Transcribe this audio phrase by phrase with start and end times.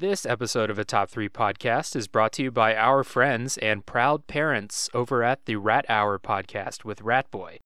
[0.00, 3.84] This episode of a Top 3 podcast is brought to you by our friends and
[3.84, 7.56] proud parents over at the Rat Hour podcast with Ratboy.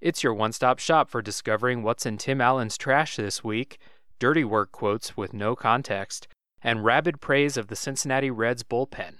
[0.00, 3.76] It's your one stop shop for discovering what's in Tim Allen's trash this week,
[4.18, 6.26] dirty work quotes with no context,
[6.62, 9.18] and rabid praise of the Cincinnati Reds bullpen.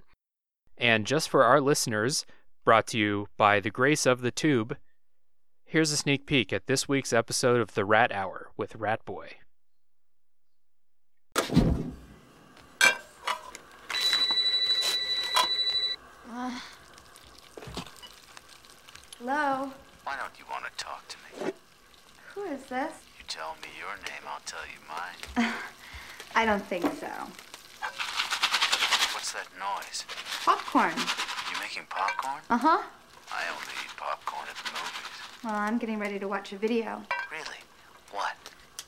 [0.79, 2.25] And just for our listeners,
[2.65, 4.79] brought to you by the grace of the tube,
[5.67, 9.33] here's a sneak peek at this week's episode of the Rat Hour with Ratboy.
[19.27, 19.73] Hello?
[20.05, 21.53] Why don't you want to talk to me?
[22.35, 22.93] Who is this?
[23.17, 25.51] You tell me your name, I'll tell you mine.
[26.37, 27.09] I don't think so.
[29.15, 30.05] What's that noise?
[30.45, 30.93] Popcorn.
[31.51, 32.43] You making popcorn?
[32.51, 32.83] Uh huh.
[33.33, 35.43] I only eat popcorn at the movies.
[35.43, 37.01] Well, I'm getting ready to watch a video.
[37.33, 37.61] Really?
[38.13, 38.37] What?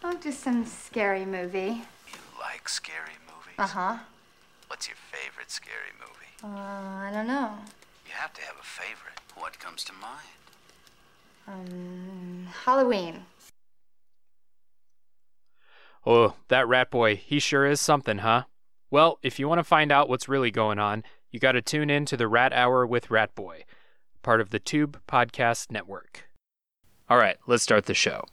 [0.05, 1.81] Oh, just some scary movie.
[2.13, 3.57] You like scary movies?
[3.59, 3.97] Uh huh.
[4.67, 6.13] What's your favorite scary movie?
[6.45, 7.55] Uh, I don't know.
[8.17, 9.21] You have to have a favorite.
[9.35, 10.23] What comes to mind?
[11.47, 13.27] Um, Halloween.
[16.07, 18.45] Oh, that rat boy, he sure is something, huh?
[18.91, 21.91] Well, if you want to find out what's really going on, you got to tune
[21.91, 23.65] in to the Rat Hour with Rat Boy,
[24.23, 26.27] part of the Tube Podcast Network.
[27.11, 28.25] All right, let's start the show.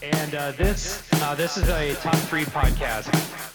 [0.00, 3.53] And uh, this uh, this is a top three podcast.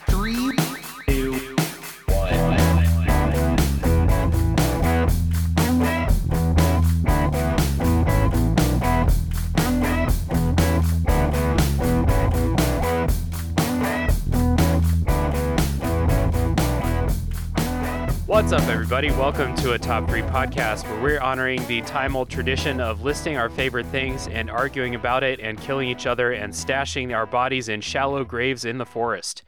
[18.30, 19.10] What's up, everybody?
[19.10, 23.38] Welcome to a Top 3 podcast where we're honoring the time old tradition of listing
[23.38, 27.70] our favorite things and arguing about it and killing each other and stashing our bodies
[27.70, 29.42] in shallow graves in the forest.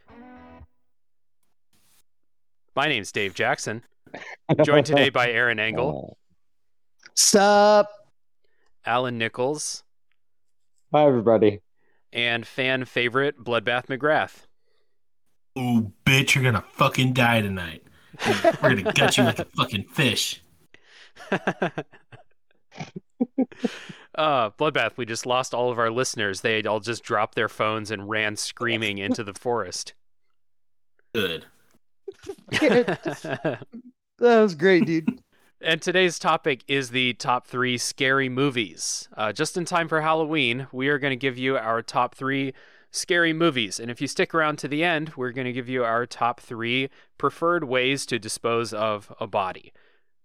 [2.75, 3.83] My name's Dave Jackson,
[4.63, 6.17] joined today by Aaron Engel,
[7.13, 7.87] Sup?
[8.83, 9.83] Alan Nichols,
[10.91, 11.61] Hi, everybody.
[12.11, 14.47] and fan favorite Bloodbath McGrath.
[15.59, 17.83] Ooh, bitch, you're gonna fucking die tonight.
[18.61, 20.41] We're gonna gut you like a fucking fish.
[21.31, 21.69] uh,
[24.15, 26.41] Bloodbath, we just lost all of our listeners.
[26.41, 29.93] They all just dropped their phones and ran screaming into the forest.
[31.13, 31.45] Good.
[34.21, 35.19] That was great, dude.
[35.61, 39.09] And today's topic is the top three scary movies.
[39.17, 42.53] Uh, just in time for Halloween, we are going to give you our top three
[42.91, 43.79] scary movies.
[43.79, 46.39] And if you stick around to the end, we're going to give you our top
[46.39, 49.73] three preferred ways to dispose of a body.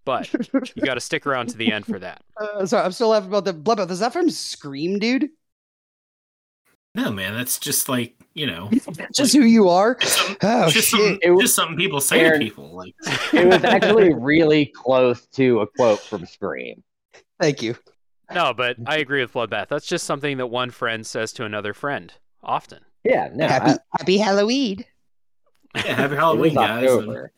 [0.05, 2.21] But you got to stick around to the end for that.
[2.39, 3.89] Uh, sorry, I'm still laughing about the bloodbath.
[3.89, 5.29] Is that from Scream, dude?
[6.93, 9.97] No, man, that's just like you know, That's just who you are.
[10.43, 10.99] Oh just shit!
[10.99, 12.75] something, It was- just something people say Aaron- to people.
[12.75, 12.93] Like,
[13.33, 16.83] it was actually really close to a quote from Scream.
[17.39, 17.75] Thank you.
[18.31, 19.69] No, but I agree with Bloodbath.
[19.69, 22.13] That's just something that one friend says to another friend
[22.47, 22.79] often.
[23.03, 24.85] Yeah, no, happy I- Happy Halloween.
[25.75, 26.91] yeah, happy Halloween, guys.
[26.91, 27.29] and-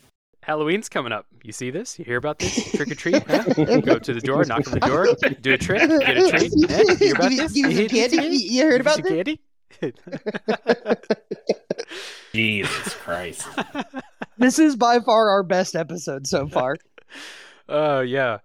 [0.41, 1.27] Halloween's coming up.
[1.43, 1.99] You see this?
[1.99, 2.71] You hear about this?
[2.75, 3.21] Trick or treat?
[3.27, 3.43] Huh?
[3.81, 5.07] Go to the door, knock on the door,
[5.41, 6.51] do a trick, get a treat.
[6.55, 7.51] You hear about Give this?
[7.53, 8.17] give You hear- candy?
[8.17, 9.11] You- you heard about some this?
[9.11, 9.41] candy?
[12.33, 13.47] Jesus Christ.
[14.37, 16.77] This is by far our best episode so far.
[17.67, 18.39] Oh yeah.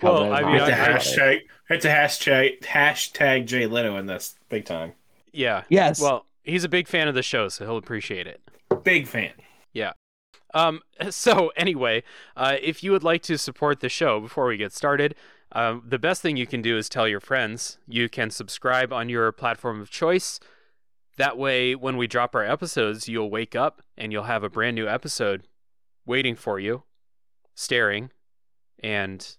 [0.00, 1.40] How Well, I mean, It's a I, I, hashtag.
[1.70, 2.60] It's a hashtag.
[2.62, 4.92] Hashtag Jay Leno in this big time.
[5.34, 5.64] Yeah.
[5.68, 6.00] Yes.
[6.00, 8.40] Well, he's a big fan of the show, so he'll appreciate it.
[8.82, 9.32] Big fan.
[9.72, 9.92] Yeah.
[10.54, 10.80] Um,
[11.10, 12.02] so anyway,
[12.36, 15.14] uh, if you would like to support the show before we get started,
[15.52, 17.78] um, the best thing you can do is tell your friends.
[17.86, 20.40] You can subscribe on your platform of choice.
[21.16, 24.74] That way, when we drop our episodes, you'll wake up and you'll have a brand
[24.74, 25.46] new episode
[26.06, 26.82] waiting for you,
[27.54, 28.10] staring,
[28.82, 29.36] and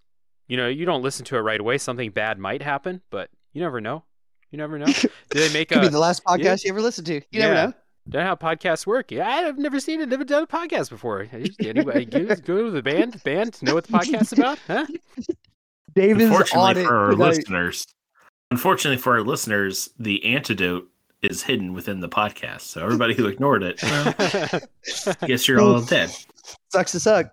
[0.48, 1.78] you know you don't listen to it right away.
[1.78, 4.06] Something bad might happen, but you never know.
[4.52, 4.86] You never know.
[4.86, 7.16] Do they make Could be the last podcast you ever listened to.
[7.16, 7.48] You yeah.
[7.48, 7.74] never know.
[8.08, 9.12] Don't know how podcasts work.
[9.12, 11.28] Yeah, I've never seen it, never done a podcast before.
[11.60, 13.24] Anybody go, go to the band?
[13.24, 14.60] Band know what the podcast's about?
[14.68, 14.86] Huh?
[15.96, 17.26] Dave is on Unfortunately it for our tonight.
[17.26, 17.88] listeners,
[18.52, 20.88] unfortunately for our listeners, the antidote
[21.24, 22.62] is hidden within the podcast.
[22.62, 26.12] So everybody who ignored it, well, guess you're all dead.
[26.72, 27.32] Sucks to suck.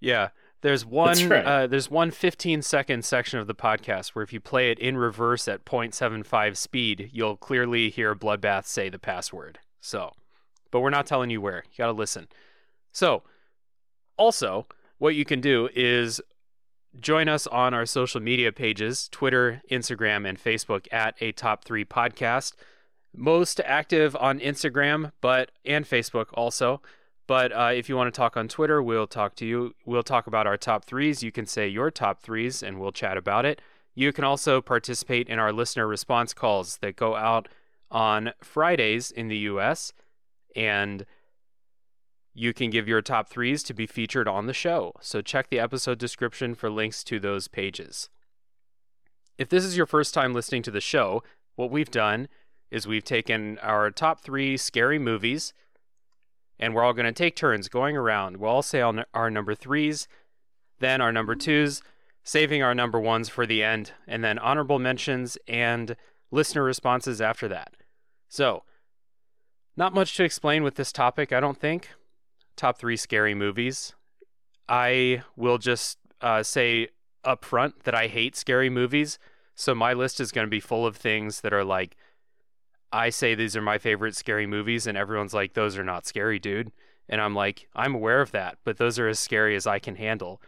[0.00, 0.28] yeah,
[0.62, 1.28] there's one.
[1.28, 1.44] Right.
[1.44, 4.96] Uh, there's one 15 second section of the podcast where if you play it in
[4.96, 9.58] reverse at 0.75 speed, you'll clearly hear Bloodbath say the password.
[9.80, 10.12] So,
[10.70, 11.64] but we're not telling you where.
[11.72, 12.28] You got to listen.
[12.92, 13.22] So,
[14.16, 14.66] also,
[14.98, 16.20] what you can do is
[16.98, 21.84] join us on our social media pages Twitter, Instagram, and Facebook at a top three
[21.84, 22.54] podcast.
[23.16, 26.80] most active on Instagram, but and Facebook also.
[27.30, 29.76] But uh, if you want to talk on Twitter, we'll talk to you.
[29.86, 31.22] We'll talk about our top threes.
[31.22, 33.62] You can say your top threes, and we'll chat about it.
[33.94, 37.46] You can also participate in our listener response calls that go out
[37.88, 39.92] on Fridays in the U.S.
[40.56, 41.06] and
[42.34, 44.94] you can give your top threes to be featured on the show.
[45.00, 48.08] So check the episode description for links to those pages.
[49.38, 51.22] If this is your first time listening to the show,
[51.54, 52.26] what we've done
[52.72, 55.52] is we've taken our top three scary movies
[56.60, 58.36] and we're all going to take turns going around.
[58.36, 60.06] We'll all say our number threes,
[60.78, 61.82] then our number twos,
[62.22, 65.96] saving our number ones for the end, and then honorable mentions and
[66.30, 67.74] listener responses after that.
[68.28, 68.62] So,
[69.74, 71.88] not much to explain with this topic, I don't think.
[72.56, 73.94] Top three scary movies.
[74.68, 76.88] I will just uh, say
[77.24, 79.18] up front that I hate scary movies.
[79.54, 81.96] So, my list is going to be full of things that are like
[82.92, 86.38] I say these are my favorite scary movies, and everyone's like, those are not scary,
[86.38, 86.72] dude.
[87.08, 89.96] And I'm like, I'm aware of that, but those are as scary as I can
[89.96, 90.40] handle.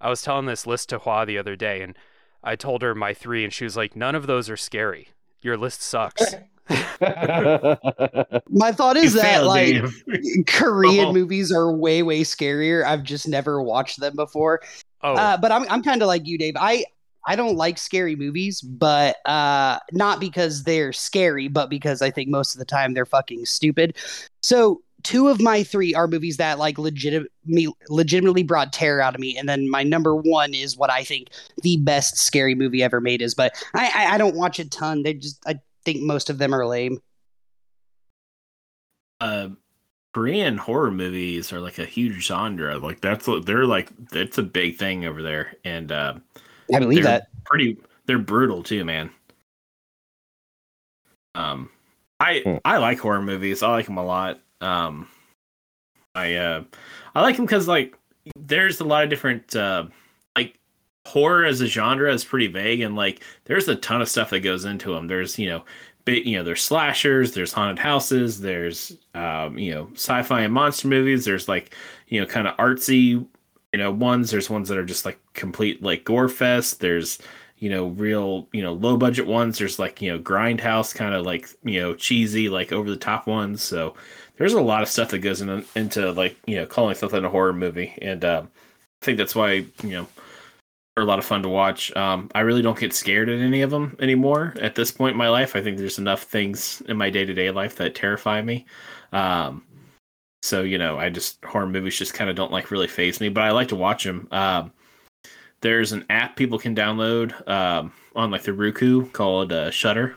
[0.00, 1.96] I was telling this list to Hua the other day, and
[2.42, 5.08] I told her my three, and she was like, none of those are scary.
[5.42, 6.34] Your list sucks.
[6.70, 10.04] My thought is You that failed, like Dave.
[10.46, 11.12] Korean Oh.
[11.12, 12.84] movies are way way scarier.
[12.84, 14.60] I've just never watched them before.
[15.02, 16.54] oh, Uh, but I'm I'm kind of like you, Dave.
[16.56, 16.84] I
[17.26, 22.28] I don't like scary movies, but uh, not because they're scary, but because I think
[22.28, 23.96] most of the time they're fucking stupid.
[24.42, 29.20] So two of my three are movies that like legitimately legitimately brought terror out of
[29.20, 31.28] me, and then my number one is what I think
[31.62, 33.34] the best scary movie ever made is.
[33.34, 35.02] But I I, I don't watch a ton.
[35.02, 37.00] They just I think most of them are lame.
[39.20, 39.48] uh
[40.12, 42.78] Korean horror movies are like a huge genre.
[42.78, 45.54] Like that's they're like that's a big thing over there.
[45.64, 46.14] And uh
[46.74, 47.28] I believe that.
[47.44, 47.76] pretty
[48.06, 49.10] they're brutal too, man.
[51.34, 51.70] Um
[52.18, 52.56] I Hmm.
[52.64, 53.62] I like horror movies.
[53.62, 54.40] I like them a lot.
[54.60, 55.08] Um
[56.14, 56.64] I uh
[57.14, 57.96] I like them cuz like
[58.36, 59.86] there's a lot of different uh
[60.36, 60.58] like
[61.06, 64.40] horror as a genre is pretty vague and like there's a ton of stuff that
[64.40, 65.06] goes into them.
[65.06, 65.64] There's, you know,
[66.04, 70.88] big, you know, there's slashers, there's haunted houses, there's um, you know, sci-fi and monster
[70.88, 71.74] movies, there's like,
[72.08, 73.26] you know, kind of artsy,
[73.72, 77.18] you know, ones, there's ones that are just like complete like gore fest, there's
[77.58, 81.26] you know, real, you know, low budget ones, there's like, you know, grindhouse kind of
[81.26, 83.62] like, you know, cheesy like over the top ones.
[83.62, 83.94] So
[84.38, 87.28] there's a lot of stuff that goes in, into like, you know, calling something a
[87.28, 88.50] horror movie and um
[89.02, 90.06] I think that's why, you know,
[90.96, 91.94] are a lot of fun to watch.
[91.96, 95.18] Um, I really don't get scared at any of them anymore at this point in
[95.18, 95.56] my life.
[95.56, 98.66] I think there's enough things in my day to day life that terrify me.
[99.12, 99.62] Um,
[100.42, 103.28] so you know, I just horror movies just kind of don't like really phase me,
[103.28, 104.28] but I like to watch them.
[104.30, 104.72] Um,
[105.60, 110.16] there's an app people can download um, on like the Roku called uh, Shudder.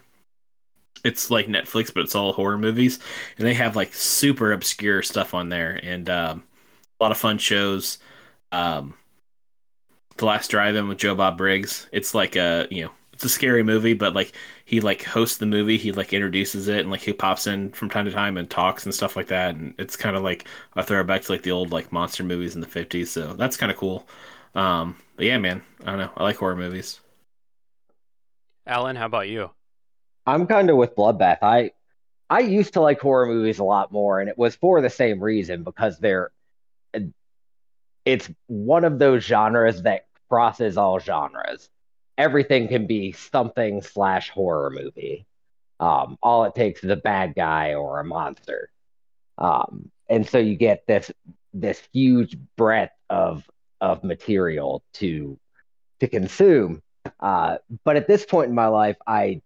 [1.03, 2.99] It's like Netflix, but it's all horror movies,
[3.37, 6.43] and they have like super obscure stuff on there, and um,
[6.99, 7.97] a lot of fun shows.
[8.53, 8.93] Um,
[10.17, 11.87] the Last Drive-In with Joe Bob Briggs.
[11.91, 14.33] It's like a you know it's a scary movie, but like
[14.65, 17.89] he like hosts the movie, he like introduces it, and like he pops in from
[17.89, 20.83] time to time and talks and stuff like that, and it's kind of like a
[20.83, 23.12] throwback to like the old like monster movies in the fifties.
[23.12, 24.07] So that's kind of cool.
[24.56, 26.12] Um, but yeah, man, I don't know.
[26.15, 27.00] I like horror movies.
[28.65, 29.51] Alan, how about you?
[30.25, 31.39] I'm kind of with Bloodbath.
[31.42, 31.71] I
[32.30, 35.21] I used to like horror movies a lot more, and it was for the same
[35.21, 36.31] reason because they're
[38.06, 41.69] it's one of those genres that crosses all genres.
[42.17, 45.25] Everything can be something slash horror movie.
[45.79, 48.69] Um, all it takes is a bad guy or a monster.
[49.37, 51.11] Um, and so you get this
[51.53, 53.49] this huge breadth of
[53.81, 55.39] of material to
[55.99, 56.81] to consume.
[57.19, 59.41] Uh, but at this point in my life, I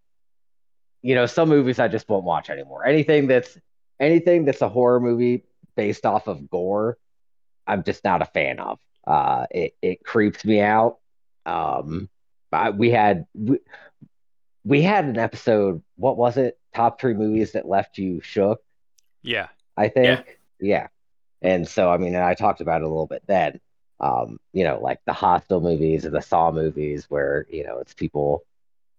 [1.02, 2.86] you know, some movies I just won't watch anymore.
[2.86, 3.58] Anything that's
[4.00, 5.44] anything that's a horror movie
[5.76, 6.98] based off of gore,
[7.66, 8.80] I'm just not a fan of.
[9.06, 10.98] Uh, it it creeps me out.
[11.46, 12.10] Um,
[12.52, 13.60] I, we had we,
[14.64, 15.82] we had an episode.
[15.96, 16.58] What was it?
[16.74, 18.62] Top three movies that left you shook.
[19.24, 19.48] Yeah.
[19.76, 20.40] I think.
[20.60, 20.88] Yeah.
[21.42, 23.60] And so, I mean, and I talked about it a little bit then.
[24.00, 27.94] Um, you know, like the Hostel movies and the Saw movies, where you know it's
[27.94, 28.44] people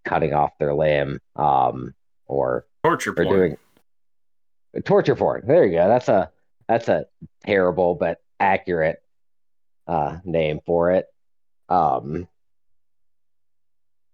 [0.05, 1.95] cutting off their limb, um,
[2.26, 3.28] or Torture or porn.
[3.28, 3.57] doing
[4.85, 5.43] torture porn.
[5.47, 5.88] There you go.
[5.88, 6.31] That's a
[6.67, 7.07] that's a
[7.45, 9.02] terrible but accurate
[9.87, 11.07] uh, name for it.
[11.69, 12.28] Um,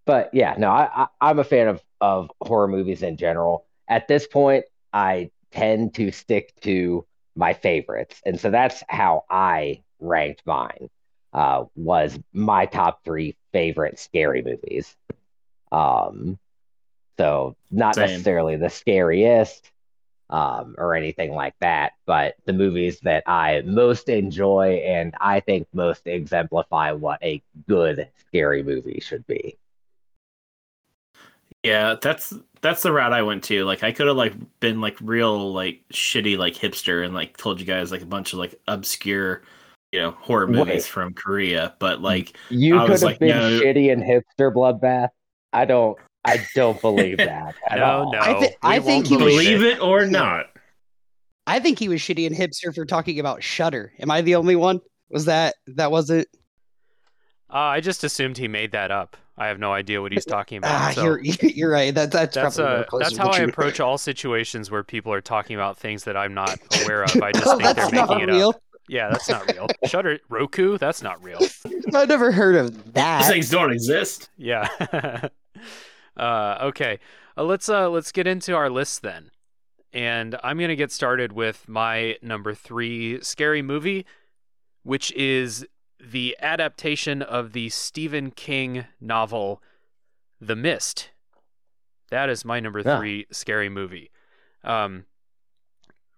[0.06, 3.66] but yeah, no, I, I I'm a fan of of horror movies in general.
[3.88, 7.06] At this point, I tend to stick to
[7.36, 10.90] my favorites, and so that's how I ranked mine.
[11.32, 14.96] Uh, was my top three favorite scary movies.
[15.72, 16.38] Um,
[17.18, 18.06] So not Same.
[18.12, 19.70] necessarily the scariest
[20.30, 25.68] um, or anything like that, but the movies that I most enjoy and I think
[25.72, 29.58] most exemplify what a good scary movie should be.
[31.64, 33.64] Yeah, that's that's the route I went to.
[33.64, 37.58] Like I could have like been like real like shitty like hipster and like told
[37.60, 39.42] you guys like a bunch of like obscure,
[39.92, 40.54] you know, horror Wait.
[40.56, 41.74] movies from Korea.
[41.78, 43.60] But like You I could was have like, been no.
[43.60, 45.08] shitty and hipster bloodbath.
[45.52, 45.98] I don't.
[46.26, 48.12] I don't believe that at No, all.
[48.12, 48.18] no.
[48.18, 50.46] I thi- we I think you was- believe it or not.
[51.46, 53.92] I think he was shitty and hipster for talking about Shudder.
[54.00, 54.80] Am I the only one?
[55.10, 56.26] Was that that wasn't?
[57.52, 59.16] Uh, I just assumed he made that up.
[59.36, 60.70] I have no idea what he's talking about.
[60.72, 61.94] Ah, so you're you're right.
[61.94, 63.48] That that's, that's probably more uh, that's how the I truth.
[63.50, 67.20] approach all situations where people are talking about things that I'm not aware of.
[67.22, 68.48] I just Oh, think they're that's making not it real.
[68.50, 68.62] up.
[68.88, 69.66] Yeah, that's not real.
[69.86, 71.38] Shudder Roku, that's not real.
[71.94, 73.26] I've never heard of These that.
[73.26, 74.28] things don't exist.
[74.36, 74.68] Yeah.
[76.16, 76.98] uh, okay.
[77.36, 79.30] Uh, let's uh, let's get into our list then,
[79.92, 84.06] and I'm gonna get started with my number three scary movie,
[84.84, 85.66] which is
[86.10, 89.62] the adaptation of the Stephen King novel,
[90.40, 91.10] The Mist.
[92.10, 92.98] That is my number Yeah.
[92.98, 94.10] three scary movie.
[94.62, 95.06] Um,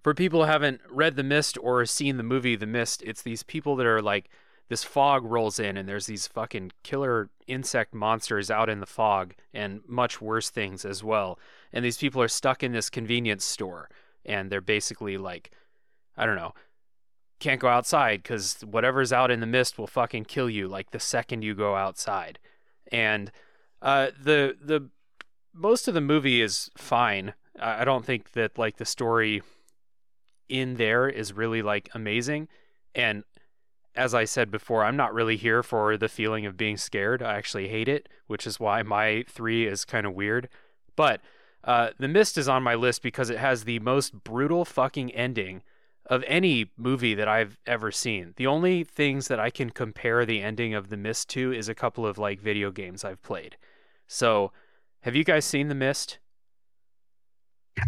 [0.02, 3.42] for people who haven't read The Mist or seen the movie The Mist, it's these
[3.42, 4.28] people that are like
[4.68, 9.34] this fog rolls in and there's these fucking killer insect monsters out in the fog
[9.54, 11.38] and much worse things as well.
[11.72, 13.88] And these people are stuck in this convenience store
[14.24, 15.52] and they're basically like,
[16.16, 16.52] I don't know,
[17.38, 21.00] can't go outside because whatever's out in the mist will fucking kill you like the
[21.00, 22.38] second you go outside.
[22.90, 23.30] And
[23.82, 24.88] uh, the the
[25.52, 27.34] most of the movie is fine.
[27.58, 29.42] I don't think that like the story
[30.48, 32.48] in there is really like amazing.
[32.94, 33.24] And
[33.94, 37.22] as I said before, I'm not really here for the feeling of being scared.
[37.22, 40.48] I actually hate it, which is why my three is kind of weird.
[40.96, 41.22] But
[41.64, 45.62] uh, The Mist is on my list because it has the most brutal fucking ending
[46.06, 48.34] of any movie that I've ever seen.
[48.36, 51.75] The only things that I can compare the ending of The Mist to is a
[51.75, 53.56] couple of like video games I've played.
[54.06, 54.52] So,
[55.02, 56.18] have you guys seen The Mist?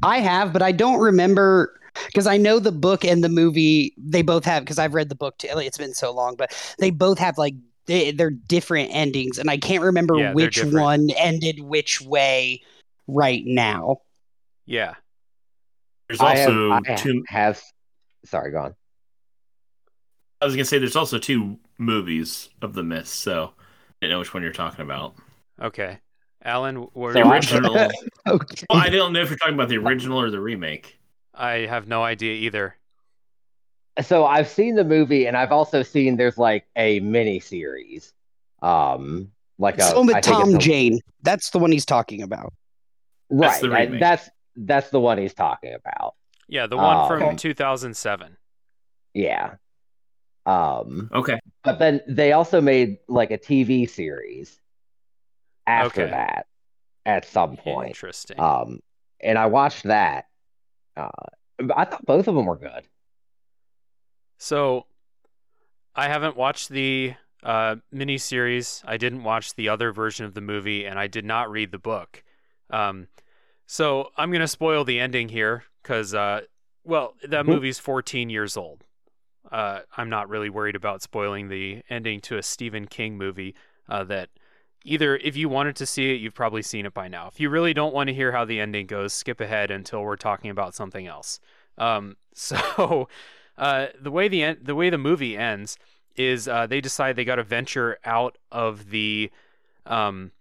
[0.03, 3.95] I have, but I don't remember because I know the book and the movie.
[3.97, 5.49] They both have because I've read the book too.
[5.55, 7.55] It's been so long, but they both have like
[7.87, 12.63] they, they're different endings, and I can't remember Yeah, which one ended which way
[13.07, 14.03] right now.
[14.67, 14.95] Yeah.
[16.09, 17.25] There's I have, also I two.
[17.29, 17.63] have.
[18.29, 18.75] Sorry, go on.
[20.41, 23.63] I was gonna say there's also two movies of the Mist, so I
[24.03, 25.15] didn't know which one you're talking about.
[25.61, 25.99] Okay.
[26.45, 27.75] Alan, what So The I- original.
[28.27, 30.99] well, I don't know if you're talking about the original or the remake.
[31.35, 32.77] I have no idea either.
[34.03, 38.13] So I've seen the movie, and I've also seen there's like a mini series,
[38.63, 41.01] um, like a the with I Tom a- Jane.
[41.23, 42.53] That's the one he's talking about.
[43.31, 43.91] That's right?
[43.91, 46.15] the I- that's that's the one he's talking about.
[46.49, 47.37] Yeah, the one Oh, from okay.
[47.37, 48.37] 2007.
[49.15, 49.57] Yeah.
[50.47, 51.39] Um, Okay.
[51.65, 54.61] but then they also made like a TV series
[55.67, 56.11] after Okay.
[56.11, 56.47] that
[57.07, 57.89] at some point.
[57.89, 58.39] Interesting.
[58.39, 58.81] Um,
[59.21, 60.27] and I watched that.
[60.97, 61.11] Uh,
[61.77, 62.85] I thought both of them were good.
[64.39, 64.87] So,
[65.95, 68.83] I haven't watched the uh, miniseries.
[68.87, 71.79] I didn't watch the other version of the movie, and I did not read the
[71.79, 72.23] book.
[72.71, 73.09] Um,
[73.67, 76.43] so I'm gonna spoil the ending here because, uh,
[76.85, 77.49] well, that Mhm.
[77.49, 78.85] movie's 14 years old.
[79.51, 83.55] Uh, I'm not really worried about spoiling the ending to a Stephen King movie.
[83.89, 84.29] Uh, that
[84.85, 87.27] either if you wanted to see it, you've probably seen it by now.
[87.29, 90.17] If you really don't want to hear how the ending goes, skip ahead until we're
[90.17, 91.41] talking about something else.
[91.79, 93.09] Um, so
[93.57, 95.79] uh, the way the en- the way the movie ends
[96.17, 99.31] is uh, they decide they got to venture out of the
[99.87, 100.33] um,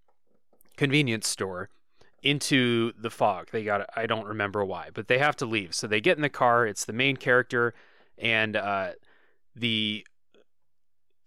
[0.75, 1.69] convenience store
[2.23, 3.49] into the fog.
[3.51, 5.75] They got I don't remember why, but they have to leave.
[5.75, 6.65] So they get in the car.
[6.65, 7.73] It's the main character
[8.17, 8.91] and uh,
[9.55, 10.05] the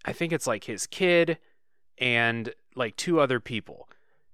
[0.04, 1.38] I think it's like his kid
[1.98, 3.88] and like two other people,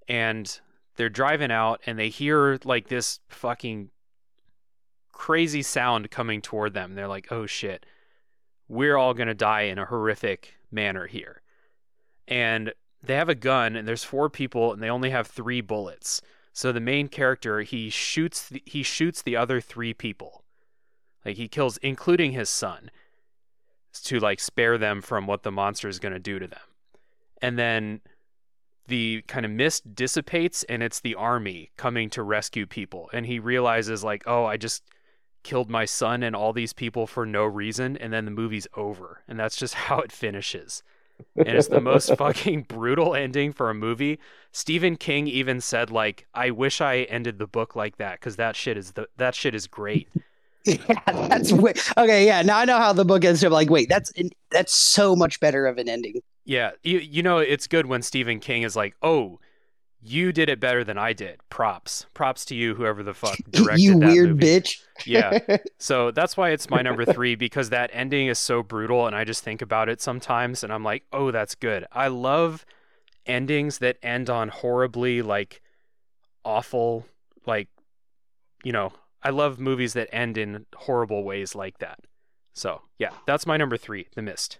[0.08, 0.60] and
[0.96, 3.90] they're driving out and they hear like this fucking
[5.12, 6.94] crazy sound coming toward them.
[6.94, 7.84] They're like, "Oh shit,
[8.68, 11.42] we're all gonna die in a horrific manner here."
[12.28, 12.72] And
[13.02, 16.22] they have a gun, and there's four people, and they only have three bullets.
[16.56, 20.42] So the main character he shoots the, he shoots the other three people,
[21.22, 22.90] like he kills, including his son,
[24.04, 26.58] to like spare them from what the monster is gonna do to them.
[27.42, 28.00] And then
[28.88, 33.10] the kind of mist dissipates, and it's the army coming to rescue people.
[33.12, 34.82] And he realizes like, oh, I just
[35.42, 39.22] killed my son and all these people for no reason and then the movie's over
[39.28, 40.82] and that's just how it finishes
[41.37, 44.18] and it's the most fucking brutal ending for a movie.
[44.52, 48.56] Stephen King even said like, "I wish I ended the book like that because that
[48.56, 50.08] shit is the that shit is great."
[50.64, 52.26] yeah, that's okay.
[52.26, 53.44] Yeah, now I know how the book ends.
[53.44, 54.12] I'm like, wait, that's
[54.50, 56.20] that's so much better of an ending.
[56.44, 59.38] Yeah, you you know it's good when Stephen King is like, "Oh,
[60.08, 61.40] you did it better than I did.
[61.50, 64.82] Props, props to you, whoever the fuck directed you that weird movie." bitch.
[65.04, 65.38] Yeah.
[65.78, 69.25] So that's why it's my number three because that ending is so brutal, and I
[69.25, 72.64] just think about it sometimes, and I'm like, "Oh, that's good." I love
[73.26, 75.60] endings that end on horribly like
[76.44, 77.06] awful,
[77.46, 77.68] like
[78.64, 82.00] you know, I love movies that end in horrible ways like that.
[82.54, 84.58] So yeah, that's my number three, The Mist.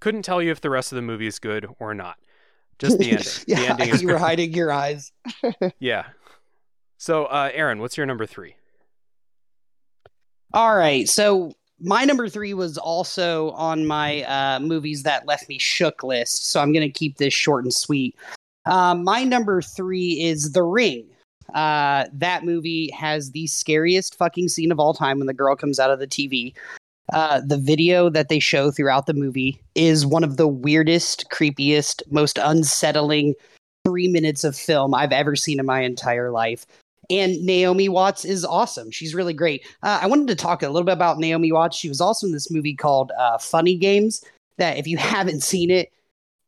[0.00, 2.18] Couldn't tell you if the rest of the movie is good or not.
[2.78, 3.26] Just the ending.
[3.46, 5.12] yeah, the ending you were hiding your eyes.
[5.78, 6.06] Yeah.
[6.98, 8.56] So, uh, Aaron, what's your number three?
[10.54, 15.58] All right, so my number three was also on my uh, movies that left me
[15.58, 16.46] shook list.
[16.50, 18.16] So I'm going to keep this short and sweet.
[18.66, 21.06] Um, my number three is The Ring.
[21.54, 25.78] Uh, that movie has the scariest fucking scene of all time when the girl comes
[25.78, 26.52] out of the TV.
[27.12, 32.02] Uh, the video that they show throughout the movie is one of the weirdest, creepiest,
[32.10, 33.34] most unsettling
[33.86, 36.66] three minutes of film I've ever seen in my entire life.
[37.10, 38.90] And Naomi Watts is awesome.
[38.90, 39.66] She's really great.
[39.82, 41.76] Uh, I wanted to talk a little bit about Naomi Watts.
[41.76, 44.22] She was also in this movie called uh, Funny Games.
[44.58, 45.90] That, if you haven't seen it,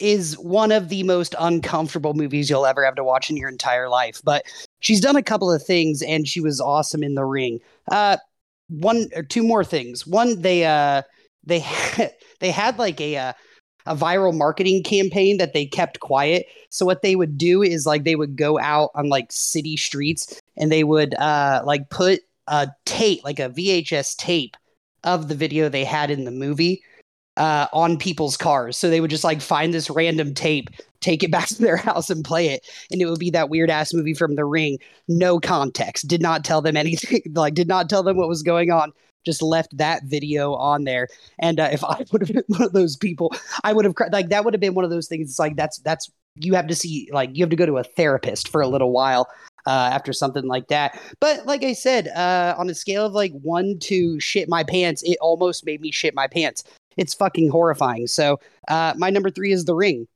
[0.01, 3.89] is one of the most uncomfortable movies you'll ever have to watch in your entire
[3.89, 4.21] life.
[4.25, 4.45] But
[4.81, 7.61] she's done a couple of things, and she was awesome in The Ring.
[7.91, 8.17] Uh,
[8.71, 10.07] one or two more things.
[10.07, 11.03] One, they uh,
[11.45, 11.65] they
[12.41, 13.33] they had like a uh,
[13.87, 16.47] a viral marketing campaign that they kept quiet.
[16.71, 20.41] So what they would do is like they would go out on like city streets
[20.57, 24.57] and they would uh like put a tape, like a VHS tape
[25.05, 26.83] of the video they had in the movie
[27.37, 28.77] uh on people's cars.
[28.77, 30.71] So they would just like find this random tape,
[31.01, 32.67] take it back to their house and play it.
[32.91, 34.79] And it would be that weird ass movie from the ring.
[35.09, 36.09] No context.
[36.09, 38.93] Did not tell them anything, like did not tell them what was going on
[39.25, 41.09] just left that video on there.
[41.39, 43.33] And uh, if I would have been one of those people,
[43.65, 45.31] I would have cr- like that would have been one of those things.
[45.31, 47.85] It's like that's that's you have to see like you have to go to a
[47.85, 49.29] therapist for a little while
[49.67, 50.99] uh, after something like that.
[51.21, 55.03] But like I said, uh, on a scale of like one to shit my pants,
[55.03, 56.65] it almost made me shit my pants.
[56.97, 58.07] It's fucking horrifying.
[58.07, 60.09] So uh, my number three is The Ring.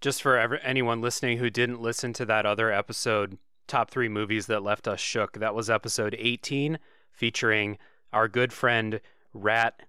[0.00, 4.46] Just for ever, anyone listening who didn't listen to that other episode, top three movies
[4.46, 6.78] that left us shook, that was episode 18,
[7.12, 7.78] featuring
[8.12, 9.00] our good friend
[9.34, 9.82] Rat,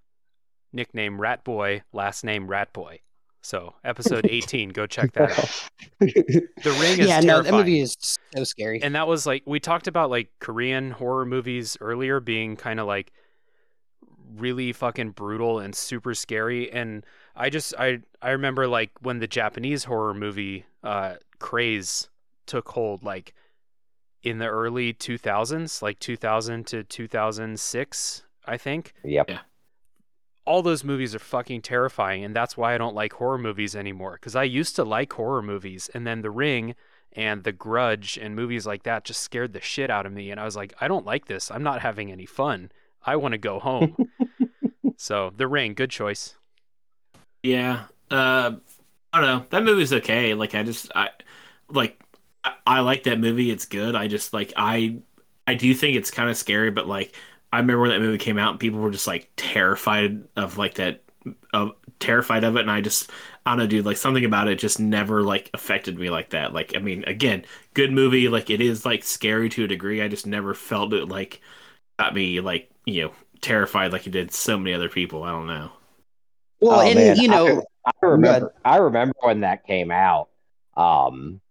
[0.74, 3.02] nickname Rat Boy, last name Rat Boy.
[3.42, 5.70] So, episode 18, go check that out.
[6.00, 7.96] The Ring is yeah, no, that movie is
[8.36, 8.82] so scary.
[8.82, 12.88] and that was like we talked about like Korean horror movies earlier being kind of
[12.88, 13.12] like
[14.38, 19.28] really fucking brutal and super scary and I just I I remember like when the
[19.28, 22.10] Japanese horror movie uh craze
[22.46, 23.34] took hold like
[24.24, 29.32] in the early 2000s like 2000 to 2006 I think Yep.
[30.46, 34.18] all those movies are fucking terrifying and that's why I don't like horror movies anymore
[34.18, 36.76] cuz I used to like horror movies and then The Ring
[37.14, 40.40] and The Grudge and movies like that just scared the shit out of me and
[40.40, 41.50] I was like I don't like this.
[41.52, 42.72] I'm not having any fun.
[43.06, 43.96] I want to go home.
[44.98, 46.36] so, The Ring, good choice.
[47.44, 47.86] Yeah.
[48.12, 48.54] Uh,
[49.14, 49.46] I don't know.
[49.50, 50.34] That movie's okay.
[50.34, 51.10] Like I just I
[51.70, 52.00] like
[52.44, 53.52] I, I like that movie.
[53.52, 53.96] It's good.
[53.96, 54.98] I just like I
[55.48, 57.16] I do think it's kind of scary, but like
[57.52, 60.76] I remember when that movie came out and people were just like terrified of like
[60.76, 61.04] that
[61.54, 63.10] of terrified of it and I just
[63.46, 66.54] I don't know, dude, like something about it just never like affected me like that.
[66.54, 70.02] Like I mean, again, good movie, like it is like scary to a degree.
[70.02, 71.42] I just never felt it like
[72.00, 75.24] got me like, you know, terrified like it did so many other people.
[75.24, 75.72] I don't know.
[76.60, 78.54] well, Oh, and man, you know, I, I remember.
[78.64, 80.30] I remember when that came out,
[80.76, 81.42] um,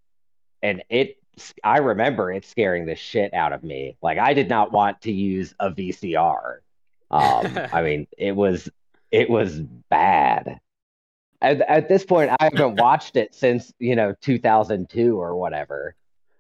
[0.63, 1.17] and it.
[1.63, 3.97] I remember it scaring the shit out of me.
[4.03, 6.59] Like I did not want to use a VCR.
[7.13, 8.69] Um, I mean, it was
[9.11, 10.61] it was bad.
[11.41, 15.95] At, at this point, I haven't watched it since you know 2002 or whatever.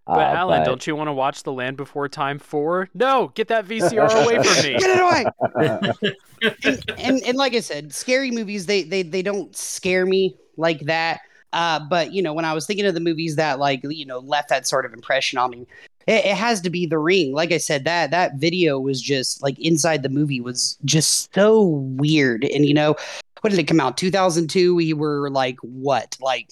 [0.08, 2.88] But Uh, Alan, but- don't you want to watch The Land Before Time 4?
[2.94, 4.78] No, get that VCR away from me.
[4.78, 6.14] get it away.
[6.64, 10.80] and, and and like I said, scary movies they they they don't scare me like
[10.86, 11.20] that.
[11.52, 14.18] Uh, but you know, when I was thinking of the movies that like you know
[14.20, 15.66] left that sort of impression on me,
[16.06, 17.32] it, it has to be The Ring.
[17.34, 21.62] Like I said, that that video was just like inside the movie was just so
[21.62, 22.44] weird.
[22.44, 22.96] And you know,
[23.42, 23.96] when did it come out?
[23.98, 24.74] Two thousand two.
[24.74, 26.50] We were like what, like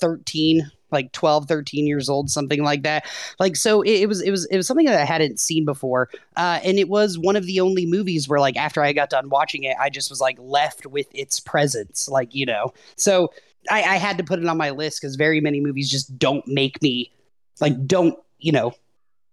[0.00, 3.04] 13 like 12 13 years old something like that.
[3.38, 6.08] Like so it, it was it was it was something that i hadn't seen before.
[6.36, 9.28] Uh, and it was one of the only movies where like after i got done
[9.28, 12.72] watching it i just was like left with its presence like you know.
[12.96, 13.32] So
[13.70, 16.46] i, I had to put it on my list because very many movies just don't
[16.46, 17.12] make me
[17.60, 18.72] like don't you know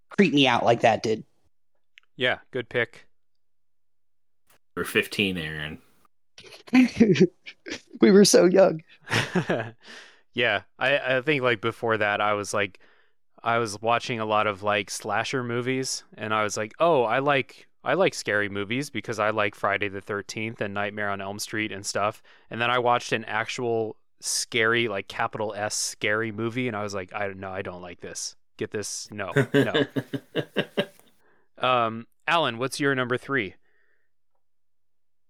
[0.09, 1.23] creep me out like that did.
[2.15, 3.07] Yeah, good pick.
[4.75, 5.79] We're 15, Aaron.
[8.01, 8.81] we were so young
[10.33, 12.79] yeah, I, I think like before that, I was like,
[13.43, 17.19] I was watching a lot of like slasher movies, and I was like, oh, I
[17.19, 21.39] like I like scary movies because I like Friday the Thirteenth and Nightmare on Elm
[21.39, 22.21] Street and stuff.
[22.49, 26.93] And then I watched an actual scary, like capital S scary movie, and I was
[26.93, 28.35] like, I don't know, I don't like this.
[28.57, 29.09] Get this?
[29.11, 29.85] No, no.
[31.67, 33.55] um, Alan, what's your number three?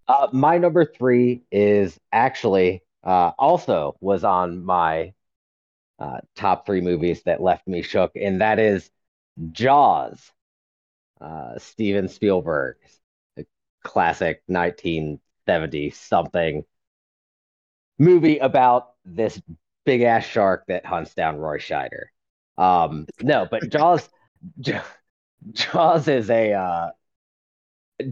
[0.07, 5.13] Uh, my number three is actually uh, also was on my
[5.99, 8.89] uh, top three movies that left me shook, and that is
[9.51, 10.31] Jaws,
[11.21, 12.77] uh, Steven Spielberg,
[13.83, 16.63] classic 1970 something
[17.99, 19.41] movie about this
[19.85, 22.05] big ass shark that hunts down Roy Scheider.
[22.57, 24.07] Um, no, but Jaws,
[25.51, 26.89] Jaws is a uh,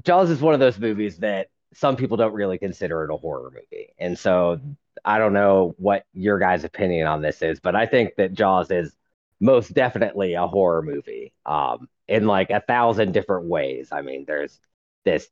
[0.03, 3.51] Jaws is one of those movies that some people don't really consider it a horror
[3.53, 3.93] movie.
[3.97, 4.59] And so
[5.05, 8.71] I don't know what your guys' opinion on this is, but I think that Jaws
[8.71, 8.95] is
[9.39, 13.89] most definitely a horror movie um, in like a thousand different ways.
[13.91, 14.59] I mean, there's
[15.05, 15.29] this,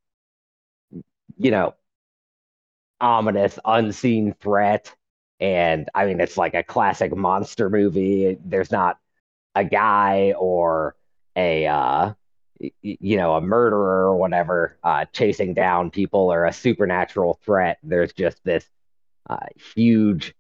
[1.38, 1.74] you know,
[3.02, 4.93] ominous, unseen threat.
[5.39, 8.38] And I mean, it's like a classic monster movie.
[8.43, 9.00] There's not
[9.56, 10.95] a guy or
[11.36, 12.13] a, uh,
[12.82, 17.80] you know, a murderer or whatever uh, chasing down people or a supernatural threat.
[17.84, 18.69] There's just this
[19.28, 19.38] uh,
[19.76, 20.34] huge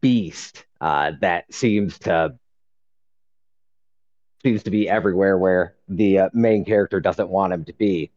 [0.00, 2.34] beast uh, that seems to
[4.42, 8.10] seems to be everywhere where the uh, main character doesn't want him to be.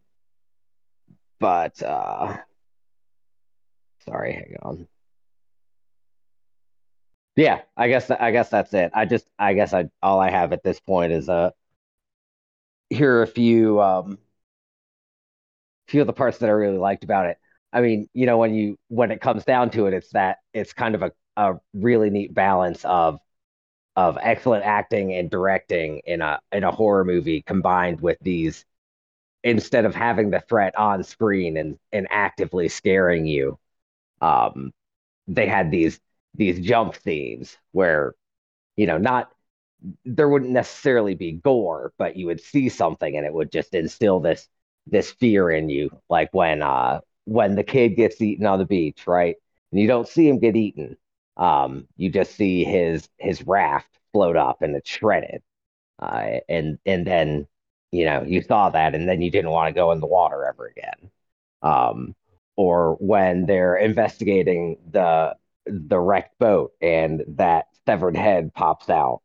[1.40, 2.38] But uh,
[4.06, 4.88] sorry, hang on.
[7.36, 8.92] Yeah, I guess I guess that's it.
[8.96, 11.52] I just I guess I all I have at this point is uh
[12.90, 14.18] here are a few um
[15.88, 17.38] few of the parts that I really liked about it.
[17.74, 20.74] I mean, you know, when you when it comes down to it, it's that it's
[20.74, 23.20] kind of a, a really neat balance of
[23.96, 28.66] of excellent acting and directing in a in a horror movie combined with these
[29.44, 33.60] instead of having the threat on screen and and actively scaring you
[34.22, 34.74] um
[35.28, 36.00] they had these
[36.36, 38.16] these jump scenes where
[38.78, 39.32] you know not
[40.06, 44.20] there wouldn't necessarily be gore but you would see something and it would just instill
[44.20, 44.48] this
[44.88, 45.90] this fear in you.
[46.10, 49.38] Like when uh when the kid gets eaten on the beach right?
[49.72, 50.98] And you don't see him get eaten.
[51.38, 55.44] Um you just see his his raft float up and it's shredded.
[56.00, 57.48] Uh and and then
[57.92, 60.46] you know you saw that and then you didn't want to go in the water
[60.46, 61.12] ever again.
[61.62, 62.16] Um
[62.56, 65.36] or when they're investigating the
[65.66, 69.22] the wrecked boat and that severed head pops out.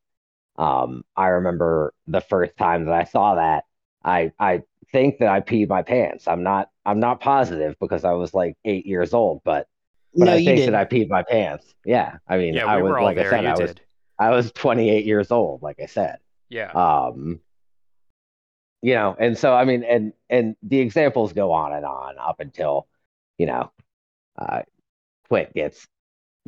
[0.57, 3.65] Um, I remember the first time that I saw that,
[4.05, 4.63] I I
[4.93, 6.29] think that I peed my pants.
[6.29, 9.67] I'm not I'm not positive because I was like eight years old, but
[10.15, 10.69] but no, I think did.
[10.69, 11.75] that I peed my pants.
[11.87, 13.29] Yeah, I mean, Yeah, I we was were all like there.
[13.29, 13.81] I said, you I was did.
[14.19, 16.19] I was 28 years old, like I said.
[16.49, 16.71] Yeah.
[16.73, 17.41] Um,
[18.83, 22.41] you know, and so I mean, and and the examples go on and on up
[22.41, 22.89] until
[23.39, 23.71] you know,
[24.39, 24.63] uh,
[25.29, 25.87] Quint gets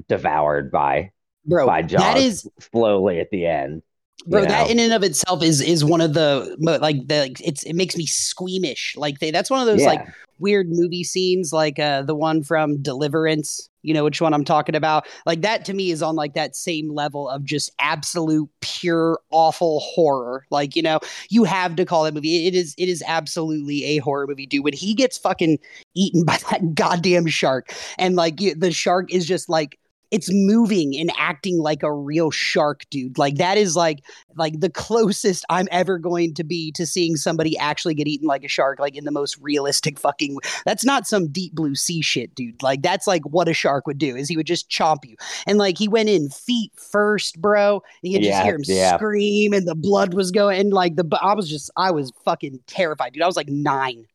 [0.08, 1.12] devoured by
[1.46, 3.82] bro by Jaws that is slowly at the end.
[4.26, 7.20] bro you that in and of itself is is one of the mo- like the
[7.20, 9.86] like, it's it makes me squeamish like they, that's one of those yeah.
[9.86, 14.44] like weird movie scenes like uh the one from deliverance you know which one i'm
[14.44, 15.06] talking about?
[15.26, 19.80] Like that to me is on like that same level of just absolute pure awful
[19.80, 20.46] horror.
[20.50, 22.46] Like you know you have to call that movie.
[22.46, 24.64] It is it is absolutely a horror movie dude.
[24.64, 25.58] When he gets fucking
[25.94, 29.78] eaten by that goddamn shark and like the shark is just like
[30.14, 33.18] it's moving and acting like a real shark dude.
[33.18, 34.04] Like that is like
[34.36, 38.44] like the closest i'm ever going to be to seeing somebody actually get eaten like
[38.44, 42.34] a shark like in the most realistic fucking that's not some deep blue sea shit
[42.34, 42.62] dude.
[42.62, 45.16] Like that's like what a shark would do is he would just chomp you.
[45.46, 48.96] And like he went in feet first bro and you could just hear him yeah.
[48.96, 52.60] scream and the blood was going and like the i was just i was fucking
[52.66, 53.22] terrified dude.
[53.22, 54.06] I was like nine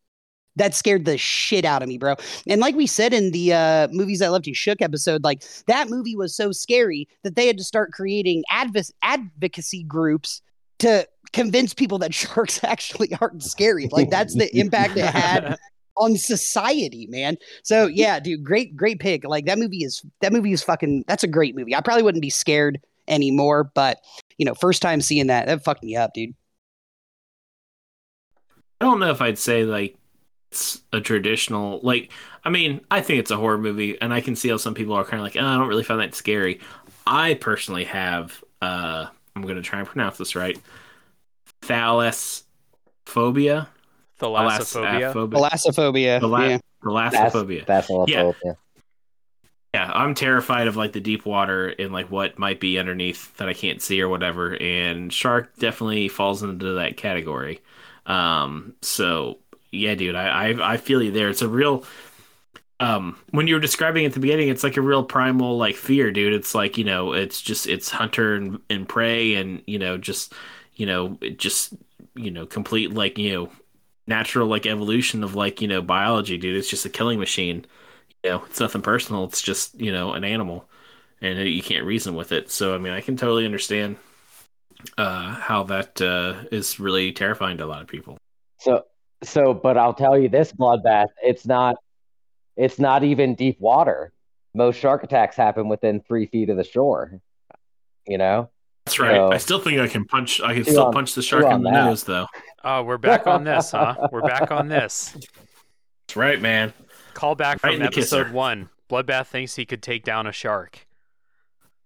[0.60, 2.16] that scared the shit out of me, bro.
[2.48, 5.90] And like we said in the uh, movies that left you shook episode, like that
[5.90, 10.42] movie was so scary that they had to start creating adv- advocacy groups
[10.80, 13.88] to convince people that sharks actually aren't scary.
[13.92, 15.58] Like that's the impact it had
[15.98, 17.38] on society, man.
[17.64, 19.26] So yeah, dude, great, great pick.
[19.26, 21.06] Like that movie is that movie is fucking.
[21.08, 21.76] That's a great movie.
[21.76, 24.00] I probably wouldn't be scared anymore, but
[24.38, 26.36] you know, first time seeing that, that fucked me up, dude.
[28.82, 29.99] I don't know if I'd say like
[30.52, 32.12] it's a traditional like.
[32.44, 34.94] I mean, I think it's a horror movie, and I can see how some people
[34.94, 36.60] are kind of like, oh, I don't really find that scary.
[37.06, 38.44] I personally have.
[38.62, 40.60] uh I'm going to try and pronounce this right.
[41.62, 43.68] Thalassophobia.
[44.20, 45.14] Thalassophobia.
[45.14, 46.20] Thalassophobia.
[46.20, 46.58] Thala- yeah.
[46.84, 47.66] Thalassophobia.
[47.66, 48.32] That's a Yeah.
[48.44, 48.54] yeah.
[49.74, 53.48] Yeah, I'm terrified of like the deep water and like what might be underneath that
[53.48, 54.58] I can't see or whatever.
[54.60, 57.62] And shark definitely falls into that category.
[58.08, 59.38] Um, so
[59.72, 61.30] yeah, dude, I, I I feel you there.
[61.30, 61.84] It's a real
[62.80, 66.12] um when you were describing at the beginning, it's like a real primal like fear,
[66.12, 66.34] dude.
[66.34, 70.34] It's like, you know, it's just it's hunter and, and prey and you know, just
[70.76, 71.74] you know, just
[72.16, 73.52] you know, complete like, you know,
[74.08, 76.58] natural like evolution of like, you know, biology, dude.
[76.58, 77.66] It's just a killing machine
[78.24, 79.26] you know, it's nothing personal.
[79.26, 80.70] It's just you know an animal,
[81.22, 82.52] and you can't reason with it.
[82.52, 83.98] So I mean, I can totally understand
[84.98, 88.18] uh, how that uh, is really terrifying to a lot of people.
[88.60, 88.86] So
[89.24, 91.76] so but I'll tell you this bloodbath, it's not
[92.58, 94.12] it's not even deep water.
[94.54, 97.20] Most shark attacks happen within three feet of the shore.
[98.08, 98.50] You know?
[98.86, 99.16] That's right.
[99.16, 100.42] So- I still think I can punch.
[100.42, 101.86] I can still on- punch the shark on in the that.
[101.86, 102.26] nose, though.
[102.64, 104.08] Oh, we're back on this, huh?
[104.12, 105.14] We're back on this.
[106.08, 106.74] That's right, man.
[107.14, 108.34] Call back Right from in the episode kisser.
[108.36, 108.70] one.
[108.90, 110.88] Bloodbath thinks he could take down a shark.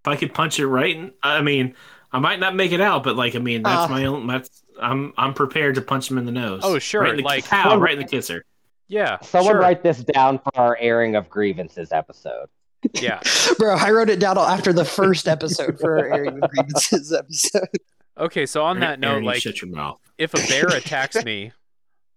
[0.02, 1.76] If I could punch it right, in, I mean,
[2.14, 3.94] I might not make it out, but like, I mean, that's Ah.
[3.94, 4.26] my own.
[4.28, 6.62] That's I'm I'm prepared to punch him in the nose.
[6.64, 8.44] Oh, sure, right in the, like- pow, right in the kisser.
[8.90, 9.62] Yeah, Someone sure.
[9.62, 12.48] write this down for our airing of grievances episode.
[12.94, 13.22] Yeah.
[13.58, 17.70] Bro, I wrote it down after the first episode for our airing of grievances episode.
[18.18, 20.00] Okay, so on that note, Aaron, like shut your mouth.
[20.18, 21.54] if a bear attacks me,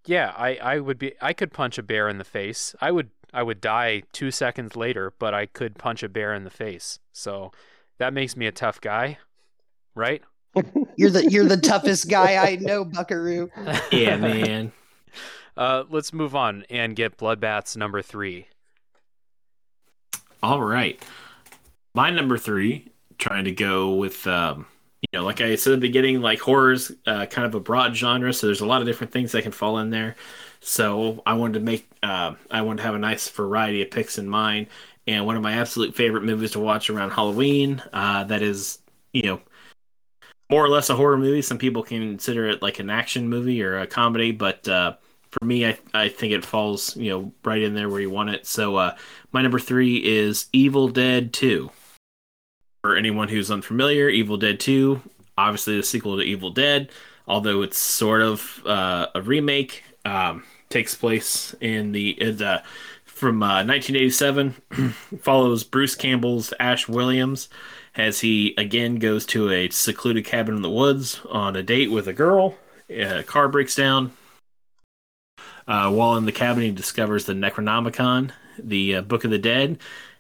[0.04, 2.74] yeah, I, I would be I could punch a bear in the face.
[2.80, 6.44] I would I would die two seconds later, but I could punch a bear in
[6.44, 6.98] the face.
[7.12, 7.52] So
[7.98, 9.18] that makes me a tough guy,
[9.94, 10.22] right?
[10.96, 13.50] You're the you're the toughest guy I know, Buckaroo.
[13.92, 14.72] Yeah, man.
[15.56, 18.46] Uh, let's move on and get bloodbaths number three.
[20.42, 21.02] All right.
[21.94, 24.66] My number three, trying to go with, um,
[25.00, 27.96] you know, like I said at the beginning, like horror's uh, kind of a broad
[27.96, 30.14] genre, so there's a lot of different things that can fall in there.
[30.60, 34.18] So I wanted to make, uh, I wanted to have a nice variety of picks
[34.18, 34.66] in mind.
[35.06, 38.78] And one of my absolute favorite movies to watch around Halloween, uh, that is,
[39.12, 39.40] you know,
[40.50, 41.42] more or less a horror movie.
[41.42, 44.94] Some people can consider it like an action movie or a comedy, but uh,
[45.30, 48.30] for me, I, I think it falls, you know, right in there where you want
[48.30, 48.46] it.
[48.46, 48.96] So uh,
[49.32, 51.70] my number three is Evil Dead 2.
[52.82, 55.02] For anyone who's unfamiliar, Evil Dead 2,
[55.36, 56.90] obviously the sequel to Evil Dead,
[57.26, 62.62] although it's sort of uh, a remake, um, takes place in the is, uh,
[63.04, 64.54] from uh, 1987,
[65.20, 67.48] follows Bruce Campbell's Ash Williams
[67.96, 72.08] as he again goes to a secluded cabin in the woods on a date with
[72.08, 72.54] a girl.
[72.88, 74.12] A car breaks down.
[75.66, 79.78] Uh, while in the cabin, he discovers the Necronomicon, the uh, Book of the Dead,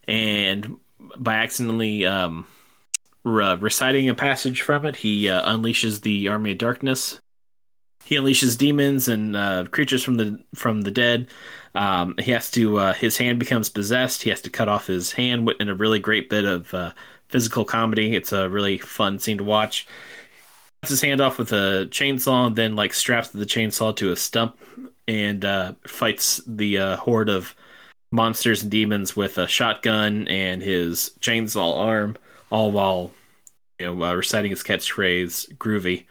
[0.08, 0.76] and
[1.16, 2.46] by accidentally um,
[3.22, 7.20] re- reciting a passage from it, he uh, unleashes the Army of Darkness.
[8.04, 11.28] He unleashes demons and uh, creatures from the from the dead.
[11.74, 12.78] Um, he has to.
[12.78, 14.22] Uh, his hand becomes possessed.
[14.22, 16.92] He has to cut off his hand in a really great bit of uh,
[17.28, 18.14] physical comedy.
[18.14, 19.86] It's a really fun scene to watch.
[20.82, 24.16] Cuts his hand off with a chainsaw, and then like straps the chainsaw to a
[24.16, 24.58] stump
[25.08, 27.54] and uh, fights the uh, horde of
[28.10, 32.16] monsters and demons with a shotgun and his chainsaw arm,
[32.50, 33.10] all while
[33.78, 36.04] you know uh, reciting his catchphrase "groovy."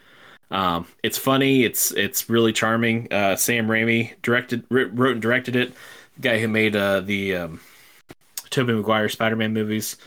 [0.51, 1.63] Um, it's funny.
[1.63, 3.12] It's it's really charming.
[3.12, 5.73] Uh, Sam Raimi directed, wrote and directed it.
[6.15, 7.60] The guy who made uh, the um,
[8.49, 9.97] Tobey Maguire Spider-Man movies.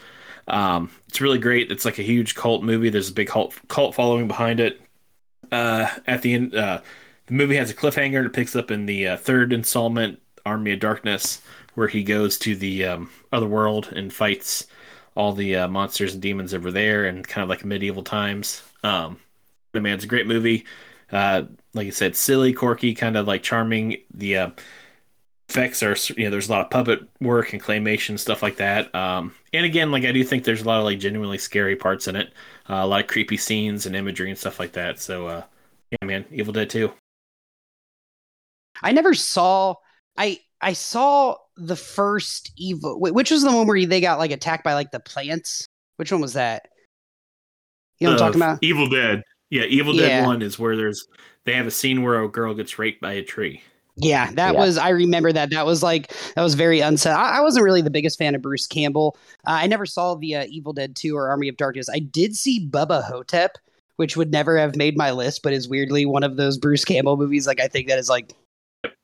[0.49, 1.71] Um, it's really great.
[1.71, 2.91] It's like a huge cult movie.
[2.91, 4.81] There's a big cult cult following behind it.
[5.53, 6.81] Uh, at the end, uh,
[7.27, 10.73] the movie has a cliffhanger and it picks up in the uh, third installment, Army
[10.73, 11.41] of Darkness,
[11.75, 14.67] where he goes to the um, other world and fights
[15.15, 18.63] all the uh, monsters and demons over there, and kind of like medieval times.
[18.85, 19.19] Um,
[19.73, 20.65] but man, it's a great movie.
[21.11, 23.99] Uh, like I said, silly, quirky, kind of like charming.
[24.15, 24.51] The uh,
[25.49, 28.95] effects are, you know, there's a lot of puppet work and claymation stuff like that.
[28.95, 32.09] Um, and again, like I do think there's a lot of like genuinely scary parts
[32.09, 32.33] in it.
[32.69, 35.01] Uh, a lot of creepy scenes and imagery and stuff like that.
[35.01, 35.43] So, uh,
[35.91, 36.93] yeah, man, Evil Dead 2.
[38.83, 39.75] I never saw.
[40.17, 43.01] I I saw the first evil.
[43.01, 45.67] Which was the one where they got like attacked by like the plants?
[45.97, 46.69] Which one was that?
[47.99, 48.59] You know what I'm talking Uh, about?
[48.63, 49.23] Evil Dead.
[49.51, 50.27] Yeah, Evil Dead Yeah.
[50.27, 51.07] 1 is where there's
[51.45, 53.63] they have a scene where a girl gets raped by a tree.
[54.01, 54.61] Yeah, that Yeah.
[54.61, 54.79] was.
[54.79, 55.51] I remember that.
[55.51, 57.17] That was like that was very unset.
[57.17, 59.17] I, I wasn't really the biggest fan of Bruce Campbell.
[59.47, 61.89] Uh, I never saw the uh, Evil Dead Two or Army of Darkness.
[61.89, 63.59] I did see Bubba Ho-Tep,
[63.97, 67.17] which would never have made my list, but is weirdly one of those Bruce Campbell
[67.17, 67.47] movies.
[67.47, 68.33] Like I think that is like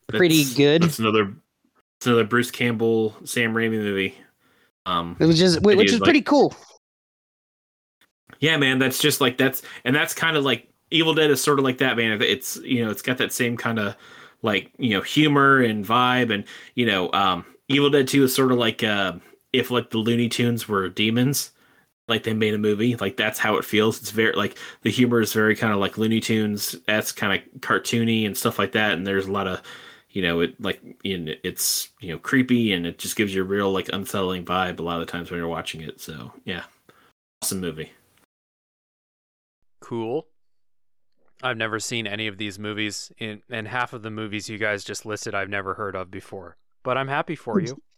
[0.09, 0.83] pretty That's- good.
[0.83, 1.35] That's another,
[1.99, 4.15] it's another Bruce Campbell, Sam Raimi movie.
[4.87, 6.55] Um, It was just which, which is is like- pretty cool.
[8.41, 11.59] yeah, man, that's just like that's and that's kind of like Evil Dead is sort
[11.59, 12.21] of like that, man.
[12.21, 13.97] It's you know, it's got that same kind of
[14.45, 18.53] like you know humor and vibe, and you know, um, Evil Dead Two is sort
[18.53, 19.15] of like uh,
[19.53, 21.51] if like the Looney Tunes were demons,
[22.07, 24.01] like they made a movie, like that's how it feels.
[24.01, 27.61] It's very like the humor is very kind of like Looney Tunes, that's kind of
[27.61, 29.63] cartoony and stuff like that, and there's a lot of
[30.11, 33.47] you know it like in it's you know creepy and it just gives you a
[33.47, 36.01] real like unsettling vibe a lot of the times when you're watching it.
[36.01, 36.65] So yeah,
[37.43, 37.93] awesome movie.
[39.81, 40.27] Cool.
[41.45, 44.83] I've never seen any of these movies, in, and half of the movies you guys
[44.83, 46.57] just listed I've never heard of before.
[46.83, 47.81] But I'm happy for you.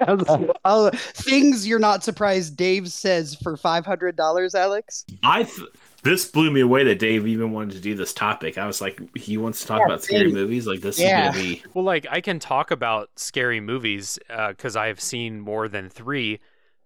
[0.64, 5.04] Oh, things you're not surprised Dave says for five hundred dollars, Alex.
[5.24, 5.66] I th-
[6.04, 8.58] this blew me away that Dave even wanted to do this topic.
[8.58, 10.34] I was like, he wants to talk Yeah, about scary Dave.
[10.34, 10.68] movies.
[10.68, 11.30] Like this Yeah.
[11.30, 15.66] is gonna be Well, like I can talk about scary movies because I've seen more
[15.68, 16.38] than three.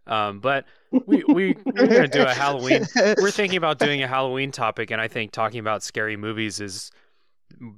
[0.07, 0.65] Um, but
[1.07, 2.87] we we we're gonna do a Halloween.
[2.97, 6.91] We're thinking about doing a Halloween topic, and I think talking about scary movies is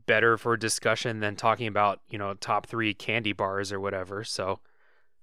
[0.06, 4.24] better for discussion than talking about you know top three candy bars or whatever.
[4.24, 4.60] So,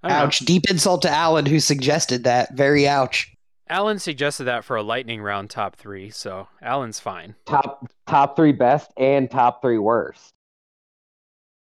[0.04, 0.24] I don't know.
[0.26, 0.40] Ouch!
[0.40, 2.54] Deep insult to Alan who suggested that.
[2.54, 3.34] Very ouch.
[3.70, 7.36] Alan suggested that for a lightning round top three, so Alan's fine.
[7.46, 10.34] top top three best and top three worst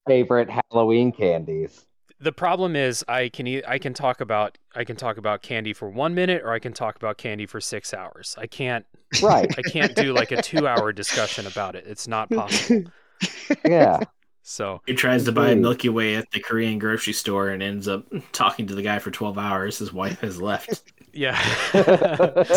[0.06, 1.84] favorite Halloween candies.
[2.18, 5.72] The problem is I can e- I can talk about I can talk about candy
[5.72, 8.34] for one minute or I can talk about candy for six hours.
[8.38, 8.86] I can't
[9.22, 9.52] Right.
[9.58, 11.84] I can't do like a two hour discussion about it.
[11.86, 12.84] It's not possible.
[13.64, 14.00] Yeah.
[14.42, 17.88] So he tries to buy a Milky Way at the Korean grocery store and ends
[17.88, 19.78] up talking to the guy for twelve hours.
[19.78, 20.92] His wife has left.
[21.12, 21.32] yeah,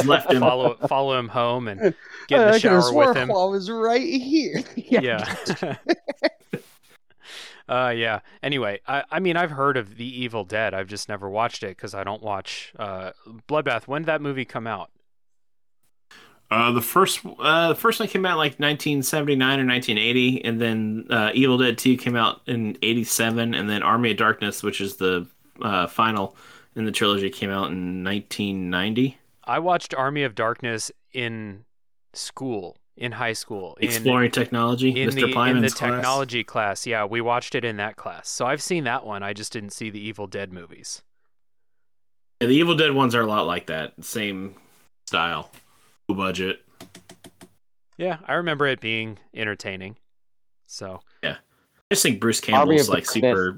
[0.06, 0.39] left him.
[0.41, 1.80] follow follow him home and
[2.28, 3.30] get in the could have shower with him.
[3.30, 4.62] Claw was right here.
[4.76, 5.34] Yeah.
[7.69, 8.19] Uh yeah.
[8.43, 10.73] Anyway, I I mean I've heard of The Evil Dead.
[10.73, 13.12] I've just never watched it because I don't watch uh
[13.47, 13.88] Bloodbath.
[13.88, 14.91] When did that movie come out?
[16.51, 21.05] Uh, the first uh, the first one came out like 1979 or 1980, and then
[21.12, 24.95] uh, Evil Dead 2 came out in 87, and then Army of Darkness, which is
[24.95, 25.27] the
[25.62, 26.36] uh, final
[26.75, 29.17] in the trilogy, came out in 1990.
[29.43, 31.65] I watched Army of Darkness in
[32.13, 35.13] school, in high school, in Exploring technology, in Mr.
[35.13, 35.93] the in the Plyman's class.
[35.95, 36.85] technology class.
[36.85, 38.27] Yeah, we watched it in that class.
[38.29, 39.23] So I've seen that one.
[39.23, 41.01] I just didn't see the Evil Dead movies.
[42.41, 44.55] Yeah, the Evil Dead ones are a lot like that, same
[45.07, 45.49] style,
[46.09, 46.59] low budget.
[47.97, 49.95] Yeah, I remember it being entertaining.
[50.65, 53.13] So yeah, I just think Bruce Campbell's like Darkness.
[53.13, 53.57] super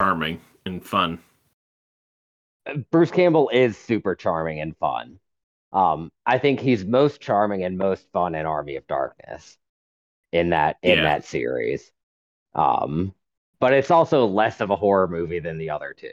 [0.00, 1.18] charming and fun.
[2.90, 5.18] Bruce Campbell is super charming and fun.
[5.72, 9.56] Um, I think he's most charming and most fun in Army of Darkness
[10.32, 11.04] in that in Yeah.
[11.04, 11.92] that series.
[12.54, 13.14] Um,
[13.60, 16.12] but it's also less of a horror movie than the other two.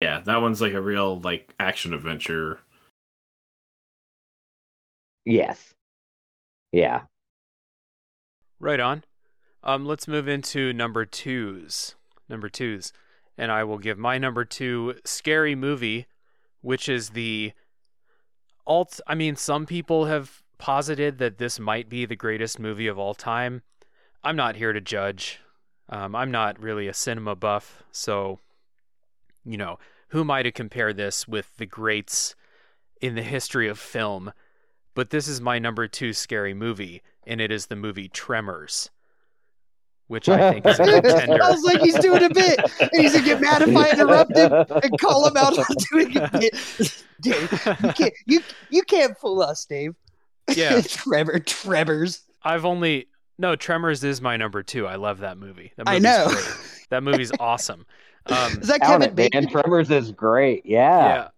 [0.00, 2.60] Yeah, that one's like a real like action adventure.
[5.26, 5.74] Yes.
[6.72, 7.06] Yeah.
[8.58, 9.04] right on.
[9.62, 11.94] Um, let's move into number twos.
[12.28, 12.92] Number twos,
[13.36, 16.06] and I will give my number two scary movie,
[16.62, 17.52] which is the
[18.66, 19.00] alt.
[19.06, 23.14] I mean, some people have posited that this might be the greatest movie of all
[23.14, 23.62] time.
[24.22, 25.40] I'm not here to judge.
[25.88, 28.40] Um, I'm not really a cinema buff, so
[29.44, 32.34] you know, who am I to compare this with the greats
[33.00, 34.32] in the history of film?
[34.94, 38.90] But this is my number two scary movie, and it is the movie Tremors,
[40.08, 41.42] which I think is a contender.
[41.42, 44.36] I was like, he's doing a bit, and he's gonna get mad if I interrupt
[44.36, 47.04] him and call him out on doing a bit.
[47.20, 47.50] Dave,
[47.82, 48.40] you can't, you
[48.70, 49.94] you can't fool us, Dave.
[50.54, 50.80] Yeah.
[50.86, 52.22] Trevor, Trevor's.
[52.42, 54.86] I've only no Tremors is my number two.
[54.86, 55.72] I love that movie.
[55.76, 56.26] That I movie's know.
[56.28, 56.86] great.
[56.90, 57.86] That movie's awesome.
[58.26, 59.44] Um, Is that Kevin it, Bacon?
[59.44, 59.52] man.
[59.52, 60.64] Tremors is great.
[60.64, 61.06] Yeah.
[61.06, 61.28] yeah,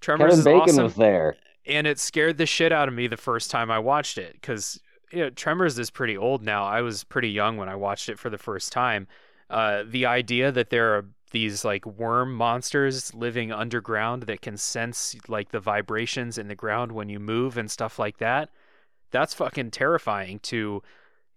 [0.00, 1.36] Tremors Kevin is Bacon awesome, was there.
[1.66, 4.80] and it scared the shit out of me the first time I watched it because
[5.12, 6.64] you know, Tremors is pretty old now.
[6.64, 9.06] I was pretty young when I watched it for the first time.
[9.50, 15.14] Uh, the idea that there are these like worm monsters living underground that can sense
[15.28, 18.48] like the vibrations in the ground when you move and stuff like that
[19.10, 20.82] that's fucking terrifying to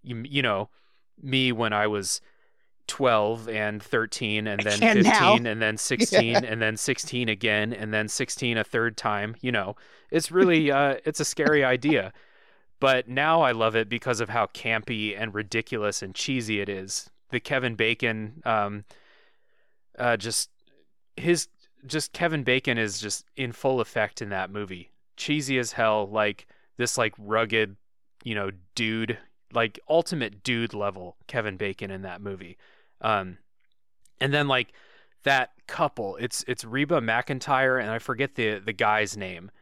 [0.02, 0.70] you, you know
[1.22, 2.22] me when i was
[2.86, 5.36] 12 and 13 and then And 15 now.
[5.36, 9.76] and then 16 and then 16 again and then 16 a third time you know
[10.10, 12.12] it's really uh it's a scary idea
[12.82, 17.08] but now I love it because of how campy and ridiculous and cheesy it is.
[17.30, 18.82] The Kevin Bacon, um,
[19.96, 20.50] uh, just
[21.16, 21.46] his,
[21.86, 24.90] just Kevin Bacon is just in full effect in that movie.
[25.16, 27.76] Cheesy as hell, like this, like rugged,
[28.24, 29.16] you know, dude,
[29.52, 32.58] like ultimate dude level Kevin Bacon in that movie.
[33.00, 33.38] Um,
[34.20, 34.72] and then like
[35.22, 39.52] that couple, it's it's Reba McEntire and I forget the the guy's name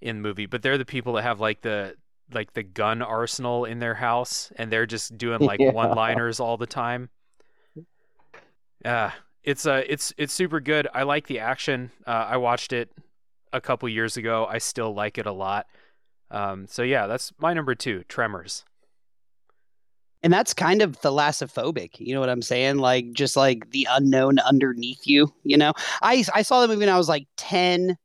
[0.00, 1.96] in the movie, but they're the people that have like the
[2.32, 5.72] like the gun arsenal in their house and they're just doing like Yeah.
[5.72, 7.10] one-liners all the time.
[8.84, 9.10] Uh
[9.42, 10.86] it's uh it's it's super good.
[10.94, 11.90] I like the action.
[12.06, 12.90] Uh, I watched it
[13.52, 14.46] a couple years ago.
[14.48, 15.66] I still like it a lot.
[16.30, 18.64] Um so yeah, that's my number 2, Tremors.
[20.22, 24.38] and that's kind of thalassophobic you know what i'm saying like just like the unknown
[24.40, 25.72] underneath you you know
[26.02, 27.96] i i saw the movie when i was like 10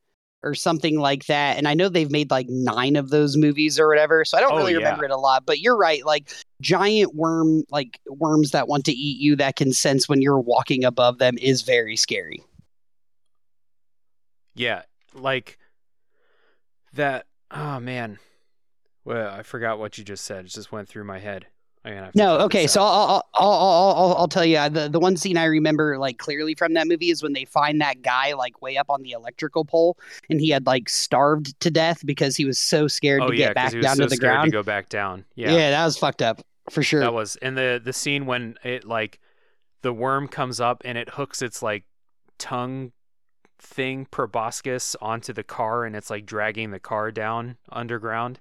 [0.46, 3.88] or something like that and i know they've made like nine of those movies or
[3.89, 4.78] whatever so i don't Oh, really yeah.
[4.78, 6.32] remember it a lot but you're right like
[6.62, 10.86] giant worm like worms that want to eat you that can sense when you're walking
[10.86, 12.41] above them is very scary
[14.54, 14.84] Yeah,
[15.14, 15.58] like
[16.93, 17.26] that.
[17.52, 18.20] Oh man,
[19.04, 20.46] well, I forgot what you just said.
[20.46, 21.48] It just went through my head.
[21.86, 22.81] I'm gonna have to No, okay, so.
[22.81, 26.17] I'll, I'll, I'll, I'll, I'll, tell you uh, the the one scene I remember like
[26.17, 29.11] clearly from that movie is when they find that guy like way up on the
[29.11, 29.97] electrical pole
[30.29, 33.47] and he had like starved to death because he was so scared oh to yeah,
[33.47, 34.45] get back he was down so to the scared ground.
[34.45, 35.23] to go back down.
[35.36, 35.51] yeah.
[35.51, 37.01] Yeah, that was fucked up for sure.
[37.01, 39.19] that was and the the scene when it like
[39.83, 41.83] the worm comes up and it hooks its like
[42.39, 42.91] tongue
[43.59, 48.39] thing proboscis onto the car and it's like dragging the car down underground.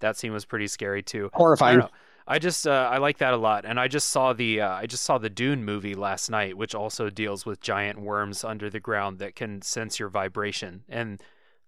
[0.00, 1.30] That scene was pretty scary too.
[1.34, 1.82] I Horrifying.
[2.30, 4.86] I just uh, I like that a lot, and I just saw the uh, I
[4.86, 8.78] just saw the Dune movie last night, which also deals with giant worms under the
[8.78, 11.20] ground that can sense your vibration, and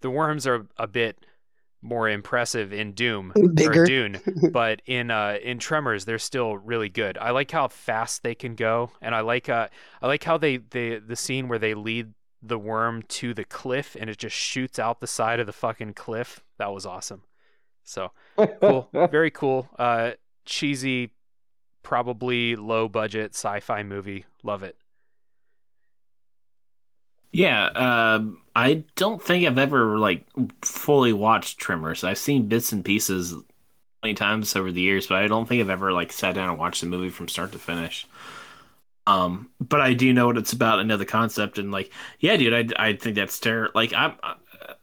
[0.02, 1.26] the worms are a bit
[1.82, 3.82] more impressive in Doom Bigger.
[3.82, 4.20] or Dune,
[4.52, 7.18] but in uh, in Tremors they're still really good.
[7.18, 9.66] I like how fast they can go, and I like uh,
[10.00, 13.96] I like how they, they the scene where they lead the worm to the cliff
[13.98, 16.44] and it just shoots out the side of the fucking cliff.
[16.58, 17.22] That was awesome.
[17.82, 18.12] So
[18.60, 19.68] cool, very cool.
[19.76, 20.12] Uh,
[20.44, 21.12] cheesy,
[21.82, 24.24] probably low budget sci-fi movie.
[24.42, 24.76] Love it.
[27.32, 30.26] Yeah, um, I don't think I've ever like
[30.62, 32.04] fully watched Tremors.
[32.04, 33.34] I've seen bits and pieces
[34.02, 36.58] many times over the years, but I don't think I've ever like sat down and
[36.58, 38.06] watched the movie from start to finish.
[39.06, 40.78] Um, but I do know what it's about.
[40.78, 41.90] I know the concept, and like,
[42.20, 43.72] yeah, dude, I I think that's terrible.
[43.74, 44.14] Like, I'm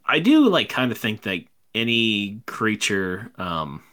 [0.05, 1.43] I do like kind of think that
[1.75, 3.83] any creature, um,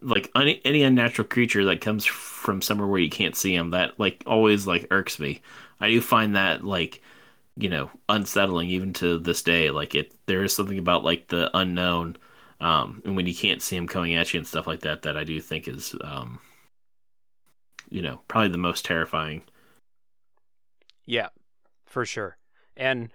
[0.00, 3.98] like any any unnatural creature that comes from somewhere where you can't see them, that
[3.98, 5.42] like always like irks me.
[5.80, 7.02] I do find that like
[7.56, 9.70] you know unsettling even to this day.
[9.70, 12.16] Like it, there is something about like the unknown,
[12.60, 15.16] um, and when you can't see them coming at you and stuff like that, that
[15.16, 16.40] I do think is, um,
[17.90, 19.42] you know, probably the most terrifying.
[21.04, 21.28] Yeah,
[21.84, 22.36] for sure.
[22.76, 23.10] And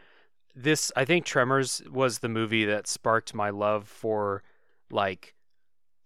[0.55, 4.43] this, I think Tremors was the movie that sparked my love for
[4.89, 5.33] like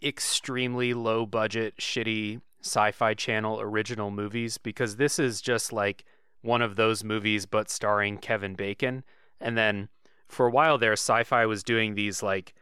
[0.06, 6.06] extremely low budget, shitty sci fi channel original movies because this is just like
[6.42, 9.04] one of those movies but starring Kevin Bacon.
[9.42, 9.90] And then
[10.28, 12.54] for a while there, sci fi was doing these like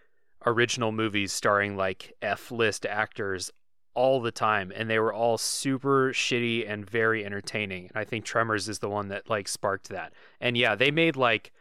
[0.45, 3.51] original movies starring like F list actors
[3.95, 8.25] all the time and they were all super shitty and very entertaining and i think
[8.25, 11.51] tremors is the one that like sparked that and yeah they made like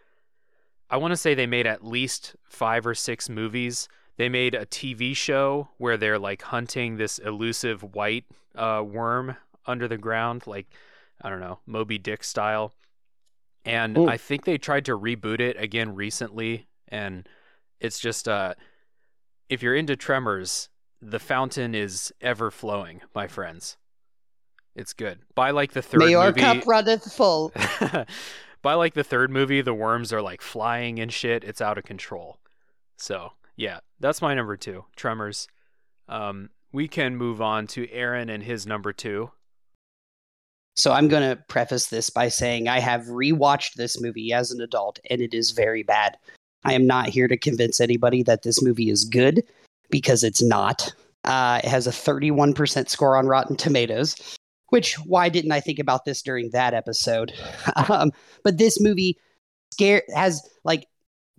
[0.88, 3.86] i want to say they made at least five or six movies
[4.16, 9.36] they made a tv show where they're like hunting this elusive white uh, worm
[9.66, 10.66] under the ground like
[11.22, 12.72] i don't know moby dick style
[13.64, 14.08] and Ooh.
[14.08, 17.28] i think they tried to reboot it again recently and
[17.80, 18.54] it's just uh
[19.48, 20.68] if you're into tremors
[21.02, 23.76] the fountain is ever flowing, my friends.
[24.74, 25.18] It's good.
[25.34, 27.52] By like the third May your movie, cup runneth full.
[28.62, 31.44] by like the third movie, the worms are like flying and shit.
[31.44, 32.38] It's out of control.
[32.96, 35.48] So yeah, that's my number two, Tremors.
[36.08, 39.30] Um, we can move on to Aaron and his number two.
[40.74, 44.60] So I'm going to preface this by saying I have rewatched this movie as an
[44.60, 46.16] adult and it is very bad.
[46.64, 49.42] I am not here to convince anybody that this movie is good
[49.90, 50.92] because it's not.
[51.24, 54.16] Uh, it has a 31% score on Rotten Tomatoes,
[54.70, 57.32] which why didn't I think about this during that episode?
[57.88, 58.10] um,
[58.42, 59.18] but this movie
[59.72, 60.86] scare has like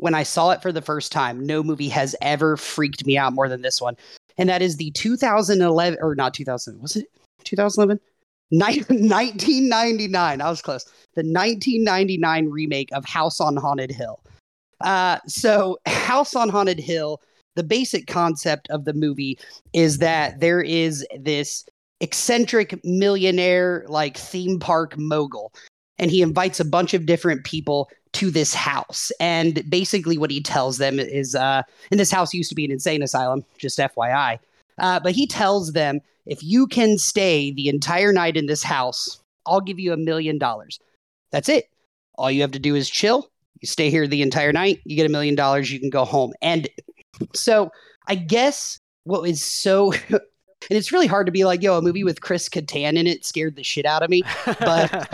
[0.04, 3.32] when I saw it for the first time, no movie has ever freaked me out
[3.32, 3.96] more than this one.
[4.38, 7.08] And that is the 2011 or not 2000, was it
[7.46, 8.02] 2011?
[8.52, 10.42] Ni- 1999.
[10.42, 10.84] I was close.
[11.16, 14.20] The 1999 remake of House on Haunted Hill.
[14.82, 17.22] Uh, so, House on Haunted Hill
[17.56, 19.38] the basic concept of the movie
[19.74, 21.66] is that there is this
[22.00, 25.54] eccentric millionaire like theme park mogul
[26.00, 29.12] and he invites a bunch of different people to this house.
[29.20, 32.72] And basically what he tells them is uh and this house used to be an
[32.72, 34.40] insane asylum just fyi
[34.80, 39.22] uh, but he tells them if you can stay the entire night in this house
[39.46, 40.80] i'll give you a million dollars.
[41.32, 41.70] That's it.
[42.16, 43.30] All you have to do is chill.
[43.60, 46.34] You stay here the entire night you get a million dollars you can go home.
[46.42, 46.70] And
[47.36, 47.72] so
[48.08, 49.94] i guess what is so
[50.70, 53.26] and it's really hard to be like, yo, a movie with Chris Kattan in it
[53.26, 54.24] scared the shit out of me.
[54.46, 55.10] But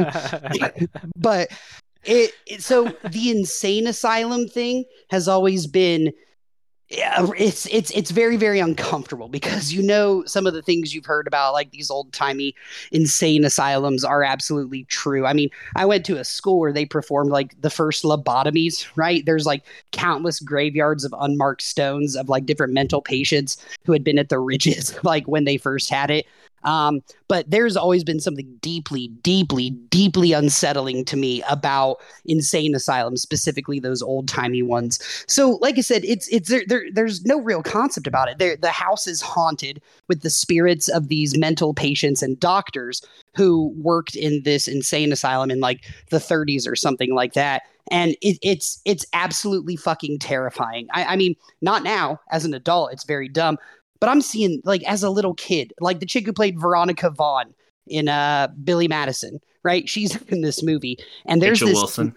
[1.16, 1.50] but
[2.06, 6.14] it, it so the insane asylum thing has always been
[6.90, 11.06] yeah, it's it's it's very very uncomfortable because you know some of the things you've
[11.06, 12.56] heard about like these old timey
[12.92, 15.28] insane asylums are absolutely true.
[15.28, 19.24] I mean, I went to a school where they performed like the first lobotomies, right?
[19.24, 24.18] There's like countless graveyards of unmarked stones of like different mental patients who had been
[24.18, 26.26] at the ridges like when they first had it.
[26.64, 33.22] Um, but there's always been something deeply, deeply, deeply unsettling to me about insane asylums,
[33.22, 35.00] specifically those old timey ones.
[35.28, 36.86] So, like I said, it's it's there, there.
[36.92, 38.40] There's no real concept about it.
[38.40, 43.02] There, the house is haunted with the spirits of these mental patients and doctors
[43.36, 47.64] who worked in this insane asylum in like the 30s or something like that.
[47.92, 50.88] And it, it's it's absolutely fucking terrifying.
[50.94, 53.58] I, I mean, not now as an adult, it's very dumb,
[54.00, 57.54] but I'm seeing like as a little kid, like the chick who played Veronica Vaughn
[57.88, 59.88] in uh Billy Madison, right?
[59.88, 61.78] She's in this movie, and there's Rachel this.
[61.78, 62.16] Wilson.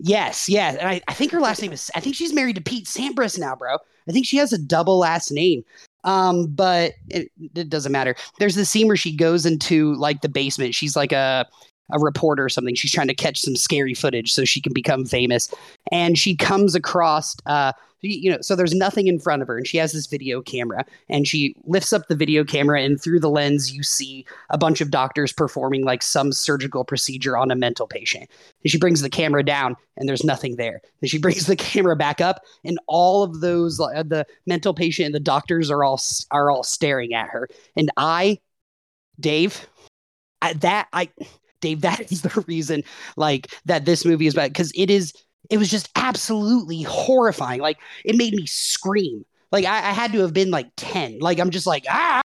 [0.00, 1.90] Yes, yes, and I, I think her last name is.
[1.94, 3.78] I think she's married to Pete Sampras now, bro.
[4.08, 5.64] I think she has a double last name.
[6.04, 8.14] Um, but it, it doesn't matter.
[8.38, 10.74] There's the scene where she goes into like the basement.
[10.74, 11.46] She's like a
[11.90, 12.74] a reporter or something.
[12.74, 15.52] She's trying to catch some scary footage so she can become famous.
[15.90, 19.66] And she comes across, uh, you know, so there's nothing in front of her, and
[19.66, 23.30] she has this video camera, and she lifts up the video camera, and through the
[23.30, 27.88] lens, you see a bunch of doctors performing like some surgical procedure on a mental
[27.88, 28.30] patient.
[28.62, 30.80] And she brings the camera down, and there's nothing there.
[31.00, 35.06] Then she brings the camera back up, and all of those, uh, the mental patient
[35.06, 37.48] and the doctors are all are all staring at her.
[37.76, 38.38] And I,
[39.18, 39.66] Dave,
[40.40, 41.10] I, that I
[41.60, 42.82] Dave, that is the reason
[43.16, 45.12] like that this movie is bad because it is
[45.50, 47.60] it was just absolutely horrifying.
[47.60, 49.24] Like it made me scream.
[49.50, 51.20] Like I, I had to have been like 10.
[51.20, 52.20] Like I'm just like, ah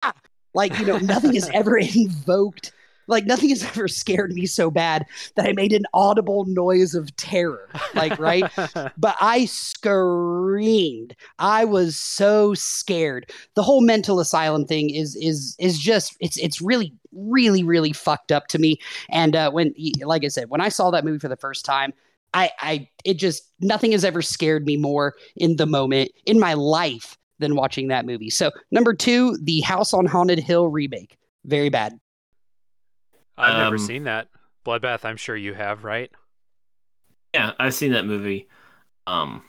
[0.53, 2.71] like, you know, nothing has ever invoked
[3.09, 5.05] like nothing has ever scared me so bad
[5.35, 7.69] that I made an audible noise of terror.
[7.95, 8.49] Like, right?
[8.97, 11.15] but I screamed.
[11.39, 13.31] I was so scared.
[13.55, 18.31] The whole mental asylum thing is is is just it's it's really really really fucked
[18.31, 18.79] up to me.
[19.09, 21.93] And uh, when like I said, when I saw that movie for the first time,
[22.33, 26.53] I I it just nothing has ever scared me more in the moment in my
[26.53, 28.29] life than watching that movie.
[28.29, 31.97] So number two, the House on Haunted Hill remake, very bad.
[33.39, 34.27] I've never Um, seen that.
[34.65, 36.11] Bloodbath, I'm sure you have, right?
[37.33, 38.47] Yeah, I've seen that movie.
[39.07, 39.43] Um,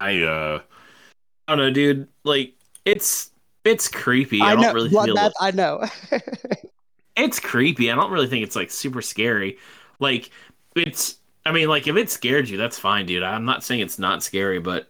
[0.00, 0.60] I uh,
[1.48, 2.08] I don't know, dude.
[2.24, 2.54] Like,
[2.84, 3.30] it's
[3.64, 4.40] it's creepy.
[4.40, 5.32] I, I, don't know really feel Bloodbath.
[5.40, 5.84] I know.
[7.16, 7.90] it's creepy.
[7.90, 9.58] I don't really think it's like super scary.
[9.98, 10.30] Like,
[10.76, 11.18] it's.
[11.44, 13.24] I mean, like if it scared you, that's fine, dude.
[13.24, 14.88] I'm not saying it's not scary, but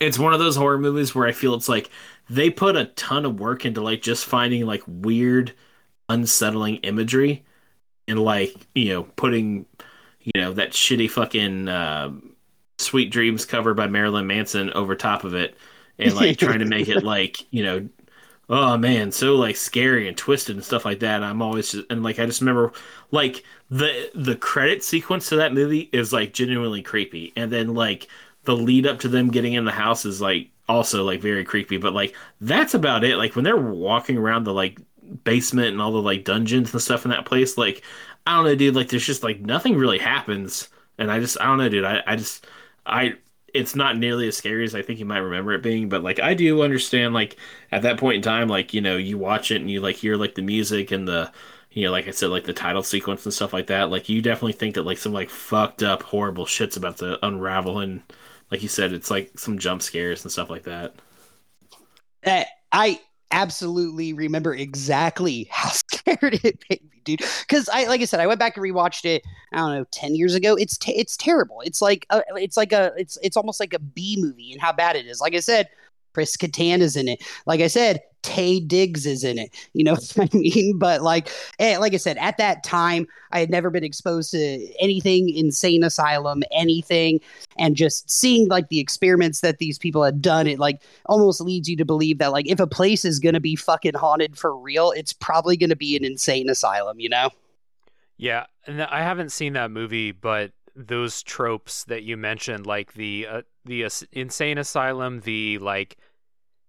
[0.00, 1.88] it's one of those horror movies where I feel it's like
[2.28, 5.54] they put a ton of work into like just finding like weird,
[6.12, 7.44] unsettling imagery
[8.08, 9.66] and like you know putting
[10.20, 12.12] you know that shitty fucking uh,
[12.78, 15.56] Sweet Dreams cover by Marilyn Manson over top of it,
[15.98, 17.88] and like trying to make it like you know,
[18.48, 21.22] oh man, so like scary and twisted and stuff like that.
[21.22, 22.72] I'm always just, and like I just remember
[23.10, 28.08] like the the credit sequence to that movie is like genuinely creepy, and then like
[28.44, 31.76] the lead up to them getting in the house is like also like very creepy,
[31.78, 33.16] but like that's about it.
[33.16, 34.78] Like when they're walking around the like
[35.24, 37.82] basement and all the like dungeons and stuff in that place, like
[38.26, 38.74] I don't know, dude.
[38.76, 41.84] Like, there's just like nothing really happens, and I just I don't know, dude.
[41.84, 42.46] I I just
[42.86, 43.14] I
[43.54, 46.20] it's not nearly as scary as I think you might remember it being, but like
[46.20, 47.36] I do understand like
[47.70, 50.16] at that point in time, like you know you watch it and you like hear
[50.16, 51.30] like the music and the
[51.70, 53.90] you know like I said like the title sequence and stuff like that.
[53.90, 57.80] Like you definitely think that like some like fucked up horrible shit's about to unravel,
[57.80, 58.02] and
[58.50, 60.94] like you said, it's like some jump scares and stuff like that.
[62.24, 63.00] Uh, I
[63.32, 67.22] absolutely remember exactly how scared it made me, dude.
[67.40, 69.24] Because I, like I said, I went back and rewatched it.
[69.52, 70.54] I don't know, ten years ago.
[70.54, 71.60] It's te- it's terrible.
[71.62, 74.72] It's like a, it's like a it's it's almost like a B movie and how
[74.72, 75.20] bad it is.
[75.20, 75.68] Like I said,
[76.12, 77.22] Chris Kattan is in it.
[77.46, 79.50] Like I said, Taye Diggs is in it.
[79.72, 80.78] You know what I mean?
[80.78, 84.38] But like, eh, like I said, at that time, I had never been exposed to
[84.80, 87.20] anything insane asylum, anything,
[87.56, 91.68] and just seeing like the experiments that these people had done, it like almost leads
[91.68, 94.92] you to believe that like if a place is gonna be fucking haunted for real,
[94.92, 97.00] it's probably gonna be an insane asylum.
[97.00, 97.30] You know?
[98.16, 103.26] Yeah, and I haven't seen that movie, but those tropes that you mentioned, like the
[103.28, 105.96] uh, the uh, insane asylum, the like,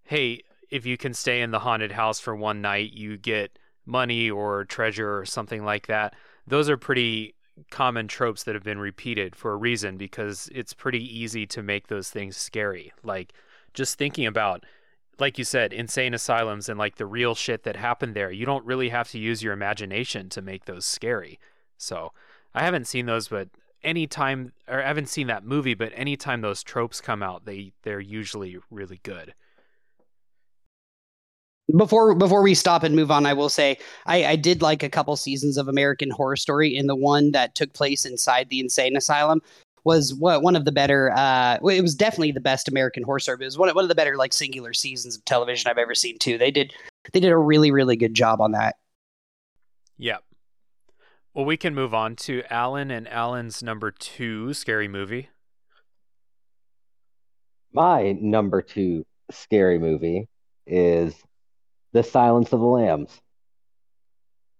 [0.03, 4.29] hey, if you can stay in the haunted house for one night, you get money
[4.29, 6.15] or treasure or something like that.
[6.47, 7.35] Those are pretty
[7.69, 11.87] common tropes that have been repeated for a reason because it's pretty easy to make
[11.87, 12.91] those things scary.
[13.03, 13.33] Like
[13.73, 14.65] just thinking about
[15.19, 18.31] like you said, insane asylums and like the real shit that happened there.
[18.31, 21.39] You don't really have to use your imagination to make those scary.
[21.77, 22.13] So,
[22.55, 23.49] I haven't seen those but
[23.84, 27.99] anytime or I haven't seen that movie, but anytime those tropes come out, they they're
[27.99, 29.34] usually really good
[31.75, 34.89] before before we stop and move on, I will say I, I did like a
[34.89, 38.97] couple seasons of American Horror Story, and the one that took place inside the insane
[38.97, 39.41] asylum
[39.86, 41.11] was what one of the better.
[41.11, 43.38] Uh, it was definitely the best American Horror Story.
[43.41, 46.19] It was one one of the better like singular seasons of television I've ever seen
[46.19, 46.38] too.
[46.38, 46.73] They did
[47.13, 48.75] they did a really really good job on that.
[49.97, 50.23] Yep.
[51.34, 55.29] Well, we can move on to Alan and Alan's number two scary movie.
[57.71, 60.27] My number two scary movie
[60.67, 61.15] is
[61.91, 63.19] the Silence of the Lambs.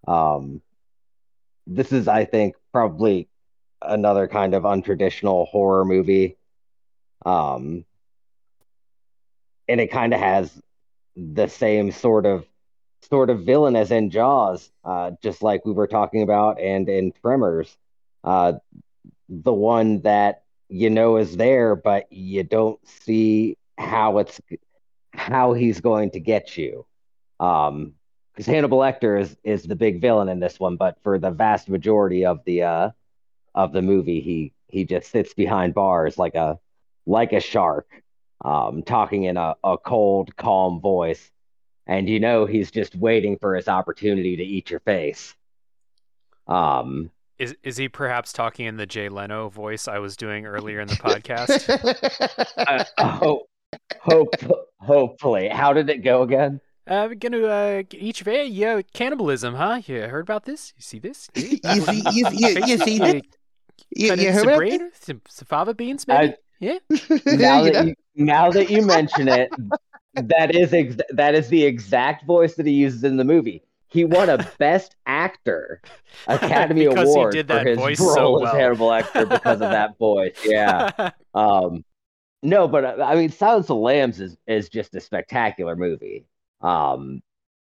[0.07, 0.63] Um,
[1.67, 3.30] this is, I think, probably
[3.80, 6.38] another kind of untraditional horror movie.
[7.24, 7.86] Um,
[9.67, 10.51] and it kind of has
[11.15, 12.45] the same sort of
[13.08, 17.12] sort of villain as in Jaws, uh, just like we were talking about, and in
[17.22, 17.78] Tremors,
[18.24, 18.54] uh,
[19.30, 24.39] the one that you know is there, but you don't see how it's
[25.14, 26.86] how he's going to get you.
[27.39, 27.93] Um,
[28.34, 31.70] because Hannibal Lecter is is the big villain in this one, but for the vast
[31.70, 32.89] majority of the uh
[33.56, 36.60] of the movie, he he just sits behind bars like a
[37.06, 37.88] like a shark,
[38.45, 41.32] um, talking in a, a cold, calm voice,
[41.88, 45.36] and you know he's just waiting for his opportunity to eat your face.
[46.47, 50.79] Um, is is he perhaps talking in the Jay Leno voice I was doing earlier
[50.79, 51.69] in the podcast?
[52.57, 53.47] uh, hope,
[54.01, 54.36] hope,
[54.79, 55.49] hopefully.
[55.49, 56.61] How did it go again?
[56.86, 58.51] Uh, we're gonna uh, eat your face.
[58.51, 59.81] Yeah, cannibalism, huh?
[59.86, 60.73] You heard about this?
[60.75, 61.29] You see this?
[61.36, 63.23] you see, you, you, you see that?
[63.95, 66.34] You, you heard some bread, some, some fava beans, maybe?
[66.34, 66.77] I, yeah.
[67.25, 69.49] Now that you, now that you mention it,
[70.16, 73.64] that is ex- that is the exact voice that he uses in the movie.
[73.88, 75.82] He won a Best Actor
[76.28, 78.47] Academy Award for his role so well.
[78.47, 80.36] as Hannibal Lecter because of that voice.
[80.45, 81.11] Yeah.
[81.34, 81.84] um,
[82.41, 86.26] no, but uh, I mean, Silence of the Lambs is is just a spectacular movie.
[86.61, 87.22] Um,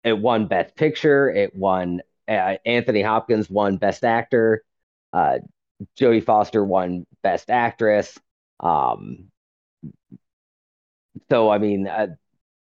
[0.05, 1.31] it won Best Picture.
[1.31, 4.65] It won uh, Anthony Hopkins won Best Actor.
[5.13, 5.39] Uh,
[5.99, 8.19] Jodie Foster won Best Actress.
[8.61, 9.29] Um,
[11.31, 12.09] so I mean, uh,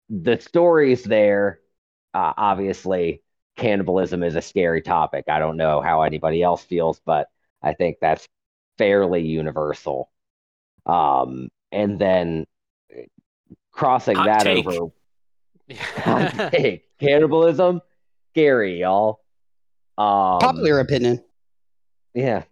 [0.10, 1.60] the stories there.
[2.14, 3.22] Uh, obviously,
[3.56, 5.26] cannibalism is a scary topic.
[5.28, 7.28] I don't know how anybody else feels, but
[7.62, 8.28] I think that's
[8.78, 10.10] fairly universal.
[10.86, 12.48] Um, and then
[13.72, 14.66] crossing Hot that take.
[14.66, 14.92] over
[15.70, 17.82] hey, cannibalism,
[18.32, 19.22] scary, y'all.
[20.00, 21.24] Um, Popular opinion.
[22.16, 22.44] Yeah,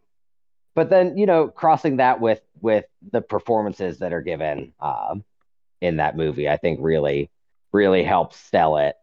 [0.75, 5.23] but then you know, crossing that with with the performances that are given um,
[5.81, 7.31] in that movie, I think really
[7.77, 8.95] really helps sell it.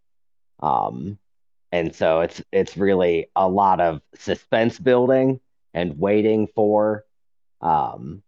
[0.61, 1.19] Um,
[1.73, 5.41] and so it's it's really a lot of suspense building
[5.73, 7.05] and waiting for
[7.61, 8.23] um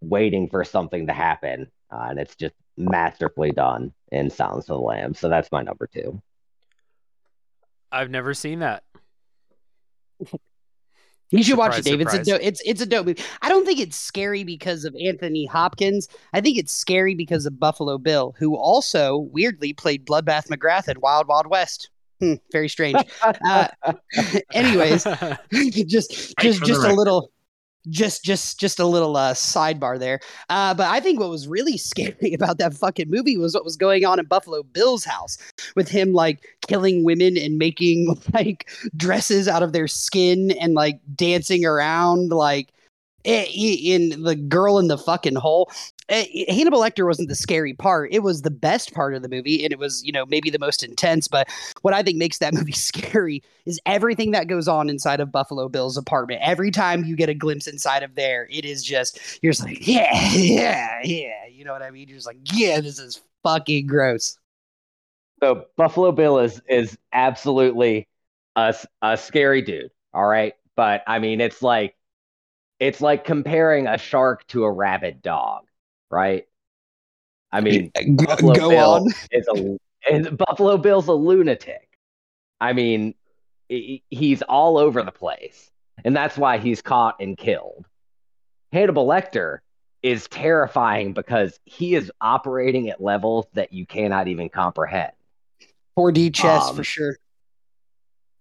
[0.00, 4.82] waiting for something to happen uh, and it's just masterfully done in Silence of the
[4.82, 5.18] Lambs.
[5.18, 6.22] So that's my number two.
[7.92, 8.84] I've never seen that.
[11.30, 12.00] You should surprise, watch it, Dave.
[12.00, 12.40] It's a dope.
[12.42, 13.22] It's it's a dope movie.
[13.40, 16.08] I don't think it's scary because of Anthony Hopkins.
[16.32, 21.00] I think it's scary because of Buffalo Bill, who also weirdly played Bloodbath McGrath in
[21.00, 21.90] Wild Wild West.
[22.18, 22.98] Hmm, very strange.
[23.46, 23.68] uh,
[24.52, 25.04] anyways,
[25.86, 27.30] just just just a little
[27.88, 30.20] just just just a little uh, sidebar there
[30.50, 33.76] uh, but i think what was really scary about that fucking movie was what was
[33.76, 35.38] going on in buffalo bill's house
[35.76, 41.00] with him like killing women and making like dresses out of their skin and like
[41.16, 42.72] dancing around like
[43.24, 45.70] in the girl in the fucking hole.
[46.10, 48.12] Eh, eh, Hannibal Lecter wasn't the scary part.
[48.12, 50.58] It was the best part of the movie, and it was, you know, maybe the
[50.58, 51.28] most intense.
[51.28, 51.48] But
[51.82, 55.68] what I think makes that movie scary is everything that goes on inside of Buffalo
[55.68, 56.42] Bill's apartment.
[56.44, 59.86] Every time you get a glimpse inside of there, it is just you're just like,
[59.86, 61.46] yeah, yeah, yeah.
[61.46, 62.08] You know what I mean?
[62.08, 64.36] You're just like, yeah, this is fucking gross.
[65.42, 68.08] So Buffalo Bill is is absolutely
[68.56, 69.90] a, a scary dude.
[70.12, 71.96] All right, but I mean, it's like
[72.80, 75.64] it's like comparing a shark to a rabid dog,
[76.10, 76.44] right?
[77.52, 79.06] I mean, Go, Buffalo go Bill on.
[79.32, 79.78] is a
[80.10, 81.88] and Buffalo Bill's a lunatic.
[82.60, 83.14] I mean,
[83.68, 85.70] he's all over the place,
[86.04, 87.86] and that's why he's caught and killed.
[88.72, 89.58] Hannibal Lecter
[90.02, 95.12] is terrifying because he is operating at levels that you cannot even comprehend.
[95.98, 97.16] 4D chess Um, for sure.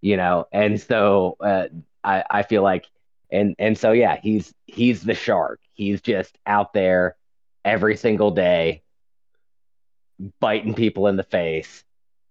[0.02, 1.66] you know and so uh,
[2.04, 2.86] i i feel like
[3.32, 7.18] and and so yeah he's he's the shark he's just out there
[7.66, 8.82] every single day
[10.40, 11.84] biting people in the face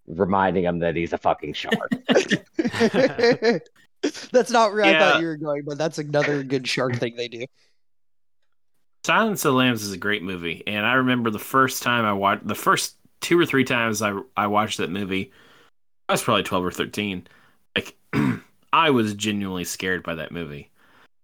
[0.07, 1.91] reminding them that he's a fucking shark
[4.33, 7.29] that's not where I thought you were going, but that's another good shark thing they
[7.29, 7.45] do.
[9.05, 12.13] Silence of the Lambs is a great movie, and I remember the first time I
[12.13, 15.33] watched the first two or three times I I watched that movie.
[16.09, 17.27] I was probably twelve or thirteen.
[17.75, 17.97] Like
[18.73, 20.71] I was genuinely scared by that movie.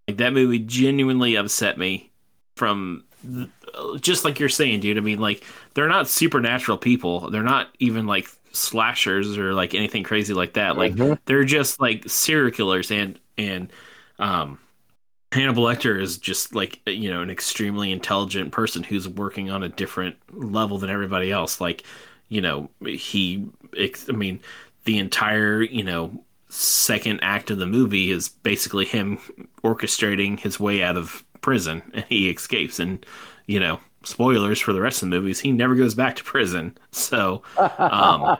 [0.08, 2.10] Like that movie genuinely upset me
[2.56, 3.50] from th-
[4.00, 4.98] just like you're saying, dude.
[4.98, 5.44] I mean, like
[5.74, 7.30] they're not supernatural people.
[7.30, 10.76] They're not even like slashers or like anything crazy like that.
[10.76, 11.18] Like Mhm.
[11.26, 13.72] they're just like serial killers and and
[14.18, 14.58] um
[15.32, 19.68] Hannibal Lecter is just like you know an extremely intelligent person who's working on a
[19.68, 21.60] different level than everybody else.
[21.60, 21.84] Like
[22.28, 23.46] you know he,
[23.76, 24.40] I mean,
[24.84, 29.18] the entire you know second act of the movie is basically him
[29.64, 32.78] orchestrating his way out of prison, and he escapes.
[32.78, 33.04] And
[33.46, 36.76] you know, spoilers for the rest of the movies, he never goes back to prison.
[36.92, 37.42] So
[37.88, 38.36] Um,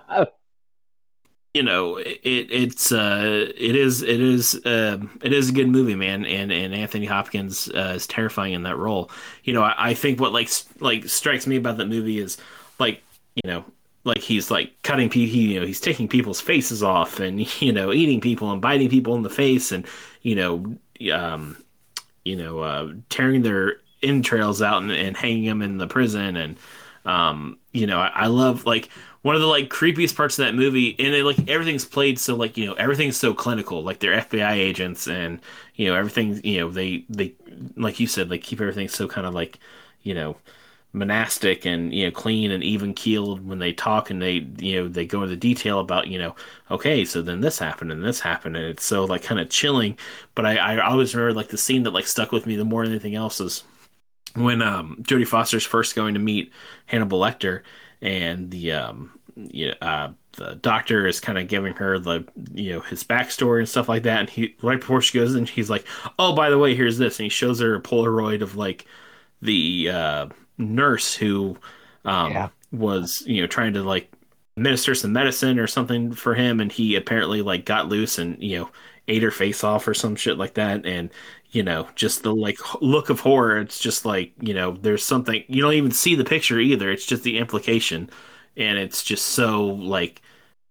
[1.53, 5.95] you know it, it's uh it is it is um it is a good movie
[5.95, 9.11] man and and anthony hopkins uh, is terrifying in that role
[9.45, 10.51] you know I, I think what like
[10.81, 12.39] like strikes me about that movie is
[12.81, 13.03] like
[13.37, 13.65] you know
[14.05, 17.73] like he's like cutting people he, you know he's taking people's faces off and you
[17.73, 19.87] know eating people and biting people in the face and
[20.23, 20.75] you know
[21.13, 21.57] um
[22.25, 26.37] you know uh tearing their entrails out and, and hanging them in the prison.
[26.37, 26.57] And
[27.07, 28.89] um you know I, I love like
[29.23, 32.35] one of the like creepiest parts of that movie and it, like everything's played so
[32.35, 35.41] like you know everything's so clinical like they're fbi agents and
[35.75, 37.35] you know everything you know they they
[37.77, 39.59] like you said like keep everything so kind of like
[40.03, 40.37] you know
[40.93, 44.89] monastic and you know clean and even keeled when they talk and they you know
[44.89, 46.35] they go into detail about you know
[46.71, 49.99] okay so then this happened and this happened and it's so like kind of chilling.
[50.37, 52.85] But I, I always remember like the scene that like stuck with me the more
[52.85, 53.65] than anything else is
[54.35, 56.53] when um Jodie Foster's first going to meet
[56.87, 57.62] Hannibal Lecter
[58.01, 62.72] and the um you know, uh the doctor is kind of giving her the you
[62.72, 65.70] know his backstory and stuff like that and he right before she goes in he's
[65.70, 65.87] like
[66.18, 68.85] oh by the way here's this and he shows her a polaroid of like
[69.43, 70.26] the uh
[70.59, 71.57] nurse who
[72.05, 72.49] um Yeah.
[72.72, 74.11] was you know trying to like
[74.57, 78.59] administer some medicine or something for him and he apparently like got loose and you
[78.59, 78.70] know
[79.09, 81.11] ate her face off or some shit like that and
[81.55, 83.59] you know just the like look of horror.
[83.59, 86.91] It's just like you know there's something you don't even see the picture either.
[86.91, 88.11] It's just the implication.
[88.57, 90.21] And it's just so like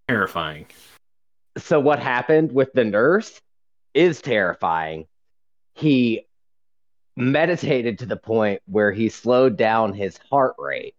[0.08, 0.68] terrifying.
[1.58, 3.42] So what happened with the nurse
[3.94, 5.08] is terrifying.
[5.76, 6.28] He
[7.16, 10.96] meditated to the point where he slowed down his heart rate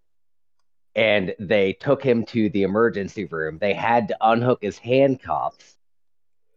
[0.95, 3.59] and they took him to the emergency room.
[3.59, 5.77] They had to unhook his handcuffs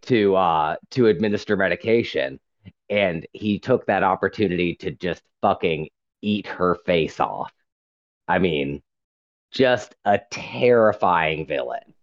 [0.04, 2.40] to uh to administer medication
[2.90, 5.90] and he took that opportunity to just fucking
[6.22, 7.54] eat her face off.
[8.28, 8.84] I mean,
[9.52, 11.94] just a terrifying villain.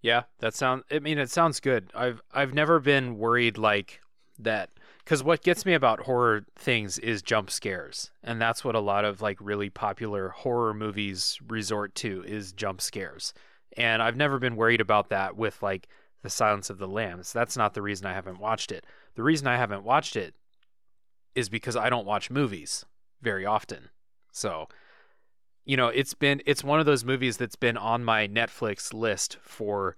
[0.00, 1.90] Yeah, that sounds I mean, it sounds good.
[1.94, 4.00] I've I've never been worried like
[4.38, 8.80] that because what gets me about horror things is jump scares, and that's what a
[8.80, 13.34] lot of like really popular horror movies resort to is jump scares.
[13.76, 15.88] And I've never been worried about that with like
[16.22, 17.32] the Silence of the Lambs.
[17.32, 18.84] That's not the reason I haven't watched it.
[19.14, 20.34] The reason I haven't watched it
[21.34, 22.84] is because I don't watch movies
[23.22, 23.90] very often.
[24.32, 24.68] So
[25.64, 29.36] you know, it's been it's one of those movies that's been on my Netflix list
[29.42, 29.96] for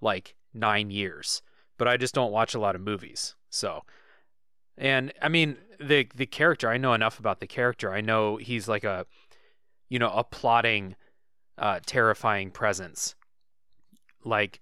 [0.00, 1.42] like 9 years,
[1.76, 3.34] but I just don't watch a lot of movies.
[3.50, 3.82] So
[4.78, 7.92] and I mean, the the character, I know enough about the character.
[7.92, 9.06] I know he's like a
[9.90, 10.96] you know, a plotting
[11.58, 13.14] uh terrifying presence.
[14.24, 14.58] Like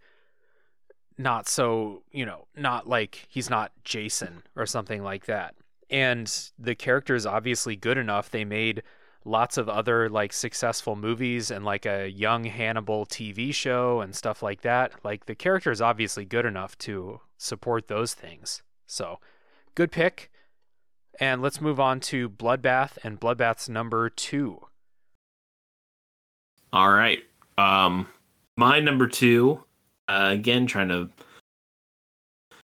[1.19, 5.55] not so, you know, not like he's not Jason or something like that.
[5.91, 8.31] And the character is obviously good enough.
[8.31, 8.83] They made
[9.25, 14.43] lots of other like successful movies and like a young Hannibal TV show and stuff
[14.43, 14.93] like that.
[15.05, 18.63] Like the character is obviously good enough to support those things.
[18.87, 19.19] So,
[19.75, 20.31] good pick.
[21.21, 24.67] And let's move on to Bloodbath and Bloodbath's number two.
[26.73, 27.19] All right.
[27.57, 28.07] Um,
[28.57, 29.65] my number two,
[30.09, 31.09] uh, again, trying to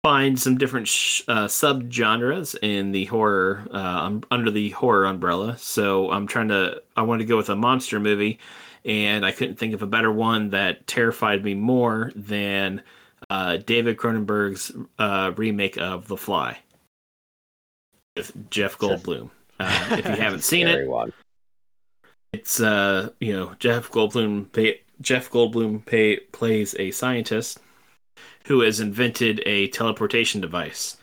[0.03, 5.05] find some different sh- uh, sub genres in the horror uh, um, under the horror
[5.05, 5.57] umbrella.
[5.57, 6.81] So I'm trying to.
[6.95, 8.39] I wanted to go with a monster movie,
[8.85, 12.81] and I couldn't think of a better one that terrified me more than
[13.29, 16.57] uh, David Cronenberg's uh, remake of The Fly
[18.15, 19.29] with Jeff Goldblum.
[19.59, 21.13] Uh, if you haven't seen it, one.
[22.31, 24.51] it's uh you know Jeff Goldblum
[25.03, 27.59] Jeff Goldblum pay, plays a scientist
[28.45, 30.97] who has invented a teleportation device.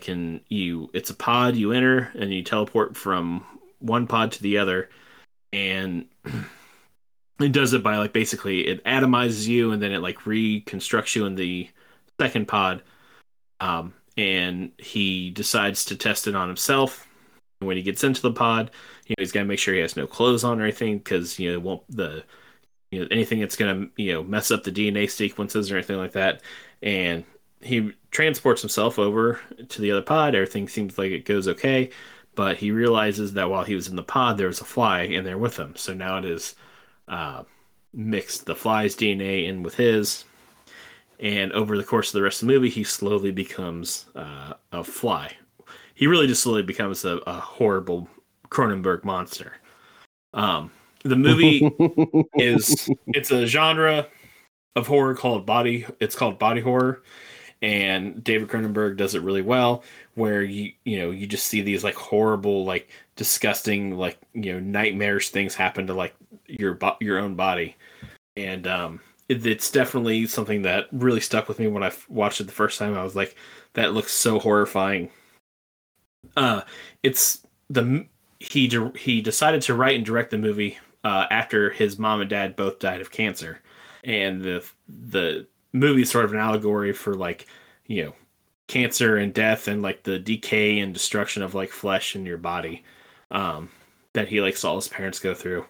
[0.00, 0.90] Can you?
[0.94, 3.44] It's a pod you enter and you teleport from
[3.80, 4.88] one pod to the other,
[5.52, 6.06] and
[7.40, 11.26] it does it by like basically it atomizes you and then it like reconstructs you
[11.26, 11.68] in the
[12.20, 12.82] second pod.
[13.60, 17.06] Um, and he decides to test it on himself.
[17.60, 18.70] And when he gets into the pod,
[19.06, 21.38] you know he's got to make sure he has no clothes on or anything because
[21.38, 22.24] you know won't the
[22.92, 26.12] you know anything that's gonna you know mess up the DNA sequences or anything like
[26.12, 26.42] that.
[26.82, 27.24] And
[27.60, 30.34] he transports himself over to the other pod.
[30.34, 31.90] Everything seems like it goes okay,
[32.34, 35.24] but he realizes that while he was in the pod, there was a fly in
[35.24, 35.74] there with him.
[35.74, 36.54] So now it is
[37.08, 37.44] uh,
[37.94, 40.24] mixed the fly's DNA in with his.
[41.18, 44.82] And over the course of the rest of the movie, he slowly becomes uh, a
[44.82, 45.32] fly.
[45.94, 48.08] He really just slowly becomes a, a horrible
[48.48, 49.52] Cronenberg monster.
[50.34, 50.72] Um,
[51.04, 51.70] the movie
[52.34, 54.08] is it's a genre
[54.76, 55.86] of horror called body.
[56.00, 57.02] It's called body horror,
[57.60, 59.82] and David Cronenberg does it really well.
[60.14, 64.60] Where you you know you just see these like horrible, like disgusting, like you know
[64.60, 66.14] nightmarish things happen to like
[66.46, 67.76] your your own body,
[68.36, 72.44] and um, it, it's definitely something that really stuck with me when I watched it
[72.44, 72.96] the first time.
[72.96, 73.36] I was like,
[73.74, 75.10] that looks so horrifying.
[76.36, 76.62] Uh,
[77.02, 78.06] it's the
[78.38, 82.56] he he decided to write and direct the movie uh, after his mom and dad
[82.56, 83.60] both died of cancer,
[84.04, 87.46] and the the movie is sort of an allegory for like
[87.86, 88.14] you know
[88.68, 92.84] cancer and death and like the decay and destruction of like flesh in your body
[93.30, 93.68] um,
[94.14, 95.64] that he like saw his parents go through.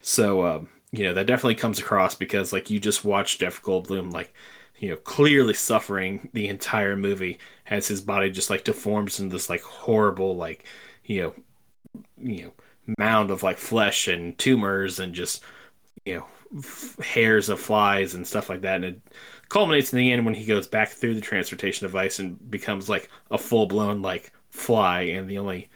[0.00, 4.12] So um, you know that definitely comes across because like you just watch Jeff Goldblum
[4.12, 4.32] like
[4.78, 9.50] you know clearly suffering the entire movie as his body just like deforms into this
[9.50, 10.64] like horrible like
[11.04, 11.34] you know
[12.16, 12.52] you know
[12.96, 15.42] mound of like flesh and tumors and just
[16.04, 16.26] you know
[16.56, 19.00] f- hairs of flies and stuff like that and it
[19.48, 23.10] culminates in the end when he goes back through the transportation device and becomes like
[23.30, 25.68] a full blown like fly and the only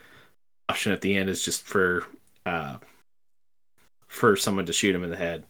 [0.68, 2.04] option at the end is just for
[2.46, 2.76] uh
[4.08, 5.44] for someone to shoot him in the head.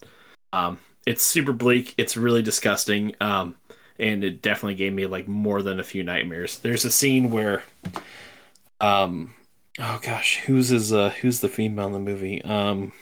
[0.52, 3.56] Um it's super bleak it's really disgusting um
[3.98, 6.58] and it definitely gave me like more than a few nightmares.
[6.58, 7.62] There's a scene where
[8.80, 9.34] um
[9.78, 12.92] oh gosh who's his uh who's the female in the movie um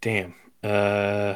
[0.00, 1.34] damn uh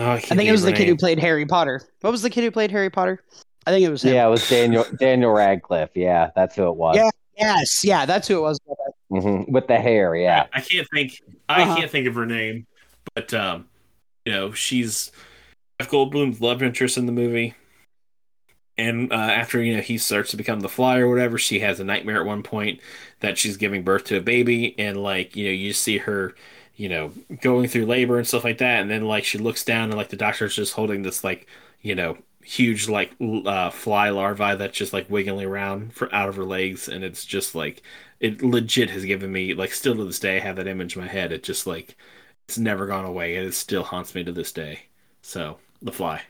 [0.00, 1.82] Oh, I, I think it was the kid who played Harry Potter.
[2.02, 3.20] What was the kid who played Harry Potter?
[3.66, 4.14] I think it was him.
[4.14, 5.90] Yeah, it was Daniel Daniel Radcliffe.
[5.96, 6.94] Yeah, that's who it was.
[6.94, 7.10] Yeah.
[7.36, 8.60] Yes, yeah, that's who it was.
[9.10, 10.46] hmm With the hair, yeah.
[10.52, 11.20] I can't think.
[11.48, 11.76] I Uh-huh.
[11.76, 12.66] can't think of her name,
[13.16, 13.66] but um,
[14.24, 15.10] you know, she's
[15.80, 17.54] Jeff Goldblum's love interest in the movie.
[18.78, 21.80] And uh, after you know he starts to become the fly or whatever, she has
[21.80, 22.80] a nightmare at one point
[23.20, 26.34] that she's giving birth to a baby, and like you know you see her,
[26.76, 29.84] you know, going through labor and stuff like that, and then like she looks down
[29.90, 31.46] and like the doctor's just holding this like
[31.82, 33.12] you know huge like
[33.46, 37.24] uh, fly larvae that's just like wiggling around for out of her legs, and it's
[37.24, 37.82] just like
[38.20, 41.02] it legit has given me like still to this day I have that image in
[41.02, 41.32] my head.
[41.32, 41.96] It just like
[42.46, 43.36] it's never gone away.
[43.36, 44.86] and It still haunts me to this day.
[45.22, 46.22] So the fly.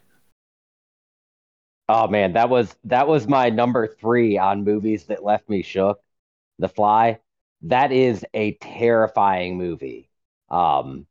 [1.88, 6.00] Oh man, that was that was my number three on movies that left me shook.
[6.58, 7.20] The Fly.
[7.62, 10.10] That is a terrifying movie.
[10.50, 11.06] Um,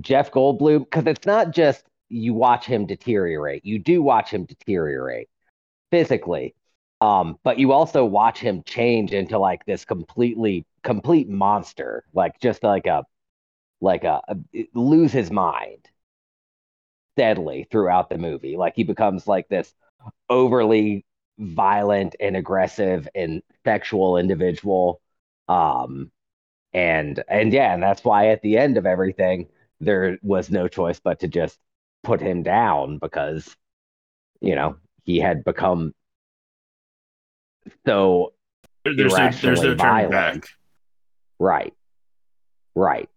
[0.00, 3.64] Jeff Goldblum, because it's not just you watch him deteriorate.
[3.66, 5.28] You do watch him deteriorate
[5.92, 6.54] physically,
[7.00, 12.62] um, but you also watch him change into like this completely complete monster, like just
[12.64, 13.04] like a
[13.80, 15.88] like a, a lose his mind
[17.14, 18.56] steadily throughout the movie.
[18.56, 19.72] Like he becomes like this
[20.30, 21.04] overly
[21.38, 25.00] violent and aggressive and sexual individual
[25.48, 26.10] um
[26.72, 29.46] and and yeah and that's why at the end of everything
[29.80, 31.58] there was no choice but to just
[32.02, 33.54] put him down because
[34.40, 35.92] you know he had become
[37.84, 38.32] so
[38.84, 40.48] There- There's no, there's no turning back.
[41.38, 41.74] right
[42.74, 43.08] right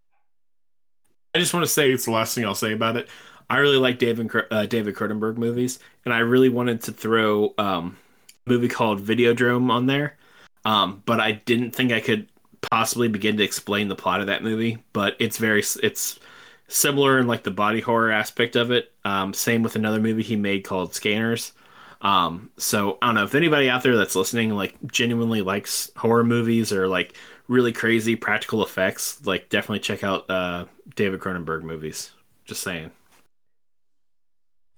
[1.33, 3.07] I just want to say it's the last thing I'll say about it.
[3.49, 7.97] I really like David uh, David Cronenberg movies, and I really wanted to throw um,
[8.45, 10.17] a movie called Videodrome on there.
[10.65, 12.27] Um, but I didn't think I could
[12.61, 14.77] possibly begin to explain the plot of that movie.
[14.93, 16.19] But it's very it's
[16.67, 18.91] similar in like the body horror aspect of it.
[19.03, 21.53] Um, same with another movie he made called Scanners.
[22.01, 26.23] Um, so I don't know if anybody out there that's listening like genuinely likes horror
[26.23, 27.15] movies or like
[27.47, 32.11] really crazy practical effects, like definitely check out uh, David Cronenberg movies.
[32.45, 32.91] Just saying.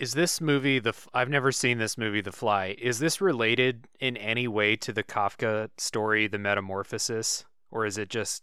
[0.01, 0.93] Is this movie the?
[1.13, 2.75] I've never seen this movie, The Fly.
[2.81, 8.09] Is this related in any way to the Kafka story, The Metamorphosis, or is it
[8.09, 8.41] just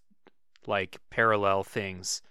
[0.68, 2.22] like parallel things?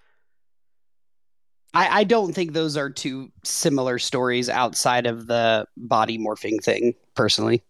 [1.74, 6.96] I, I don't think those are two similar stories outside of the body morphing thing,
[7.14, 7.62] personally.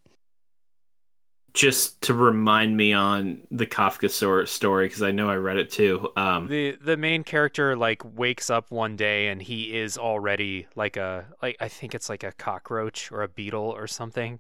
[1.58, 4.12] Just to remind me on the Kafka
[4.48, 6.12] story, because I know I read it too.
[6.16, 10.98] Um, the the main character like wakes up one day and he is already like
[10.98, 14.40] a like I think it's like a cockroach or a beetle or something.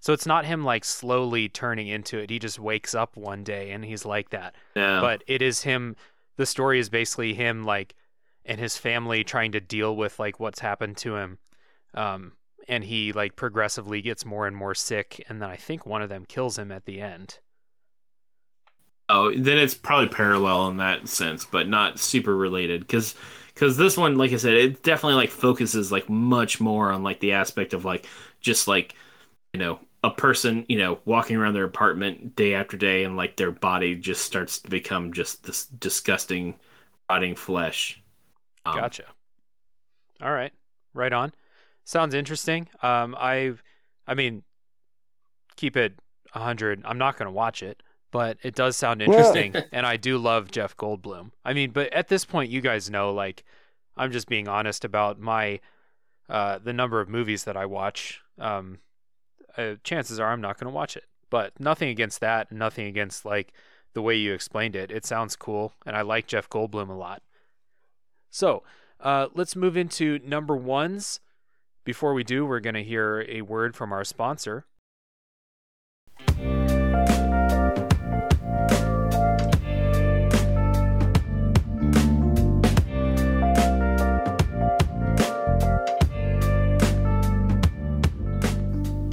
[0.00, 2.28] So it's not him like slowly turning into it.
[2.28, 4.54] He just wakes up one day and he's like that.
[4.76, 5.00] no.
[5.00, 5.96] But it is him.
[6.36, 7.94] The story is basically him like
[8.44, 11.38] and his family trying to deal with like what's happened to him.
[11.94, 12.32] Um,
[12.68, 16.08] and he like progressively gets more and more sick, and then I think one of
[16.08, 17.38] them kills him at the end.
[19.10, 23.14] Oh, then it's probably parallel in that sense, but not super related because
[23.54, 27.18] because this one, like I said, it definitely like focuses like much more on like
[27.20, 28.06] the aspect of like
[28.40, 28.94] just like
[29.54, 33.36] you know a person you know walking around their apartment day after day and like
[33.36, 36.54] their body just starts to become just this disgusting
[37.10, 38.02] rotting flesh.
[38.66, 39.04] Um, Gotcha.
[40.20, 40.52] All right,
[40.94, 41.32] right on.
[41.88, 42.68] Sounds interesting.
[42.82, 43.54] Um, I,
[44.06, 44.42] I mean,
[45.56, 45.94] keep it
[46.34, 46.82] a hundred.
[46.84, 50.50] I'm not going to watch it, but it does sound interesting, and I do love
[50.50, 51.30] Jeff Goldblum.
[51.46, 53.42] I mean, but at this point, you guys know, like,
[53.96, 55.60] I'm just being honest about my,
[56.28, 58.20] uh, the number of movies that I watch.
[58.38, 58.80] Um,
[59.56, 62.52] uh, chances are I'm not going to watch it, but nothing against that.
[62.52, 63.54] Nothing against like
[63.94, 64.90] the way you explained it.
[64.90, 67.22] It sounds cool, and I like Jeff Goldblum a lot.
[68.30, 68.62] So,
[69.00, 71.20] uh, let's move into number ones.
[71.88, 74.66] Before we do, we're going to hear a word from our sponsor.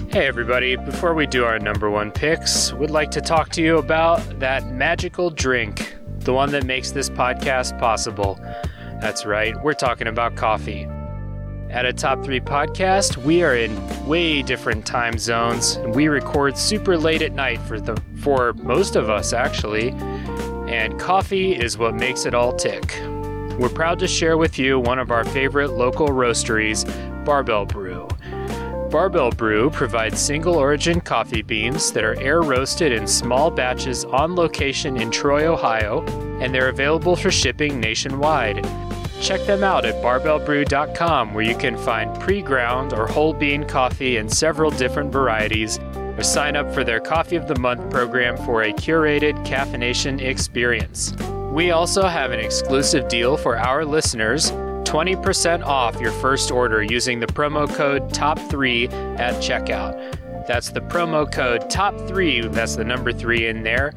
[0.10, 3.78] Hey everybody, before we do our number one picks, we'd like to talk to you
[3.78, 8.38] about that magical drink, the one that makes this podcast possible.
[9.00, 10.90] That's right, we're talking about coffee.
[11.70, 16.58] At a top three podcast, we are in way different time zones, and we record
[16.58, 19.90] super late at night for the for most of us actually.
[20.70, 22.98] And coffee is what makes it all tick.
[23.60, 26.86] We're proud to share with you one of our favorite local roasteries,
[27.26, 28.08] Barbell Brew.
[28.90, 34.36] Barbell Brew provides single origin coffee beans that are air roasted in small batches on
[34.36, 36.06] location in Troy, Ohio,
[36.40, 38.66] and they're available for shipping nationwide.
[39.22, 44.18] Check them out at barbellbrew.com where you can find pre ground or whole bean coffee
[44.18, 45.80] in several different varieties,
[46.18, 51.14] or sign up for their Coffee of the Month program for a curated caffeination experience.
[51.52, 54.52] We also have an exclusive deal for our listeners
[54.86, 60.48] 20% off your first order using the promo code TOP3 at checkout.
[60.48, 63.94] That's the promo code TOP3, that's the number 3 in there,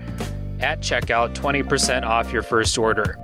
[0.61, 3.17] at checkout, 20% off your first order.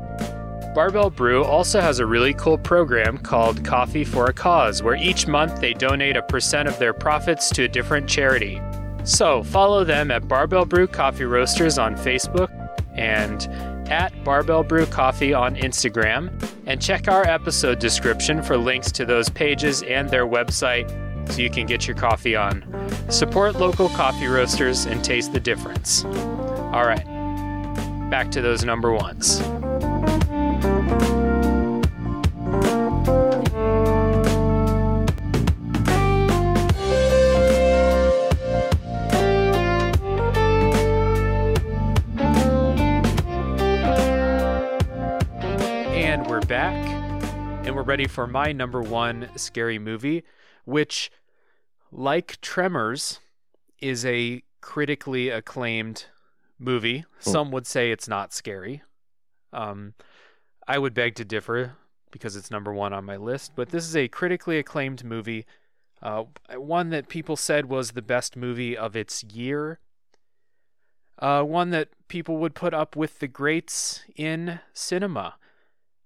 [0.75, 5.29] Barbell Brew also has a really cool program called Coffee for a Cause, where each
[5.29, 8.61] month they donate a percent of their profits to a different charity.
[9.05, 12.51] So follow them at Barbell Brew Coffee Roasters on Facebook
[12.97, 13.47] and
[13.89, 19.29] at Barbell Brew Coffee on Instagram, and check our episode description for links to those
[19.29, 20.91] pages and their website
[21.31, 22.65] so you can get your coffee on.
[23.11, 26.05] Support local coffee roasters and taste the difference.
[26.05, 27.05] All right,
[28.11, 29.41] back to those number ones.
[47.85, 50.25] Ready for my number one scary movie,
[50.65, 51.11] which,
[51.93, 53.21] like Tremors,
[53.79, 56.07] is a critically acclaimed
[56.59, 57.05] movie.
[57.19, 58.83] Some would say it's not scary.
[59.53, 59.93] Um,
[60.67, 61.77] I would beg to differ
[62.11, 65.45] because it's number one on my list, but this is a critically acclaimed movie.
[66.01, 66.25] Uh,
[66.55, 69.79] one that people said was the best movie of its year.
[71.19, 75.37] Uh, one that people would put up with the greats in cinema.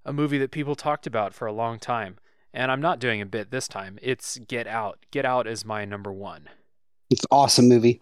[0.09, 2.17] A movie that people talked about for a long time.
[2.55, 3.99] And I'm not doing a bit this time.
[4.01, 5.05] It's Get Out.
[5.11, 6.49] Get Out is my number one.
[7.11, 8.01] It's an awesome movie.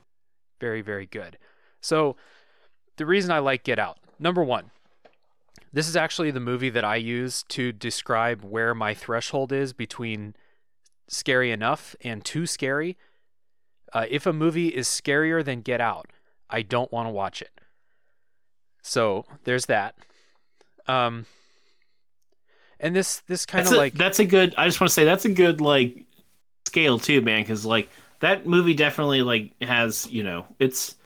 [0.60, 1.36] Very, very good.
[1.80, 2.14] So,
[2.96, 4.70] the reason I like Get Out, number one,
[5.72, 10.36] this is actually the movie that I use to describe where my threshold is between
[11.08, 12.96] scary enough and too scary.
[13.92, 16.12] Uh, if a movie is scarier than Get Out,
[16.48, 17.60] I don't want to watch it.
[18.80, 19.96] So there's that.
[20.86, 21.26] Um,
[22.80, 24.54] and this this kind of like that's a good.
[24.56, 26.04] I just want to say that's a good like
[26.66, 27.42] scale too, man.
[27.42, 30.96] Because like that movie definitely like has you know it's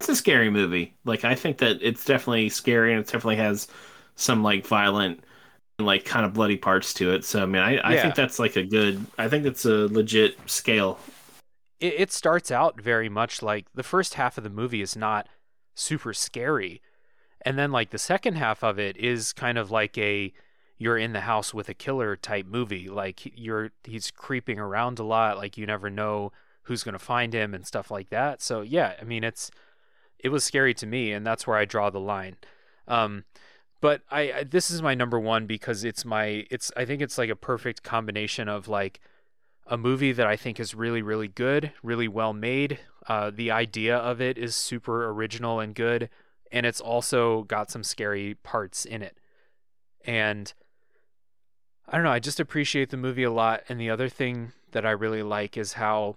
[0.00, 0.96] it's a scary movie.
[1.04, 3.68] Like I think that it's definitely scary and it definitely has
[4.16, 5.24] some like violent
[5.78, 7.24] and like kind of bloody parts to it.
[7.24, 7.96] So I mean, I, I Yeah.
[7.96, 9.06] think that's like a good.
[9.18, 11.00] I think that's a legit scale.
[11.80, 15.28] it, it starts out very much like the first half of the movie is not
[15.74, 16.80] super scary
[17.44, 20.32] and then like the second half of it is kind of like a
[20.78, 25.04] you're in the house with a killer type movie like you're he's creeping around a
[25.04, 28.60] lot like you never know who's going to find him and stuff like that so
[28.60, 29.50] yeah i mean it's
[30.18, 32.36] it was scary to me and that's where i draw the line
[32.88, 33.24] um
[33.80, 37.18] but I, I this is my number one because it's my it's i think it's
[37.18, 39.00] like a perfect combination of like
[39.66, 42.78] a movie that I think is really, really good, really well made.
[43.08, 46.08] Uh, the idea of it is super original and good,
[46.52, 49.18] and it's also got some scary parts in it.
[50.04, 50.52] And
[51.88, 53.62] I don't know, I just appreciate the movie a lot.
[53.68, 56.16] And the other thing that I really like is how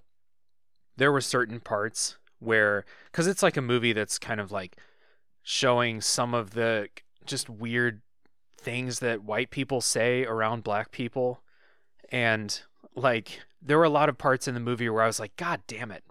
[0.97, 4.77] there were certain parts where, because it's like a movie that's kind of like
[5.43, 6.89] showing some of the
[7.25, 8.01] just weird
[8.57, 11.41] things that white people say around black people.
[12.11, 12.59] And
[12.95, 15.61] like there were a lot of parts in the movie where I was like, God
[15.67, 16.03] damn it,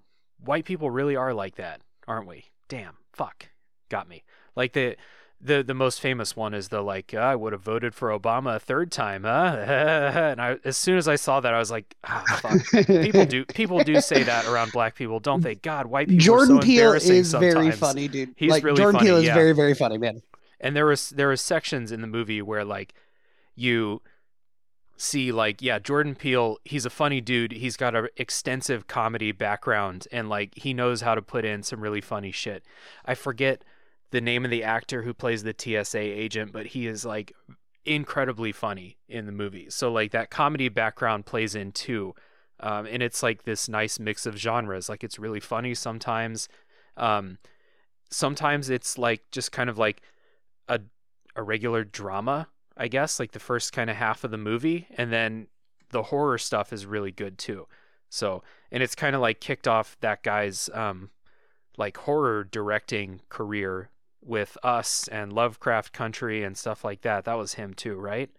[0.42, 2.44] white people really are like that, aren't we?
[2.68, 3.48] Damn, fuck,
[3.88, 4.22] got me.
[4.54, 4.96] Like the
[5.40, 8.58] the the most famous one is the like I would have voted for Obama a
[8.58, 9.56] third time, huh?
[9.66, 12.86] and I as soon as I saw that, I was like, ah, fuck.
[12.86, 15.54] people do people do say that around black people, don't they?
[15.54, 18.34] God, white people Jordan are so Peele is very funny, dude.
[18.36, 19.34] He's like really Jordan funny, Peele is yeah.
[19.34, 20.22] very, very funny, man.
[20.60, 22.94] and there was there was sections in the movie where like
[23.54, 24.02] you
[25.00, 30.08] see like yeah jordan peele he's a funny dude he's got an extensive comedy background
[30.10, 32.64] and like he knows how to put in some really funny shit
[33.04, 33.62] i forget
[34.10, 37.32] the name of the actor who plays the tsa agent but he is like
[37.84, 39.66] incredibly funny in the movie.
[39.70, 42.14] So like that comedy background plays in too
[42.60, 44.88] um, and it's like this nice mix of genres.
[44.88, 46.48] Like it's really funny sometimes.
[46.96, 47.38] Um,
[48.10, 50.02] sometimes it's like just kind of like
[50.68, 50.80] a
[51.36, 55.12] a regular drama, I guess, like the first kind of half of the movie, and
[55.12, 55.46] then
[55.90, 57.68] the horror stuff is really good too.
[58.10, 58.42] So,
[58.72, 61.10] and it's kind of like kicked off that guy's um
[61.76, 63.90] like horror directing career
[64.22, 67.24] with Us and Lovecraft Country and stuff like that.
[67.24, 68.30] That was him too, right?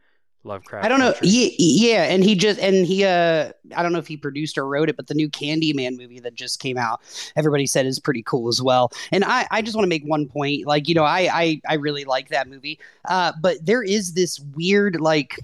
[0.45, 0.85] Lovecraft.
[0.85, 1.13] I don't know.
[1.21, 4.65] Yeah, yeah, and he just and he uh I don't know if he produced or
[4.65, 7.01] wrote it, but the new Candyman movie that just came out,
[7.35, 8.91] everybody said is pretty cool as well.
[9.11, 11.73] And I I just want to make one point, like you know, I I I
[11.73, 12.79] really like that movie.
[13.05, 15.39] Uh, but there is this weird like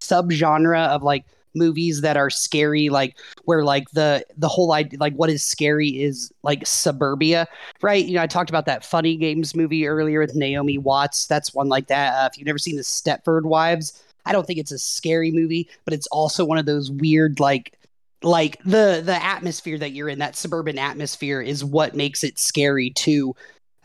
[0.00, 5.14] subgenre of like movies that are scary like where like the the whole idea like
[5.14, 7.46] what is scary is like suburbia
[7.82, 11.52] right you know i talked about that funny games movie earlier with naomi watts that's
[11.54, 14.72] one like that uh, if you've never seen the stepford wives I don't think it's
[14.72, 17.76] a scary movie, but it's also one of those weird like
[18.22, 22.90] like the the atmosphere that you're in that suburban atmosphere is what makes it scary
[22.90, 23.34] to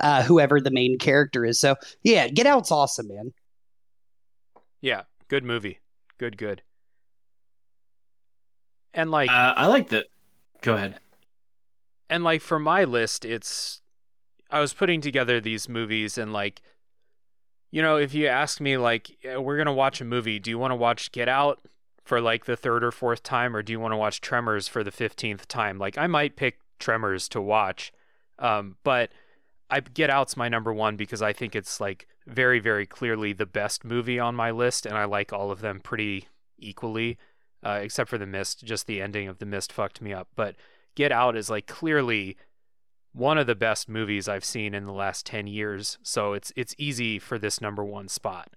[0.01, 1.59] uh whoever the main character is.
[1.59, 3.34] So, yeah, Get Out's awesome, man.
[4.82, 5.80] Yeah, good movie.
[6.18, 6.61] Good, good.
[8.96, 10.06] And like Uh, I like that.
[10.62, 11.00] Go ahead.
[12.10, 13.82] and like for my list it's
[14.50, 16.62] i was putting together these movies and like
[17.72, 20.72] you know if you ask me like we're gonna watch a movie do you want
[20.72, 21.60] to watch get out
[22.04, 24.84] for like the third or fourth time or do you want to watch tremors for
[24.84, 27.91] the 15th time like i might pick tremors to watch
[28.39, 29.12] um, but
[29.70, 33.46] i get out's my number one because i think it's like very very clearly the
[33.46, 36.28] best movie on my list and i like all of them pretty
[36.58, 37.18] equally
[37.66, 40.56] uh, except for the mist just the ending of the mist fucked me up but
[40.96, 42.38] Get Out is like clearly
[43.12, 45.98] one of the best movies I've seen in the last 10 years.
[46.02, 48.50] So it's it's easy for this number 1 spot.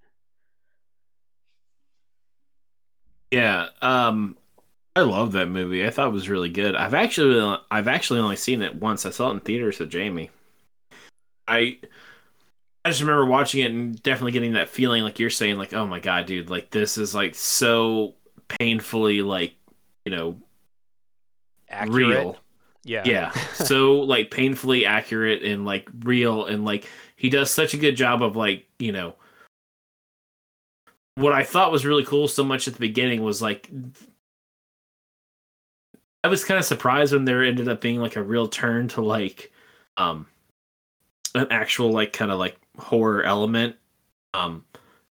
[3.31, 4.39] Yeah, um,
[4.97, 5.87] I love that movie.
[5.87, 6.75] I thought it was really good.
[6.75, 9.05] I've actually I've actually only seen it once.
[9.05, 10.31] I saw it in theaters with Jamie.
[11.47, 11.79] I
[12.85, 15.87] I just remember watching it and definitely getting that feeling like you're saying, like, oh
[15.87, 18.15] my god, dude, like this is like so
[18.49, 19.55] painfully like
[20.05, 20.37] you know
[21.71, 22.09] Accurate.
[22.09, 22.37] real.
[22.85, 23.03] Yeah.
[23.05, 27.97] Yeah, so like painfully accurate and like real and like he does such a good
[27.97, 29.15] job of like you know
[31.17, 33.69] what I thought was really cool so much at the beginning was like
[36.25, 39.03] I was kind of surprised when there ended up being like a real turn to
[39.03, 39.53] like
[39.97, 40.27] um
[41.35, 43.77] an actual like kind of like horror element
[44.33, 44.65] um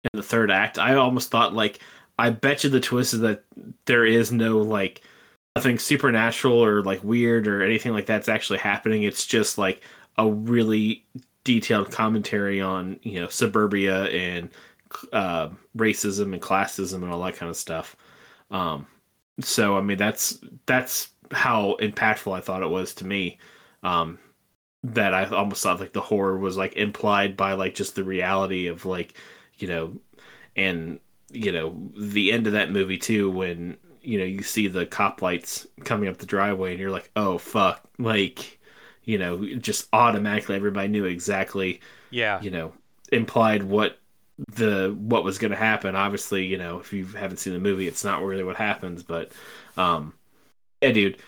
[0.04, 0.78] in the third act.
[0.78, 1.80] I almost thought like
[2.20, 3.44] I bet you the twist is that
[3.86, 5.00] there is no like
[5.56, 9.04] nothing supernatural or like weird or anything like that's actually happening.
[9.04, 9.82] It's just like
[10.18, 11.06] a really
[11.44, 14.50] detailed commentary on you know suburbia and
[15.14, 17.96] uh, racism and classism and all that kind of stuff.
[18.50, 18.86] Um,
[19.40, 23.38] so I mean that's that's how impactful I thought it was to me.
[23.82, 24.18] Um,
[24.84, 28.66] that I almost thought like the horror was like implied by like just the reality
[28.66, 29.14] of like
[29.56, 29.96] you know
[30.54, 31.00] and
[31.32, 35.22] you know the end of that movie too when you know you see the cop
[35.22, 38.58] lights coming up the driveway and you're like oh fuck like
[39.04, 41.80] you know just automatically everybody knew exactly
[42.10, 42.40] Yeah.
[42.42, 42.72] you know
[43.12, 43.98] implied what
[44.56, 47.86] the what was going to happen obviously you know if you haven't seen the movie
[47.88, 49.32] it's not really what happens but
[49.76, 50.14] um
[50.82, 51.18] yeah dude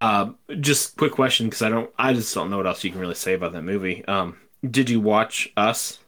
[0.00, 3.00] um just quick question because i don't i just don't know what else you can
[3.00, 4.36] really say about that movie um
[4.70, 6.00] did you watch us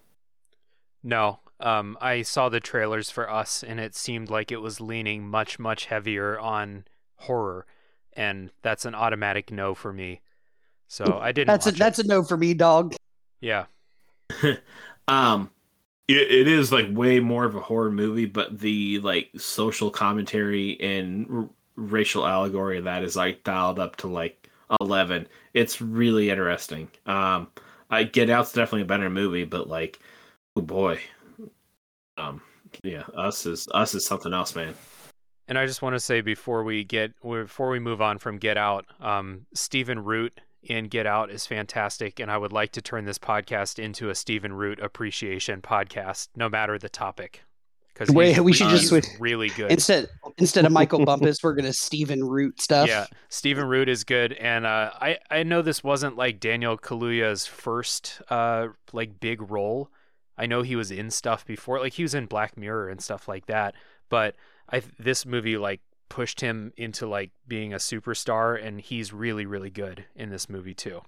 [1.02, 1.40] No.
[1.60, 5.58] Um, I saw the trailers for Us, and it seemed like it was leaning much,
[5.58, 6.84] much heavier on
[7.16, 7.66] horror,
[8.12, 10.20] and that's an automatic no for me.
[10.86, 11.48] So I didn't.
[11.48, 11.78] That's a watch it.
[11.78, 12.94] that's a no for me, dog.
[13.40, 13.66] yeah.
[15.08, 15.50] um
[16.06, 20.78] it, it is like way more of a horror movie but the like social commentary
[20.80, 24.50] and r- racial allegory of that is like dialed up to like
[24.82, 27.48] 11 it's really interesting um
[27.90, 29.98] i get out's definitely a better movie but like
[30.56, 31.00] oh boy
[32.18, 32.40] um
[32.82, 34.74] yeah us is us is something else man
[35.48, 38.58] And I just want to say before we get before we move on from Get
[38.58, 43.06] Out, um, Stephen Root in Get Out is fantastic, and I would like to turn
[43.06, 47.44] this podcast into a Stephen Root appreciation podcast, no matter the topic.
[47.94, 49.72] Because Wait, we should just switch- really good.
[49.72, 52.86] Instead instead of Michael Bumpus, we're gonna Stephen Root stuff.
[52.86, 57.46] Yeah, Stephen Root is good, and uh, I I know this wasn't like Daniel Kaluuya's
[57.46, 59.90] first uh like big role.
[60.38, 63.28] I know he was in stuff before, like he was in Black Mirror and stuff
[63.28, 63.74] like that.
[64.08, 64.36] But
[64.72, 69.70] I this movie like pushed him into like being a superstar, and he's really really
[69.70, 71.02] good in this movie too.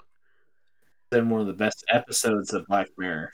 [1.11, 3.32] then one of the best episodes of black mirror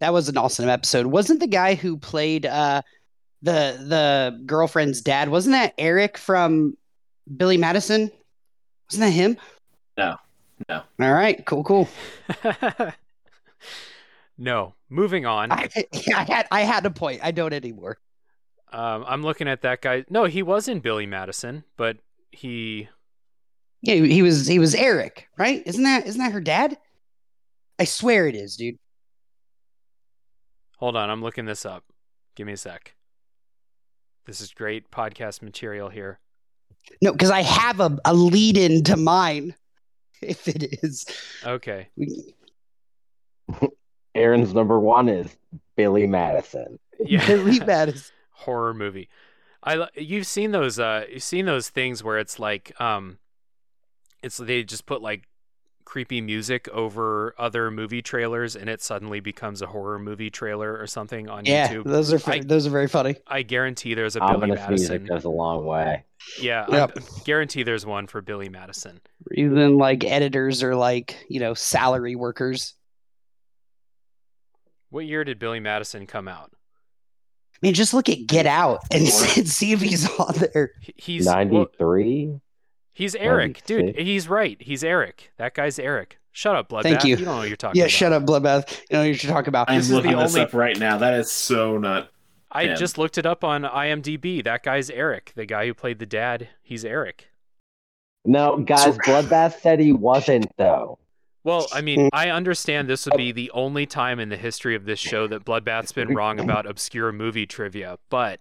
[0.00, 1.06] That was an awesome episode.
[1.06, 2.82] Wasn't the guy who played uh
[3.42, 6.76] the the girlfriend's dad, wasn't that Eric from
[7.36, 8.10] Billy Madison?
[8.90, 9.36] Wasn't that him?
[9.96, 10.16] No.
[10.68, 10.82] No.
[11.00, 11.88] All right, cool, cool.
[14.38, 15.52] no, moving on.
[15.52, 15.68] I,
[16.14, 17.20] I had I had a point.
[17.22, 17.98] I don't anymore.
[18.72, 20.04] Um, I'm looking at that guy.
[20.10, 21.96] No, he was in Billy Madison, but
[22.32, 22.88] he
[23.82, 25.62] Yeah, he was he was Eric, right?
[25.66, 26.76] Isn't that isn't that her dad?
[27.78, 28.76] I swear it is, dude.
[30.78, 31.84] Hold on, I'm looking this up.
[32.36, 32.94] Give me a sec.
[34.26, 36.20] This is great podcast material here.
[37.02, 39.54] No, because I have a, a lead in to mine.
[40.20, 41.06] If it is,
[41.46, 41.90] Okay.
[41.96, 42.34] we,
[44.18, 45.36] Aaron's number one is
[45.76, 46.78] Billy Madison.
[47.00, 47.26] Yeah.
[47.26, 48.14] Billy Madison.
[48.32, 49.08] Horror movie.
[49.62, 53.18] I you've seen those uh you've seen those things where it's like um
[54.22, 55.24] it's they just put like
[55.84, 60.86] creepy music over other movie trailers and it suddenly becomes a horror movie trailer or
[60.86, 61.84] something on Yeah, YouTube.
[61.84, 63.16] those are I- those are very funny.
[63.26, 65.06] I guarantee there's a Billy Ominous music Madison.
[65.06, 66.04] goes a long way.
[66.40, 66.92] Yeah, Yep.
[66.98, 69.00] I guarantee there's one for Billy Madison.
[69.32, 72.74] Even like editors or like you know salary workers.
[74.90, 76.50] What year did Billy Madison come out?
[77.54, 79.02] I mean, just look at Get Out and,
[79.36, 80.72] and see if he's on there.
[80.80, 82.40] He- He's well, 93?
[82.92, 83.96] He's Eric, dude.
[83.96, 84.56] He's right.
[84.60, 85.30] He's Eric.
[85.38, 86.18] That guy's Eric.
[86.32, 86.82] Shut up, Bloodbath.
[86.82, 87.10] Thank you.
[87.10, 87.90] You don't know what you're talking Yeah, about.
[87.92, 88.80] shut up, Bloodbath.
[88.80, 89.70] You know what you're talking about.
[89.70, 92.10] i'm This is the looking this only- up right now that is so not
[92.50, 92.74] I Yeah.
[92.74, 94.42] just looked it up on IMDb.
[94.42, 95.32] That guy's Eric.
[95.36, 97.28] The guy who played the dad, he's Eric.
[98.24, 100.98] No, guys, Bloodbath said he wasn't, though.
[101.48, 104.84] Well, I mean, I understand this would be the only time in the history of
[104.84, 108.40] this show that Bloodbath's been wrong about obscure movie trivia, but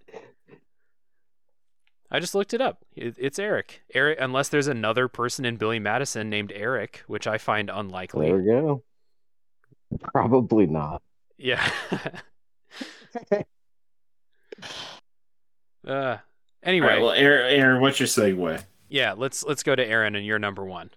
[2.12, 2.84] I just looked it up.
[2.98, 3.84] It's Eric.
[3.94, 8.28] Eric, unless there's another person in Billy Madison named Eric, which I find unlikely.
[8.28, 8.84] There we go.
[10.02, 11.02] Probably not.
[11.38, 11.66] Yeah.
[15.88, 16.18] uh,
[16.62, 18.66] anyway, All right, well, Aaron, Aaron, what's your segue?
[18.90, 20.90] yeah, let's let's go to Aaron and you're number one.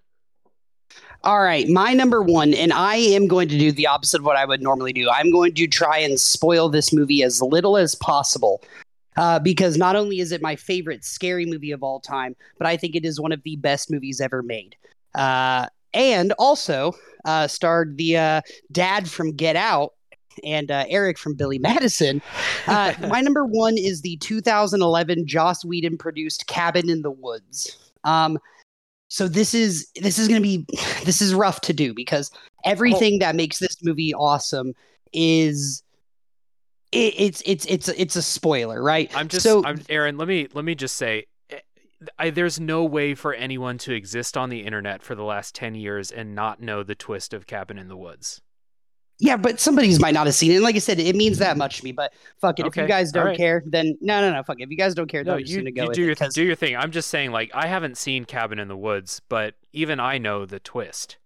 [1.23, 4.37] All right, my number one, and I am going to do the opposite of what
[4.37, 5.11] I would normally do.
[5.11, 8.63] I'm going to try and spoil this movie as little as possible.
[9.17, 12.77] Uh, because not only is it my favorite scary movie of all time, but I
[12.77, 14.77] think it is one of the best movies ever made.
[15.15, 16.93] Uh, and also
[17.25, 18.41] uh, starred the uh,
[18.73, 19.95] dad from Get Out
[20.45, 22.23] and uh, Eric from Billy Madison.
[22.67, 27.77] Uh, my number one is the 2011 Joss Whedon produced Cabin in the Woods.
[28.05, 28.39] Um,
[29.11, 30.65] so this is this is going to be
[31.05, 32.31] this is rough to do because
[32.65, 34.73] everything that makes this movie awesome
[35.13, 35.83] is
[36.93, 39.11] it, it's it's it's it's a spoiler, right?
[39.15, 41.27] I'm just so I'm Aaron, let me let me just say
[42.19, 45.75] I, there's no way for anyone to exist on the internet for the last 10
[45.75, 48.41] years and not know the twist of Cabin in the Woods.
[49.21, 50.57] Yeah, but somebody's might not have seen it.
[50.57, 51.93] And like I said, it means that much to me.
[51.93, 53.37] But fuck it, if you guys don't alright.
[53.37, 54.65] care, then no, no, no, fuck it.
[54.65, 56.77] If you guys don't care, No, then you, you do your 'cause- do your thing.
[56.77, 60.47] I'm just saying like I haven't seen Cabin in the Woods, but even I know
[60.47, 61.19] the twist.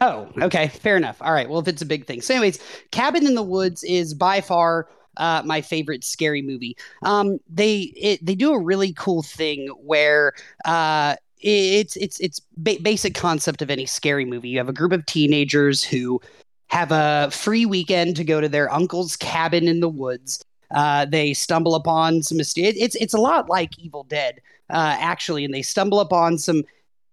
[0.00, 1.16] Oh, okay, fair enough.
[1.22, 2.20] All right, well, if it's a big thing.
[2.20, 2.58] So, anyways,
[2.90, 6.76] Cabin in the Woods is by far uh, my favorite scary movie.
[7.02, 10.34] Um, they it, they do a really cool thing where
[10.66, 14.48] uh, it's it's it's ba- basic concept of any scary movie.
[14.48, 16.20] You have a group of teenagers who
[16.68, 20.44] have a free weekend to go to their uncle's cabin in the woods.
[20.74, 24.40] Uh, they stumble upon some myster- it, it's it's a lot like Evil Dead,
[24.70, 26.64] uh, actually, and they stumble upon some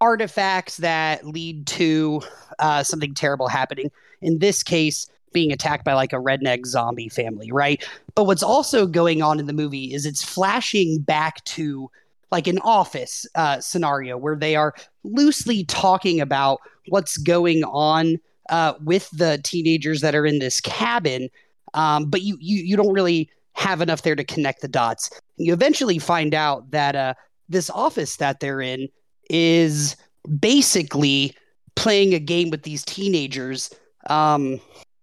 [0.02, 2.22] artifacts that lead to
[2.60, 3.92] uh, something terrible happening.
[4.22, 7.86] In this case, being attacked by like a redneck zombie family, right?
[8.16, 11.90] But what's also going on in the movie is it's flashing back to
[12.34, 14.74] like an office uh, scenario where they are
[15.04, 18.18] loosely talking about what's going on
[18.50, 21.30] uh, with the teenagers that are in this cabin,
[21.76, 25.12] um, but you, you you don't really have enough there to connect the dots.
[25.38, 27.14] You eventually find out that uh,
[27.48, 28.90] this office that they're in
[29.30, 29.96] is
[30.40, 31.36] basically
[31.76, 33.70] playing a game with these teenagers.
[34.10, 34.54] Um,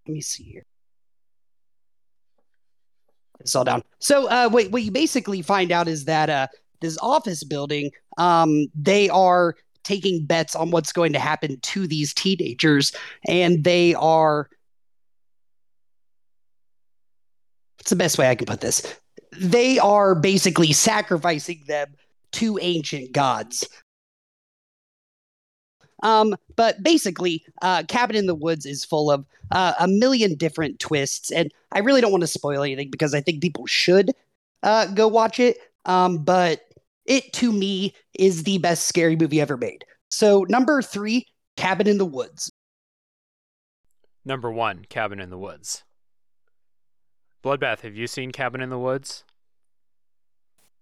[0.06, 0.66] let me see here.
[3.38, 3.82] It's all down.
[4.00, 6.48] So, uh, what what you basically find out is that uh,
[6.80, 12.14] this office building, um, they are taking bets on what's going to happen to these
[12.14, 12.92] teenagers,
[13.26, 14.48] and they are.
[17.78, 18.94] What's the best way I can put this?
[19.32, 21.94] They are basically sacrificing them
[22.32, 23.66] to ancient gods.
[26.02, 30.78] Um, but basically, uh, Cabin in the Woods is full of uh, a million different
[30.78, 34.12] twists, and I really don't want to spoil anything because I think people should
[34.62, 35.58] uh, go watch it.
[35.86, 36.69] Um, but
[37.10, 39.84] it to me is the best scary movie ever made.
[40.10, 41.26] So number three,
[41.56, 42.50] Cabin in the Woods.
[44.24, 45.82] Number 1, Cabin in the Woods.
[47.42, 49.24] Bloodbath, have you seen Cabin in the Woods?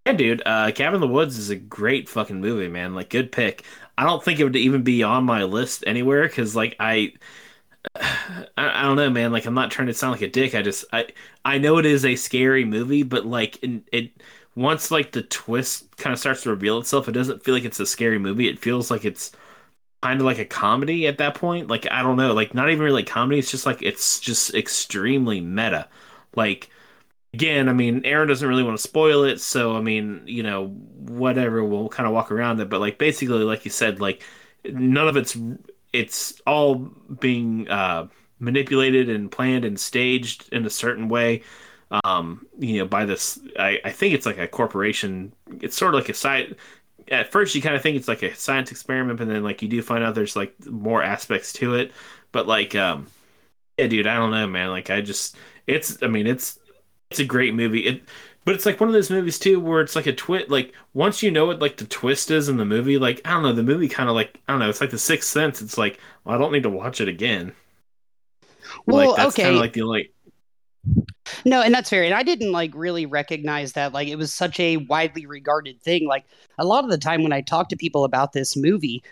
[0.05, 0.43] Yeah, dude.
[0.45, 2.95] Uh, Cabin in the Woods is a great fucking movie, man.
[2.95, 3.65] Like, good pick.
[3.97, 7.13] I don't think it would even be on my list anywhere because, like, I,
[7.95, 9.33] I, I don't know, man.
[9.33, 10.55] Like, I'm not trying to sound like a dick.
[10.55, 11.07] I just, I,
[11.45, 14.11] I know it is a scary movie, but like, in, it
[14.59, 17.81] once like the twist kind of starts to reveal itself, it doesn't feel like it's
[17.81, 18.49] a scary movie.
[18.49, 19.33] It feels like it's
[20.03, 21.69] kind of like a comedy at that point.
[21.69, 23.39] Like, I don't know, like not even really comedy.
[23.41, 25.89] It's just like it's just extremely meta.
[26.37, 26.71] Like
[27.35, 30.69] again, I mean, Aaron doesn't really want to spoil it, so I mean, you know,
[30.69, 32.69] whatever, we'll kind of walk around it.
[32.71, 34.23] But like basically, like you said, like
[34.65, 35.37] none of it's
[35.93, 36.77] it's all
[37.21, 38.09] being uh,
[38.39, 41.43] manipulated and planned and staged in a certain way.
[41.91, 45.33] Um, you know, by this, I, I think it's like a corporation.
[45.61, 46.57] It's sort of like a side.
[47.11, 49.69] At first, you kind of think it's like a science experiment, but then like you
[49.69, 51.93] do find out there's like more aspects to it.
[52.33, 53.07] But like, um,
[53.79, 54.71] yeah, dude, I don't know, man.
[54.71, 55.37] Like, I just,
[55.67, 56.59] it's, I mean, it's,
[57.11, 57.87] it's a great movie.
[57.87, 58.03] It,
[58.49, 60.49] but it's like one of those movies too, where it's like a twist.
[60.49, 63.43] Like once you know what like the twist is in the movie, like I don't
[63.43, 64.71] know, the movie kind of like I don't know.
[64.71, 65.61] It's like the Sixth Sense.
[65.61, 67.53] It's like, well, I don't need to watch it again.
[68.87, 69.43] Well, like that's okay.
[69.43, 70.13] kind of like the only.
[71.45, 72.05] No, and that's fair.
[72.05, 76.07] And I didn't like really recognize that like it was such a widely regarded thing.
[76.07, 76.25] Like
[76.59, 79.03] a lot of the time when I talk to people about this movie,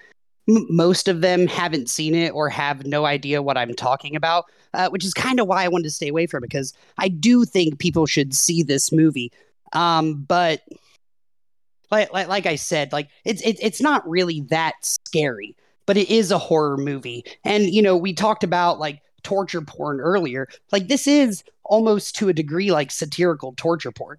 [0.49, 4.47] m- most of them haven't seen it or have no idea what I'm talking about,
[4.75, 7.09] uh, which is kind of why I wanted to stay away from it because I
[7.09, 9.33] do think people should see this movie.
[9.73, 10.63] Um, but
[11.91, 15.57] like, like like I said, like it's it's it's not really that scary,
[15.87, 17.25] but it is a horror movie.
[17.45, 20.47] And you know, we talked about like torture porn earlier.
[20.71, 24.19] Like this is almost to a degree like satirical torture porn.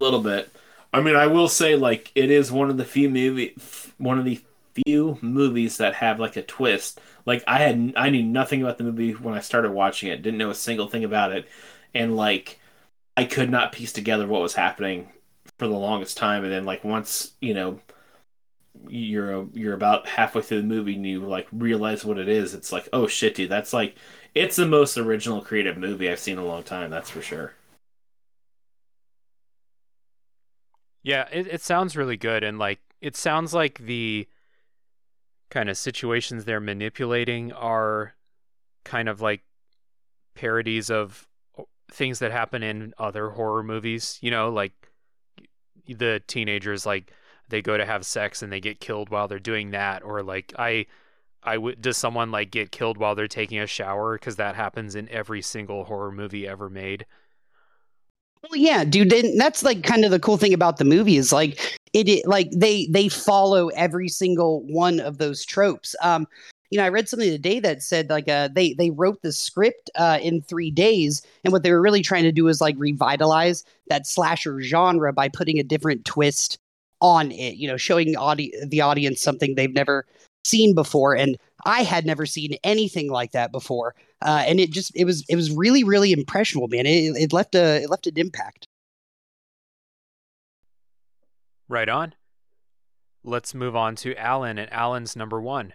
[0.00, 0.54] A little bit.
[0.92, 3.56] I mean, I will say like it is one of the few movie,
[3.96, 4.40] one of the
[4.74, 7.00] few movies that have like a twist.
[7.24, 10.20] Like I had, I knew nothing about the movie when I started watching it.
[10.20, 11.48] Didn't know a single thing about it,
[11.94, 12.60] and like
[13.16, 15.08] I could not piece together what was happening
[15.58, 16.44] for the longest time.
[16.44, 17.80] And then like once you know
[18.88, 22.72] you're you're about halfway through the movie and you like realize what it is, it's
[22.72, 23.96] like oh shit, dude, that's like
[24.34, 26.90] it's the most original creative movie I've seen in a long time.
[26.90, 27.54] That's for sure.
[31.02, 32.44] Yeah, it, it sounds really good.
[32.44, 34.28] And like, it sounds like the
[35.50, 38.14] kind of situations they're manipulating are
[38.84, 39.42] kind of like
[40.34, 41.26] parodies of
[41.90, 44.18] things that happen in other horror movies.
[44.20, 44.72] You know, like
[45.86, 47.12] the teenagers, like,
[47.48, 50.02] they go to have sex and they get killed while they're doing that.
[50.02, 50.86] Or like, I.
[51.48, 54.94] I would does someone like get killed while they're taking a shower because that happens
[54.94, 57.06] in every single horror movie ever made.
[58.42, 59.14] Well, yeah, dude.
[59.38, 62.50] That's like kind of the cool thing about the movie is like it, it like
[62.50, 65.96] they they follow every single one of those tropes.
[66.02, 66.26] Um,
[66.70, 69.90] you know, I read something today that said like uh they they wrote the script
[69.94, 73.64] uh in three days, and what they were really trying to do is like revitalize
[73.88, 76.58] that slasher genre by putting a different twist
[77.00, 77.56] on it.
[77.56, 80.04] You know, showing audi- the audience something they've never
[80.44, 83.94] seen before, and I had never seen anything like that before.
[84.22, 86.86] Uh, and it just it was it was really really impressionable, man.
[86.86, 88.66] It, it left a it left an impact.
[91.68, 92.14] Right on.
[93.24, 95.74] Let's move on to Alan and Alan's number one.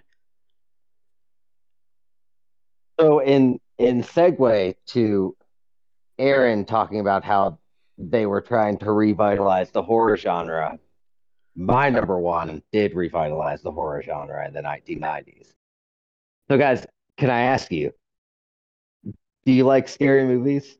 [2.99, 5.35] So in in segue to
[6.19, 7.59] Aaron talking about how
[7.97, 10.79] they were trying to revitalize the horror genre,
[11.55, 15.53] my number one did revitalize the horror genre in the 1990s.
[16.49, 16.85] So, guys,
[17.17, 17.91] can I ask you,
[19.45, 20.77] do you like scary movies?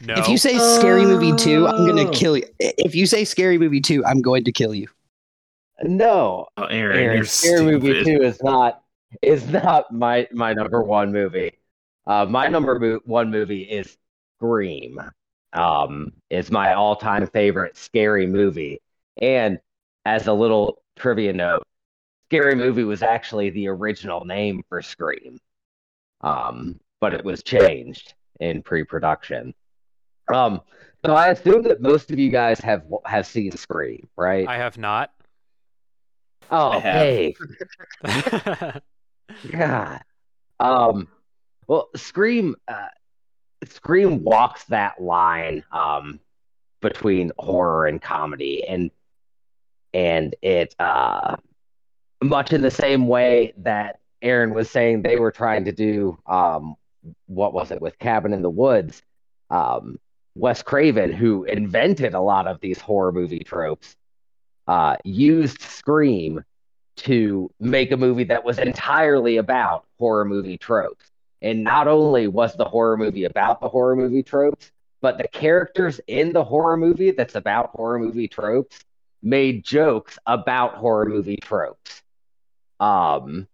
[0.00, 0.14] No.
[0.14, 2.10] If you say Scary Movie 2, I'm going Oh.
[2.10, 2.44] to kill you.
[2.58, 4.88] If you say Scary Movie 2, I'm going to kill you.
[5.82, 7.82] No, Oh, Aaron, Aaron, you're Scary stupid.
[7.82, 8.82] Movie Two is not
[9.22, 11.52] is not my my number one movie.
[12.06, 13.96] Uh, my number mo- one movie is
[14.38, 15.00] Scream.
[15.54, 18.80] Um, it's my all time favorite scary movie.
[19.20, 19.58] And
[20.04, 21.62] as a little trivia note,
[22.28, 25.38] Scary Movie was actually the original name for Scream,
[26.22, 29.54] um, but it was changed in pre production.
[30.32, 30.60] Um,
[31.04, 34.48] so I assume that most of you guys have have seen Scream, right?
[34.48, 35.12] I have not.
[36.50, 36.94] oh, I have.
[36.94, 37.36] hey,
[39.52, 40.00] God.
[40.58, 41.08] Um,
[41.66, 42.86] well, Scream, uh,
[43.72, 46.20] Scream walks that line um,
[46.80, 48.90] between horror and comedy, and
[49.92, 51.36] and it uh,
[52.22, 56.18] much in the same way that Aaron was saying they were trying to do.
[56.26, 56.76] Um,
[57.26, 59.02] what was it with Cabin in the Woods?
[59.50, 59.98] Um,
[60.34, 63.96] Wes Craven, who invented a lot of these horror movie tropes,
[64.66, 66.42] uh, used Scream
[66.96, 71.10] to make a movie that was entirely about horror movie tropes.
[71.42, 74.70] And not only was the horror movie about the horror movie tropes,
[75.00, 78.80] but the characters in the horror movie that's about horror movie tropes
[79.22, 82.02] made jokes about horror movie tropes.
[82.80, 83.46] Um,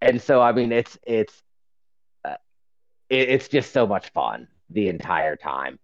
[0.00, 1.42] and so I mean, it's it's
[2.24, 2.36] uh,
[3.08, 5.78] it, it's just so much fun the entire time.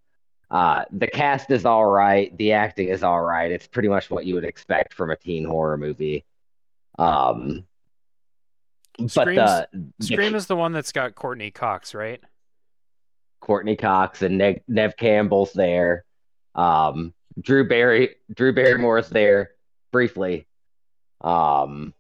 [0.50, 3.52] Uh, the cast is all right, the acting is all right.
[3.52, 6.24] It's pretty much what you would expect from a teen horror movie.
[6.98, 7.66] Um,
[9.06, 9.68] Scream's- the,
[9.98, 12.20] the Scream is the one that's got Courteney Cox, right?
[13.40, 16.04] Courteney Cox and Neve, Neve Campbell's there.
[16.54, 19.52] Um, Drew Barry, Drew Barrymore's there
[19.92, 20.46] briefly.
[21.20, 21.94] Um,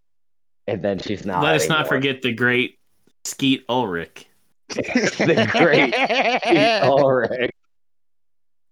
[0.66, 1.42] and then she's not.
[1.44, 2.78] Let us not forget the great
[3.24, 4.26] Skeet Ulrich.
[4.68, 5.94] the great
[6.42, 7.50] Pete Ulrich.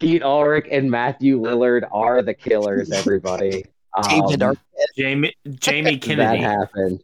[0.00, 2.90] Skeet Ulrich and Matthew Lillard are the killers.
[2.92, 3.64] Everybody.
[4.08, 4.58] David Um, Arquette.
[4.96, 6.42] Jamie Jamie that Kennedy.
[6.42, 7.02] happened.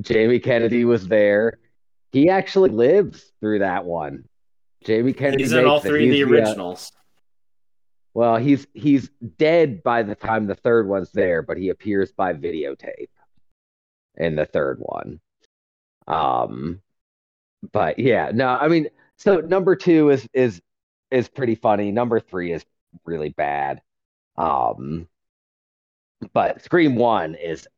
[0.00, 1.58] Jamie Kennedy was there.
[2.12, 4.24] He actually lives through that one.
[4.84, 5.42] Jamie Kennedy.
[5.42, 6.92] He's in all three of the He's uh, originals.
[8.14, 12.32] Well, he's he's dead by the time the third one's there, but he appears by
[12.32, 13.08] videotape
[14.16, 15.20] in the third one.
[16.06, 16.80] Um,
[17.72, 20.62] but yeah, no, I mean, so number two is is
[21.10, 21.90] is pretty funny.
[21.90, 22.64] Number three is
[23.04, 23.82] really bad.
[24.36, 25.08] Um,
[26.32, 27.68] but Scream One is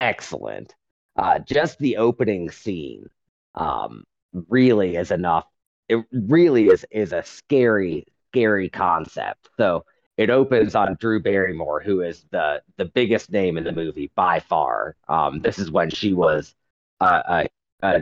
[0.00, 0.74] excellent.
[1.18, 3.10] Uh, just the opening scene,
[3.56, 4.04] um,
[4.48, 5.46] really is enough.
[5.88, 9.48] It really is is a scary scary concept.
[9.58, 9.84] So
[10.16, 14.40] it opens on Drew Barrymore, who is the the biggest name in the movie by
[14.40, 14.96] far.
[15.08, 16.54] Um, this is when she was
[17.00, 17.46] a,
[17.82, 18.00] a, a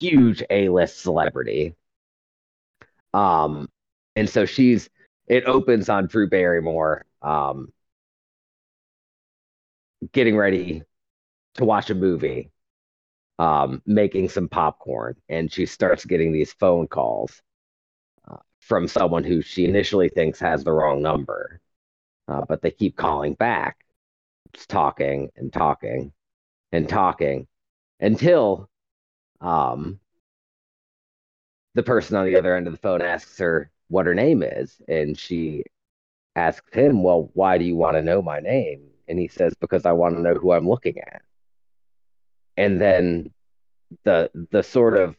[0.00, 1.76] huge A list celebrity.
[3.12, 3.68] Um,
[4.16, 4.88] and so she's
[5.26, 7.72] it opens on Drew Barrymore um,
[10.12, 10.82] getting ready
[11.54, 12.50] to watch a movie,
[13.38, 17.42] um, making some popcorn, and she starts getting these phone calls
[18.64, 21.60] from someone who she initially thinks has the wrong number,
[22.28, 23.84] uh, but they keep calling back,
[24.54, 26.12] just talking and talking
[26.72, 27.46] and talking
[28.00, 28.70] until
[29.42, 30.00] um,
[31.74, 34.80] the person on the other end of the phone asks her what her name is,
[34.88, 35.64] and she
[36.36, 39.84] asks him, "Well, why do you want to know my name?" And he says, "Because
[39.84, 41.22] I want to know who I'm looking at."
[42.56, 43.32] And then
[44.04, 45.16] the the sort of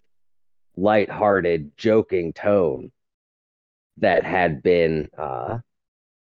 [0.78, 2.92] light-hearted, joking tone
[3.98, 5.60] that had been uh,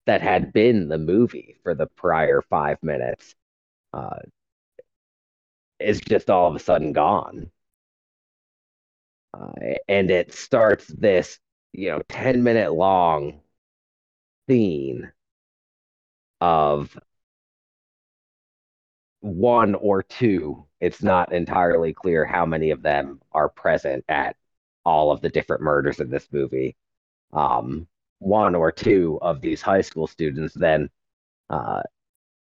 [0.05, 3.35] that had been the movie for the prior five minutes
[3.93, 4.19] uh,
[5.79, 7.51] is just all of a sudden gone.
[9.33, 9.51] Uh,
[9.87, 11.39] and it starts this,
[11.73, 13.41] you know, 10 minute long
[14.47, 15.11] scene
[16.41, 16.97] of
[19.21, 20.65] one or two.
[20.85, 24.35] It's not entirely clear how many of them are present at
[24.85, 26.75] all of the different murders in this movie.
[27.33, 27.87] Um,
[28.19, 30.91] one or two of these high school students then
[31.49, 31.81] uh,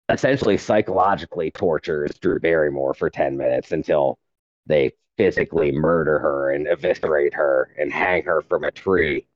[0.10, 4.18] essentially psychologically tortures Drew Barrymore for 10 minutes until
[4.66, 9.28] they physically murder her and eviscerate her and hang her from a tree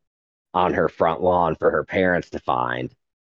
[0.56, 2.92] on her front lawn for her parents to find.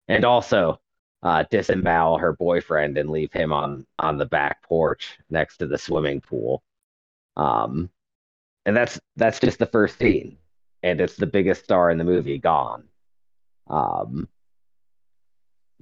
[0.08, 0.80] And also
[1.26, 5.78] uh, disembowel her boyfriend and leave him on on the back porch next to the
[5.78, 6.62] swimming pool.
[7.36, 7.90] Um,
[8.66, 10.38] and that's that's just the first scene,
[10.84, 12.84] and it's the biggest star in the movie gone.
[13.68, 14.30] Um,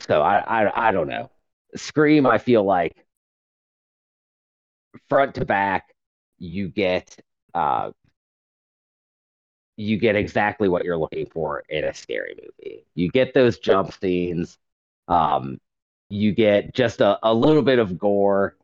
[0.08, 1.30] so I, I I don't know.
[1.76, 3.06] Scream, I feel like
[5.10, 5.94] front to back,
[6.38, 7.18] you get
[7.54, 7.92] uh,
[9.76, 12.86] you get exactly what you're looking for in a scary movie.
[12.96, 14.58] You get those jump scenes.
[15.08, 15.60] Um,
[16.10, 18.56] you get just a, a little bit of gore,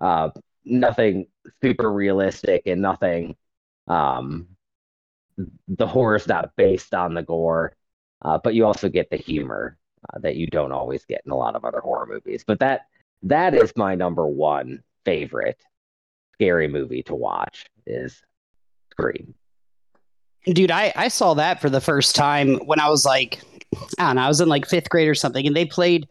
[0.00, 0.30] uh,
[0.64, 1.26] nothing
[1.62, 3.36] super realistic and nothing.
[3.86, 4.48] Um,
[5.68, 7.76] the horror is not based on the gore,
[8.22, 9.76] uh, but you also get the humor
[10.12, 12.44] uh, that you don't always get in a lot of other horror movies.
[12.46, 12.86] But that
[13.22, 15.60] that is my number one favorite
[16.34, 18.22] scary movie to watch is
[18.90, 19.34] Scream.
[20.44, 23.40] Dude, I, I saw that for the first time when I was like,
[23.98, 26.08] I don't know, I was in like fifth grade or something, and they played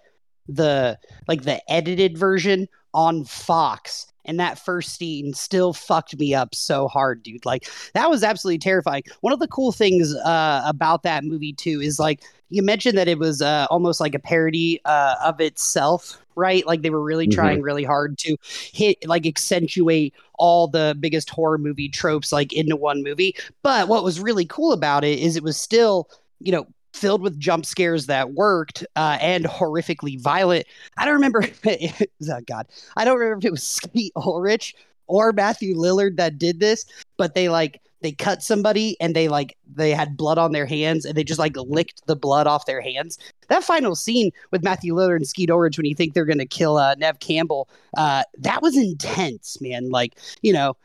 [0.48, 4.08] the like the edited version on Fox.
[4.26, 7.46] And that first scene still fucked me up so hard, dude.
[7.46, 9.04] Like that was absolutely terrifying.
[9.20, 13.10] One of the cool things uh, about that movie too is like you mentioned that
[13.10, 16.66] it was uh, almost like a parody uh, of itself, right?
[16.66, 17.34] Like they were really Mhm.
[17.34, 18.38] trying really hard to
[18.72, 23.36] hit, like accentuate all the biggest horror movie tropes like into one movie.
[23.62, 26.10] But what was really cool about it is it was still,
[26.40, 30.66] you know, filled with jump scares that worked uh, and horrifically violent.
[30.98, 31.44] I don't remember.
[31.66, 34.76] oh God, I don't remember if it was Skeet Ulrich
[35.08, 36.86] or Matthew Lillard that did this,
[37.18, 41.06] but they like they cut somebody and they like they had blood on their hands
[41.06, 43.18] and they just like licked the blood off their hands.
[43.48, 46.78] That final scene with Matthew Lillard and Skeet Ulrich when you think they're gonna kill
[46.78, 47.68] uh, Neve Campbell,
[47.98, 49.90] uh, that was intense, man.
[49.90, 50.76] Like you know.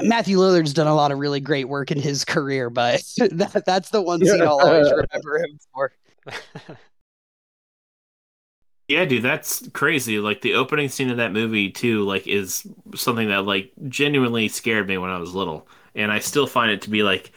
[0.00, 3.90] Matthew Lillard's done a lot of really great work in his career, but that, that's
[3.90, 5.92] the one scene I'll always remember him for.
[8.88, 10.18] Yeah, dude, that's crazy.
[10.18, 14.88] Like the opening scene of that movie too, like is something that like genuinely scared
[14.88, 17.30] me when I was little, and I still find it to be like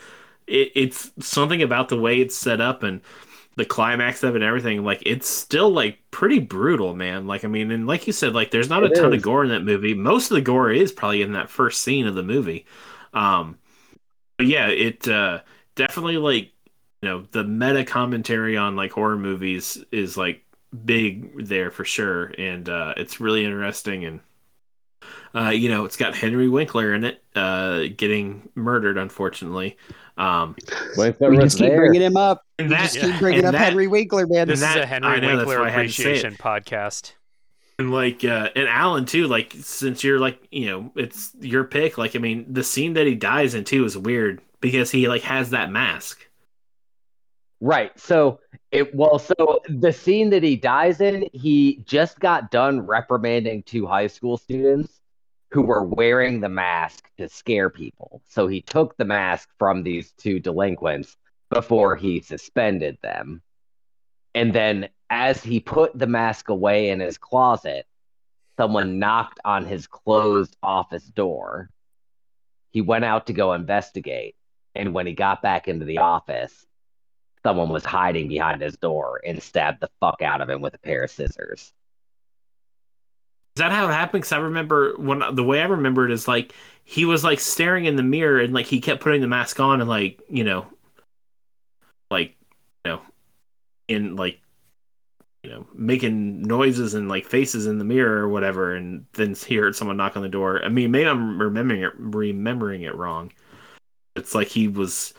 [0.48, 3.02] it, it's something about the way it's set up and
[3.62, 4.84] the climax of it and everything.
[4.84, 7.28] Like it's still like pretty brutal, man.
[7.28, 9.14] Like I mean, and like you said, like there's not It a ton is.
[9.14, 9.94] of gore in that movie.
[9.94, 12.66] Most of the gore is probably in that first scene of the movie.
[13.14, 13.60] Um,
[14.38, 15.42] but yeah, it uh,
[15.76, 16.52] definitely like
[17.02, 20.44] you know the meta commentary on like horror movies is like
[20.86, 24.06] big there for sure, and uh, it's really interesting.
[24.06, 24.22] And
[25.36, 29.78] uh, you know, it's got Henry Winkler in it, uh, getting murdered, unfortunately.
[30.18, 30.58] Um,
[31.26, 31.76] we just keep there.
[31.76, 32.44] bringing him up.
[32.62, 34.48] And We that, just keep bringing and up that- Henry Winkler, man.
[34.48, 36.06] This that- is a Henry know, Winkler why I had to say it.
[36.24, 37.14] appreciation podcast.
[37.80, 41.98] And like uh and Alan too, like since you're like, you know, it's your pick,
[41.98, 45.24] like I mean, the scene that he dies in too is weird because he like
[45.24, 46.28] has that mask.
[47.60, 47.98] Right.
[48.00, 48.40] So
[48.72, 53.86] it well, so the scene that he dies in, he just got done reprimanding two
[53.86, 55.00] high school students
[55.52, 58.22] who were wearing the mask to scare people.
[58.28, 61.18] So he took the mask from these two delinquents
[61.52, 63.42] before he suspended them.
[64.34, 67.86] And then as he put the mask away in his closet,
[68.58, 71.70] someone knocked on his closed office door.
[72.72, 74.36] He went out to go investigate.
[74.74, 76.66] And when he got back into the office,
[77.44, 80.80] someone was hiding behind his door and stabbed the fuck out of him with a
[80.80, 81.74] pair of scissors.
[83.56, 84.22] Is that how it happened?
[84.22, 86.54] Because I remember when the way I remember it is like
[86.86, 89.82] he was like staring in the mirror and like he kept putting the mask on
[89.82, 90.66] and like you know,
[92.86, 93.02] know,
[93.88, 94.40] in like
[95.44, 99.56] you know making noises and like faces in the mirror or whatever, and then he
[99.56, 100.64] heard someone knock on the door.
[100.64, 103.32] I mean, maybe I'm remembering it remembering it wrong.
[104.16, 105.14] It's like he was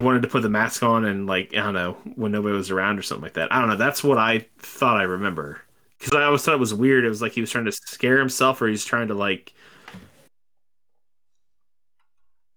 [0.00, 2.98] wanted to put the mask on and like I don't know when nobody was around
[2.98, 3.52] or something like that.
[3.52, 3.76] I don't know.
[3.76, 5.62] That's what I thought I remember
[6.02, 7.04] because I always thought it was weird.
[7.04, 9.54] It was like he was trying to scare himself, or he's trying to like.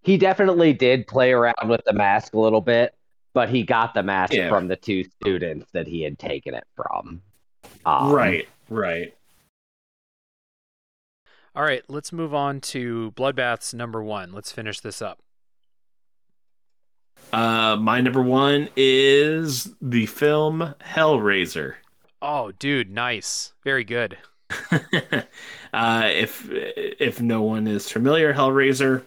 [0.02, 2.95] He definitely did play around with the mask a little bit,
[3.35, 4.49] but he got the mask Yeah.
[4.49, 7.21] from the two students that he had taken it from.
[7.85, 9.13] Um, right, right.
[11.53, 14.31] All right, let's move on to Bloodbath's number one.
[14.33, 15.19] Let's finish this up.
[17.33, 21.75] Uh, my number one is the film Hellraiser.
[22.21, 23.53] Oh, dude, nice.
[23.63, 24.17] Very good.
[24.71, 29.03] uh, if if no one is familiar, Hellraiser.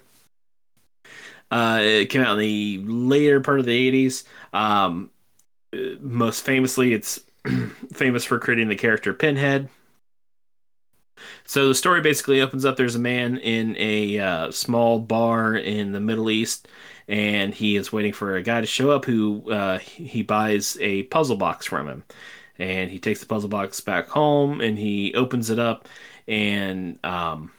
[1.50, 4.24] Uh, it came out in the later part of the '80s.
[4.52, 5.10] Um,
[6.00, 7.20] most famously, it's
[7.92, 9.68] famous for creating the character Pinhead.
[11.44, 12.76] So the story basically opens up.
[12.76, 16.68] There's a man in a uh, small bar in the Middle East,
[17.08, 21.04] and he is waiting for a guy to show up who uh, he buys a
[21.04, 22.04] puzzle box from him
[22.58, 25.88] and he takes the puzzle box back home and he opens it up
[26.26, 27.50] and um,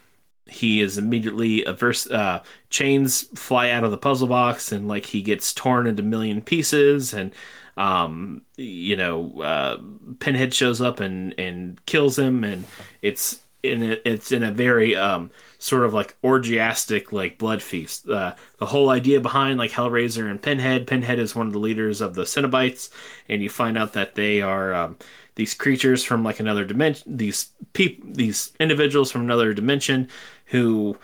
[0.50, 5.22] he is immediately averse uh, chains fly out of the puzzle box and like he
[5.22, 7.34] gets torn into million pieces and
[7.78, 9.78] um, you know uh,
[10.20, 12.66] pinhead shows up and and kills him and
[13.02, 18.08] it's in a, it's in a very um, sort of like orgiastic like blood feast.
[18.08, 20.88] Uh, the whole idea behind like Hellraiser and Pinhead.
[20.88, 22.90] Pinhead is one of the leaders of the Cenobites,
[23.28, 24.98] and you find out that they are um,
[25.36, 27.18] these creatures from like another dimension.
[27.18, 30.08] These peop- these individuals from another dimension
[30.50, 30.98] who.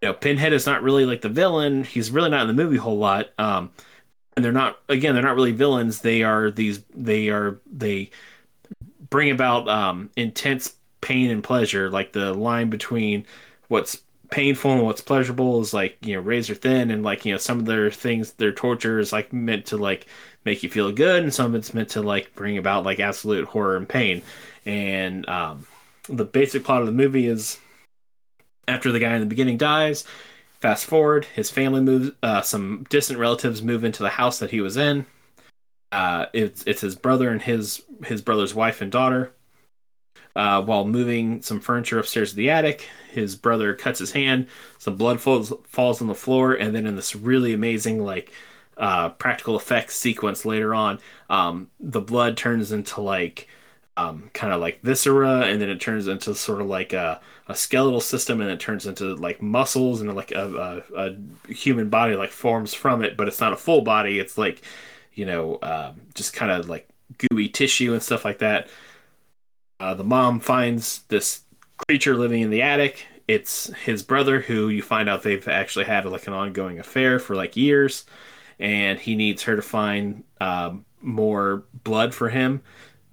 [0.00, 1.84] You know, Pinhead is not really like the villain.
[1.84, 3.28] He's really not in the movie a whole lot.
[3.38, 3.70] Um,
[4.34, 6.00] and they're not again, they're not really villains.
[6.00, 6.82] They are these.
[6.94, 8.10] They are they
[9.10, 11.90] bring about um, intense pain and pleasure.
[11.90, 13.26] Like the line between
[13.68, 14.00] what's
[14.32, 17.58] painful and what's pleasurable is like you know razor thin and like you know some
[17.60, 20.06] of their things their torture is like meant to like
[20.46, 23.44] make you feel good and some of it's meant to like bring about like absolute
[23.46, 24.22] horror and pain
[24.64, 25.66] and um,
[26.08, 27.58] the basic plot of the movie is
[28.72, 30.04] after the guy in the beginning dies
[30.60, 34.60] fast forward his family moves uh, some distant relatives move into the house that he
[34.60, 35.06] was in
[35.92, 39.32] uh, it's it's his brother and his his brother's wife and daughter
[40.34, 44.46] uh, while moving some furniture upstairs to the attic, his brother cuts his hand.
[44.78, 48.32] Some blood falls falls on the floor, and then in this really amazing like
[48.76, 53.48] uh, practical effects sequence later on, um, the blood turns into like
[53.96, 57.54] um, kind of like viscera, and then it turns into sort of like a, a
[57.54, 62.14] skeletal system, and it turns into like muscles, and like a, a, a human body
[62.16, 64.18] like forms from it, but it's not a full body.
[64.18, 64.62] It's like
[65.14, 66.88] you know uh, just kind of like
[67.18, 68.68] gooey tissue and stuff like that.
[69.80, 71.42] Uh, the mom finds this
[71.88, 73.06] creature living in the attic.
[73.28, 77.34] It's his brother, who you find out they've actually had like an ongoing affair for
[77.36, 78.04] like years,
[78.58, 82.62] and he needs her to find um, more blood for him,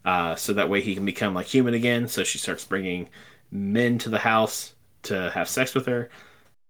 [0.06, 2.08] uh, so that way he can become like human again.
[2.08, 3.10] So she starts bringing
[3.52, 4.74] men to the house
[5.04, 6.10] to have sex with her,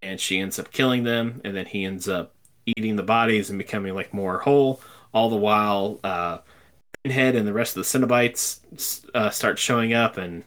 [0.02, 2.34] and she ends up killing them, and then he ends up
[2.66, 4.82] eating the bodies and becoming like more whole.
[5.14, 6.40] All the while, uh,
[7.04, 10.44] Pinhead and the rest of the Cenobites uh, start showing up, and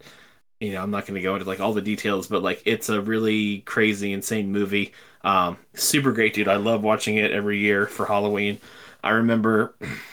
[0.61, 2.89] you know I'm not going to go into like all the details, but like it's
[2.89, 4.93] a really crazy, insane movie.
[5.25, 6.49] Um, super great, dude.
[6.49, 8.61] I love watching it every year for Halloween.
[9.03, 9.75] I remember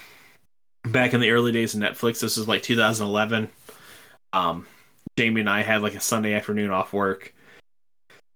[0.91, 2.19] back in the early days of Netflix.
[2.19, 3.49] This was like 2011.
[4.33, 4.67] Um,
[5.17, 7.33] Jamie and I had like a Sunday afternoon off work,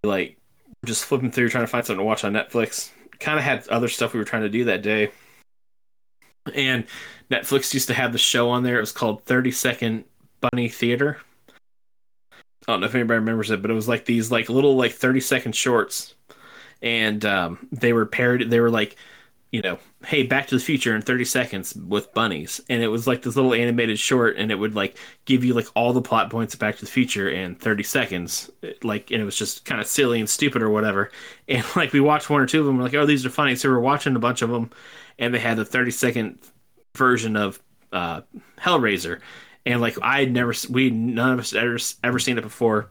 [0.03, 0.37] like
[0.85, 2.91] just flipping through trying to find something to watch on Netflix.
[3.19, 5.11] Kind of had other stuff we were trying to do that day
[6.53, 6.85] and
[7.31, 8.77] Netflix used to have the show on there.
[8.77, 10.03] It was called 30 Second
[10.41, 11.19] Bunny Theater.
[12.31, 14.93] I don't know if anybody remembers it, but it was like these like little like
[14.93, 16.15] 30 second shorts.
[16.81, 18.95] And um, they were paired they were like,
[19.51, 22.61] you know, hey, Back to the Future in 30 seconds with bunnies.
[22.69, 25.67] And it was like this little animated short and it would like give you like
[25.75, 28.51] all the plot points of Back to the Future in 30 seconds.
[28.83, 31.11] Like and it was just kind of silly and stupid or whatever.
[31.45, 33.55] And like we watched one or two of them, we're like, oh, these are funny.
[33.55, 34.69] So we're watching a bunch of them
[35.19, 36.39] and they had the 30 second
[36.95, 37.59] version of
[37.91, 38.21] uh,
[38.59, 39.19] Hellraiser,
[39.65, 42.89] and like I had never, we none of us ever ever seen it before.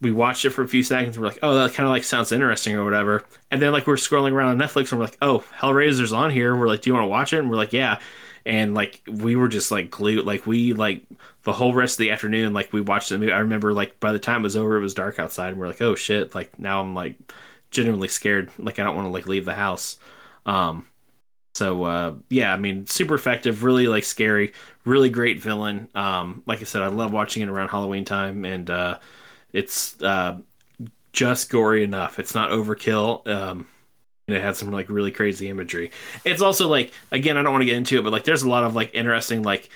[0.00, 1.18] We watched it for a few seconds.
[1.18, 3.24] We're like, oh, that kind of like sounds interesting or whatever.
[3.50, 6.56] And then like we're scrolling around on Netflix and we're like, oh, Hellraiser's on here.
[6.56, 7.40] We're like, do you want to watch it?
[7.40, 7.98] And we're like, yeah.
[8.46, 10.24] And like we were just like glued.
[10.24, 11.02] Like we like
[11.42, 12.52] the whole rest of the afternoon.
[12.54, 13.32] Like we watched the movie.
[13.32, 15.68] I remember like by the time it was over, it was dark outside, and we're
[15.68, 16.34] like, oh shit.
[16.34, 17.16] Like now I'm like
[17.70, 18.50] genuinely scared.
[18.58, 19.98] Like I don't want to like leave the house.
[20.46, 20.86] Um,
[21.54, 24.52] so uh, yeah, I mean, super effective, really like scary,
[24.84, 25.88] really great villain.
[25.94, 28.98] Um, like I said, I love watching it around Halloween time, and uh,
[29.52, 30.38] it's uh,
[31.12, 32.18] just gory enough.
[32.18, 33.26] It's not overkill.
[33.26, 33.66] Um,
[34.28, 35.90] and it had some like really crazy imagery.
[36.24, 38.48] It's also like again, I don't want to get into it, but like there's a
[38.48, 39.68] lot of like interesting like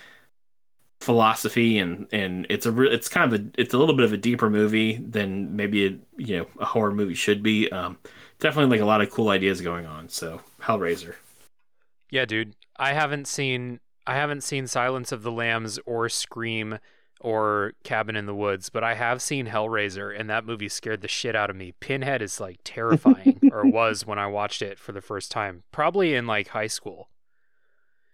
[1.01, 4.13] philosophy and and it's a re- it's kind of a it's a little bit of
[4.13, 7.71] a deeper movie than maybe a you know a horror movie should be.
[7.71, 7.99] Um,
[8.39, 10.09] definitely like a lot of cool ideas going on.
[10.09, 11.15] So Hellraiser.
[12.11, 12.55] Yeah, dude.
[12.77, 16.79] I haven't seen I haven't seen Silence of the Lambs or Scream,
[17.25, 21.09] or Cabin in the Woods, but I have seen Hellraiser, and that movie scared the
[21.09, 21.73] shit out of me.
[21.81, 26.15] Pinhead is like terrifying, or was when I watched it for the first time, probably
[26.15, 27.09] in like high school.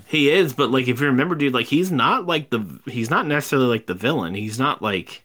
[0.07, 3.27] He is, but like if you remember, dude, like he's not like the he's not
[3.27, 4.35] necessarily like the villain.
[4.35, 5.25] He's not like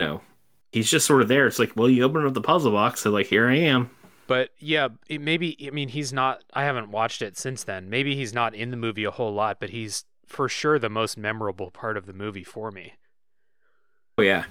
[0.00, 0.20] you know,
[0.72, 1.46] he's just sort of there.
[1.46, 3.90] It's like, well, you open up the puzzle box, so like here I am.
[4.26, 6.42] But yeah, it maybe I mean he's not.
[6.52, 7.88] I haven't watched it since then.
[7.88, 11.16] Maybe he's not in the movie a whole lot, but he's for sure the most
[11.18, 12.94] memorable part of the movie for me.
[14.16, 14.44] Oh yeah,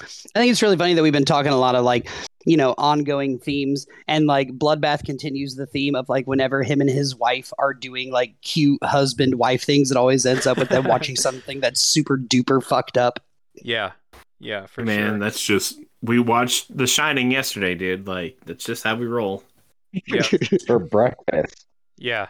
[0.00, 0.04] I
[0.38, 2.08] think it's really funny that we've been talking a lot of like,
[2.46, 6.90] you know, ongoing themes and like Bloodbath continues the theme of like whenever him and
[6.90, 10.84] his wife are doing like cute husband wife things, it always ends up with them
[10.84, 13.20] watching something that's super duper fucked up.
[13.54, 13.92] Yeah,
[14.38, 15.18] yeah, for man, sure.
[15.18, 18.06] that's just we watched The Shining yesterday, dude.
[18.08, 19.44] Like that's just how we roll.
[19.92, 20.22] Yeah,
[20.66, 21.66] For breakfast.
[21.98, 22.28] yeah,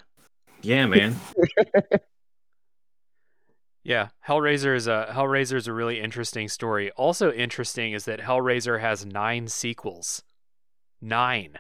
[0.63, 1.17] Yeah, man.
[3.83, 4.09] yeah.
[4.27, 6.91] Hellraiser is a Hellraiser is a really interesting story.
[6.93, 10.23] Also interesting is that Hellraiser has nine sequels.
[11.01, 11.59] Nine.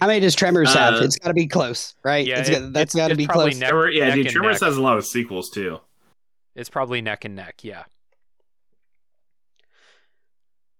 [0.00, 0.94] How many does Tremors have?
[0.94, 2.24] Uh, It's got to be close, right?
[2.26, 3.58] Yeah, It's it- got, that's it's- got to be close.
[3.58, 4.28] neck- Tremor- yeah, dude.
[4.28, 4.68] Tremors neck.
[4.68, 5.80] has a lot of sequels too.
[6.54, 7.62] It's probably neck and neck.
[7.62, 7.84] Yeah.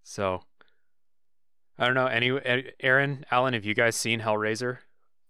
[0.02, 0.42] So,
[1.78, 2.06] I don't know.
[2.06, 2.32] Any
[2.80, 4.78] Aaron, Alan, have you guys seen Hellraiser?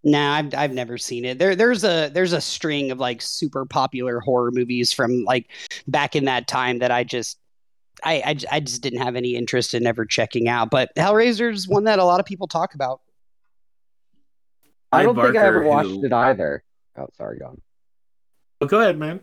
[0.09, 1.39] Nah, I've I've never seen it.
[1.39, 5.51] There there's a there's a string of like super popular horror movies from like
[5.87, 7.39] back in that time that I just
[8.03, 10.71] I I, j- I just didn't have any interest in ever checking out.
[10.71, 13.03] But Hellraiser's one that a lot of people talk about.
[14.91, 16.65] I don't think I ever watched who- it either.
[16.97, 17.61] Oh, sorry, go on.
[18.63, 19.21] Oh, go ahead, man.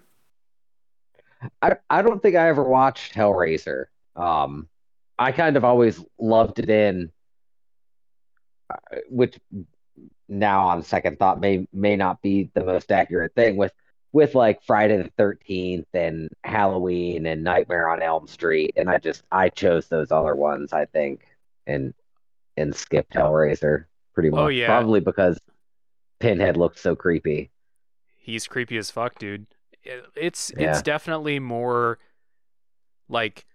[1.63, 3.85] I, I don't think I ever watched Hellraiser.
[4.15, 4.69] Um,
[5.17, 7.11] I kind of always loved it in,
[8.69, 8.75] uh,
[9.09, 9.37] which
[10.27, 13.71] now on second thought may may not be the most accurate thing with
[14.11, 19.23] with like Friday the Thirteenth and Halloween and Nightmare on Elm Street, and I just
[19.31, 21.25] I chose those other ones I think
[21.67, 21.93] and
[22.57, 24.43] and skipped Hellraiser pretty oh, much.
[24.43, 24.67] Oh, yeah.
[24.67, 25.39] probably because
[26.19, 27.51] Pinhead looked so creepy.
[28.17, 29.47] He's creepy as fuck, dude.
[30.15, 30.71] It's Yeah.
[30.71, 31.99] it's definitely more
[33.07, 33.45] like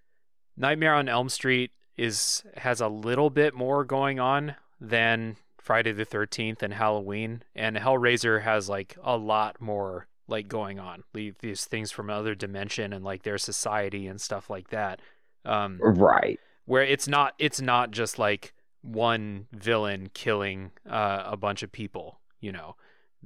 [0.57, 6.07] Nightmare on Elm Street is has a little bit more going on than Friday the
[6.07, 11.03] 13th and Halloween and Hellraiser has like a lot more like going on.
[11.15, 15.01] Le- These things from another dimension and like their society and stuff like that.
[15.45, 16.39] Um Right.
[16.67, 22.19] where it's not it's not just like one villain killing uh, a bunch of people,
[22.41, 22.77] you know,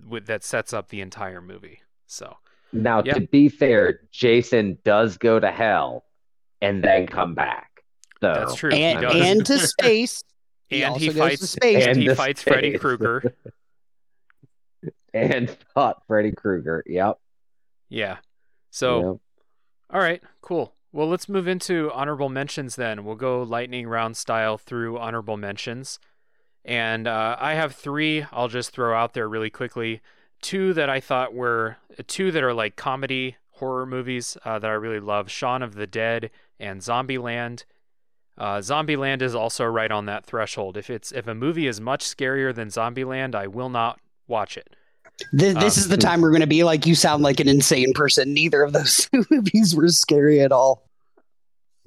[0.08, 1.80] with, that sets up the entire movie.
[2.08, 2.36] So
[2.72, 3.14] Now, Yeah.
[3.14, 6.04] to be fair, Jason does go to hell
[6.60, 7.84] and then come back.
[8.20, 8.72] So that's true.
[8.72, 9.14] And does.
[9.14, 10.24] and to space.
[10.68, 11.82] He and he also goes to fights space.
[11.82, 12.78] and And he to fights Freddy.
[12.78, 13.34] Krueger.
[15.14, 16.82] and fought Freddy Krueger.
[16.86, 17.18] Yep.
[17.88, 18.16] Yeah.
[18.70, 19.16] So Yep.
[19.90, 20.74] all right, cool.
[20.92, 23.04] Well, let's move into honorable mentions then.
[23.04, 25.98] We'll go lightning round style through honorable mentions.
[26.64, 30.00] And uh, I have three I'll just throw out there really quickly.
[30.40, 31.76] Two that I thought were
[32.06, 35.86] two that are like comedy horror movies uh, that I really love Shaun of the
[35.86, 37.64] Dead and Zombieland.
[38.36, 40.76] Uh, Zombieland is also right on that threshold.
[40.76, 44.74] If it's if a movie is much scarier than Zombieland, I will not watch it.
[45.32, 47.48] This, this Um, is the time we're going to be like, you sound like an
[47.48, 48.34] insane person.
[48.34, 50.88] Neither of those movies were scary at all.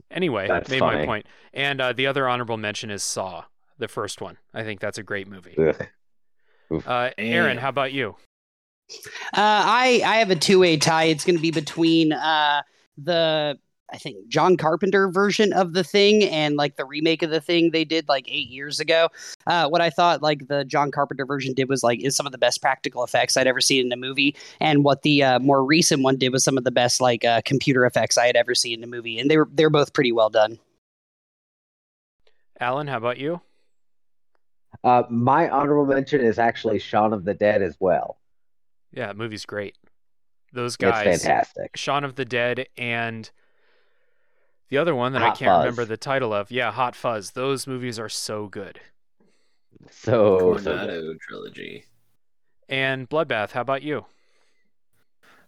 [0.10, 1.26] Anyway, That's made my point.
[1.54, 3.44] And uh, the other honorable mention is Saw,
[3.78, 4.38] the first one.
[4.54, 5.58] I think that's a great movie.
[6.86, 8.16] Uh, Aaron, how about you?
[8.90, 9.04] Uh,
[9.36, 11.06] I I have a two way tie.
[11.06, 12.62] It's going to be between uh,
[12.98, 13.60] the
[13.92, 17.72] I think John Carpenter version of the thing and like the remake of the thing
[17.72, 19.08] they did like eight years ago.
[19.46, 22.32] Uh, what I thought like the John Carpenter version did was like is some of
[22.32, 25.64] the best practical effects I'd ever seen in a movie, and what the uh, more
[25.64, 28.54] recent one did was some of the best like uh, computer effects I had ever
[28.54, 30.60] seen in a movie, and they were they're both pretty well done.
[32.60, 33.42] Alan, how about you?
[34.84, 38.18] Uh, my honorable mention is actually Shaun of the Dead as well.
[38.92, 39.76] Yeah, that movie's great.
[40.54, 41.78] Those It's guys, fantastic.
[41.78, 43.30] Shaun of the Dead and
[44.70, 45.60] the other one that I can't Fuzz.
[45.60, 46.52] remember the title of.
[46.52, 47.32] Yeah, Hot Fuzz.
[47.32, 48.80] Those movies are so good.
[49.90, 50.90] So, so good.
[50.90, 51.86] Cornetto trilogy.
[52.70, 54.06] And Bloodbath, how about you?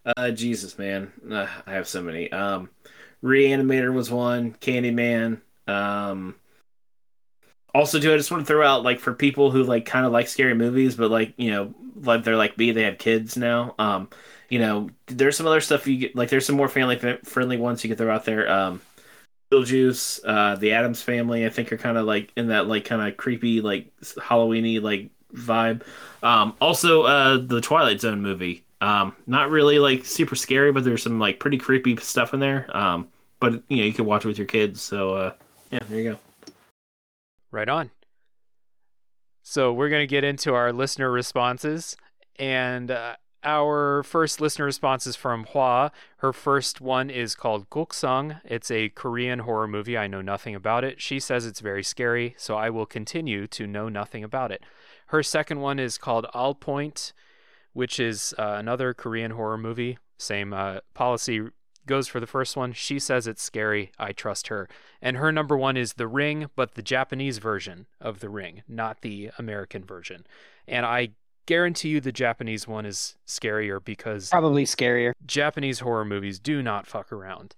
[0.05, 2.31] Uh, Jesus, man, uh, I have so many.
[2.31, 2.69] Um,
[3.23, 4.53] Reanimator was one.
[4.55, 5.41] Candyman.
[5.67, 6.35] Um,
[7.75, 10.11] also, too, I just want to throw out like for people who like kind of
[10.11, 13.75] like scary movies, but like you know, like they're like me, they have kids now.
[13.77, 14.09] Um,
[14.49, 16.15] you know, there's some other stuff you get.
[16.15, 18.49] Like, there's some more family friendly ones you can throw out there.
[18.49, 18.81] Um,
[19.51, 23.01] Beetlejuice, uh, the Addams Family, I think are kind of like in that like kind
[23.01, 25.81] of creepy like Halloweeny like vibe.
[26.21, 31.03] Um, also, uh, the Twilight Zone movie Um, not really like super scary, but there's
[31.03, 32.65] some like pretty creepy stuff in there.
[32.75, 33.07] Um,
[33.39, 34.81] but you know you can watch it with your kids.
[34.81, 35.33] So uh,
[35.71, 36.53] yeah, there you go.
[37.51, 37.91] Right on.
[39.41, 41.97] So we're to get into our listener responses.
[42.37, 45.91] And uh, our first listener response is from Hua.
[46.17, 48.41] Her first one is called Goksung.
[48.43, 49.97] It's a Korean horror movie.
[49.97, 51.01] I know nothing about it.
[51.01, 54.63] She says it's very scary, so I will continue to know nothing about it.
[55.07, 57.13] Her second one is called All Point,
[57.73, 59.97] which is uh, another Korean horror movie.
[60.17, 61.47] Same uh, policy
[61.85, 62.71] goes for the first one.
[62.73, 63.91] She says it's scary.
[63.97, 64.69] I trust her.
[65.01, 69.01] And her number one is The Ring, but the Japanese version of The Ring, not
[69.01, 70.27] the American version.
[70.67, 71.09] And I
[71.49, 75.13] guarantee you the Japanese one is scarier because Probably scarier.
[75.25, 77.55] Japanese horror movies do not fuck around.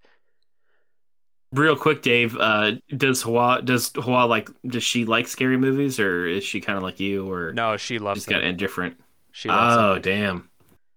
[1.51, 2.38] Real quick, Dave.
[2.38, 6.77] Uh, does Hua does Hua like does she like scary movies or is she kind
[6.77, 8.51] of like you or No, she loves just got them.
[8.51, 8.97] indifferent?
[9.34, 10.49] She loves Oh damn!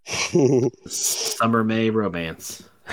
[0.87, 2.63] Summer May romance.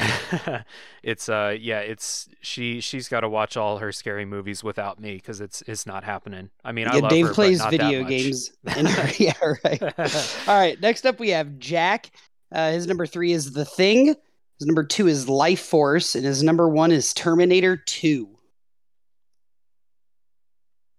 [1.04, 1.12] them.
[1.12, 5.16] it's uh yeah, it's she she's got to watch all her scary movies without me
[5.16, 6.50] because it's it's not happening.
[6.64, 8.10] I mean, I yeah, love Dave her, but plays not that video much.
[8.10, 8.52] games.
[8.78, 9.34] in her- yeah,
[9.66, 9.82] right.
[10.48, 10.80] All right.
[10.82, 12.12] Next up, we have Jack.
[12.52, 14.08] Uh, his number three is The Thing.
[14.08, 18.38] His number two is Lifeforce, and his number one is Terminator Two.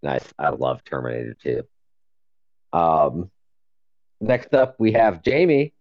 [0.03, 0.25] Nice.
[0.39, 1.63] I love Terminator 2.
[2.73, 3.31] Um,
[4.21, 5.75] next up, we have Jamie,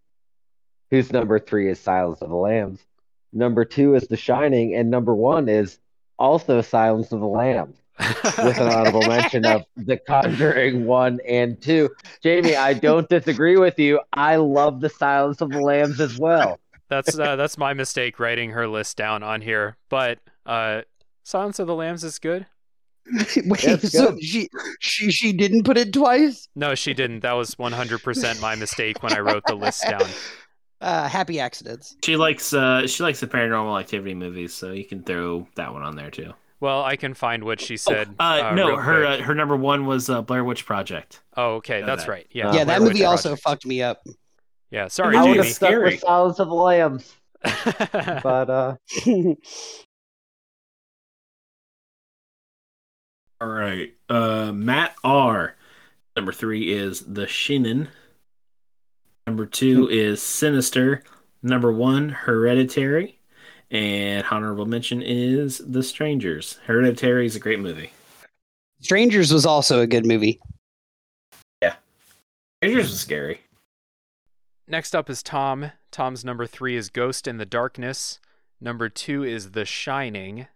[0.91, 2.79] whose number three is Silence of the Lambs.
[3.33, 5.79] Number two is The Shining, and number one is
[6.19, 11.89] also Silence of the Lambs, with an honorable mention of The Conjuring 1 and 2.
[12.21, 13.99] Jamie, I don't disagree with you.
[14.13, 16.59] I love The Silence of the Lambs as well.
[16.89, 19.77] That's uh, that's my mistake writing her list down on here.
[19.87, 20.81] But uh,
[21.23, 22.45] Silence of the Lambs is good.
[23.45, 24.23] Wait, Yes, so good.
[24.23, 24.49] she
[24.81, 26.49] she she didn't put it twice?
[26.53, 27.21] No, she didn't.
[27.21, 30.03] That was 100% my mistake when I wrote the list down.
[30.81, 31.95] Uh, happy accidents.
[32.03, 35.83] She likes uh she likes the Paranormal Activity movies, so you can throw that one
[35.83, 36.33] on there too.
[36.59, 38.13] Well, I can find what she said.
[38.19, 41.21] Uh, no, her uh, her number one was uh, Blair Witch Project.
[41.37, 42.11] oh, okay, know that's that.
[42.11, 42.27] right.
[42.31, 43.43] Yeah, Uh, yeah, Blair that Witch movie also Project.
[43.43, 44.03] fucked me up.
[44.71, 45.53] Yeah, sorry, I would have Jamie.
[45.53, 45.83] stuck Scary.
[45.91, 47.13] with Silence of the Lambs,
[48.23, 48.75] but uh,
[53.39, 53.93] All right.
[54.09, 55.55] Uh, Matt R.
[56.15, 57.87] Number three is The Shinin.
[59.31, 59.93] Number two hmm.
[59.93, 61.03] is Sinister.
[61.41, 63.17] Number one, Hereditary.
[63.71, 66.59] And honorable mention is The Strangers.
[66.65, 67.93] Hereditary is a great movie.
[68.81, 70.41] Strangers was also a good movie.
[71.61, 71.75] Yeah.
[72.57, 73.39] Strangers was scary.
[74.67, 75.71] Next up is Tom.
[75.91, 78.19] Tom's number three is Ghost and the Darkness.
[78.59, 80.47] Number two is The Shining.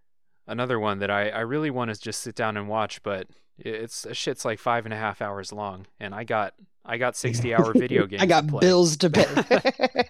[0.48, 4.06] Another one that I, I really want to just sit down and watch, but it's
[4.14, 6.54] shit's like five and a half hours long, and I got
[6.86, 8.22] I got sixty hour video games.
[8.22, 8.60] I got to play.
[8.60, 9.26] bills to pay.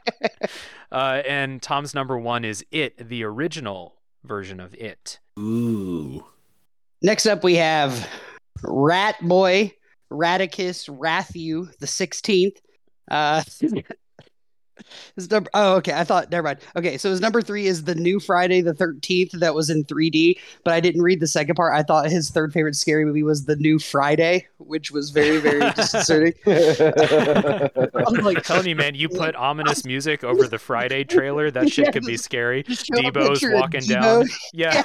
[0.92, 5.20] Uh, and Tom's number one is It, the original version of It.
[5.38, 6.24] Ooh.
[7.02, 8.08] Next up, we have
[8.64, 9.74] Rat Boy,
[10.10, 12.58] Radicus, Rathu, the 16th.
[13.12, 13.44] Uh,
[15.16, 15.94] his number, oh, okay.
[15.94, 16.60] I thought, never mind.
[16.76, 20.38] Okay, so his number three is the new Friday the 13th that was in 3D,
[20.64, 21.74] but I didn't read the second part.
[21.74, 25.60] I thought his third favorite scary movie was The New Friday, which was very, very
[25.76, 26.34] disconcerting.
[26.46, 31.52] I was like, I'm telling you, man, you put ominous music over the Friday trailer,
[31.52, 32.64] that shit could be scary.
[32.64, 34.02] just show a Deebo's walking Deebo.
[34.02, 34.26] down.
[34.54, 34.84] Yeah.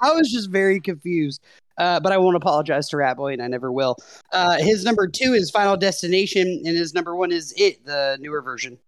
[0.00, 1.42] I was just very confused.
[1.78, 3.96] Uh, but I won't apologize to Ratboy, and I never will.
[4.32, 8.42] Uh, his number two is Final Destination, and his number one is It, the newer
[8.42, 8.78] version.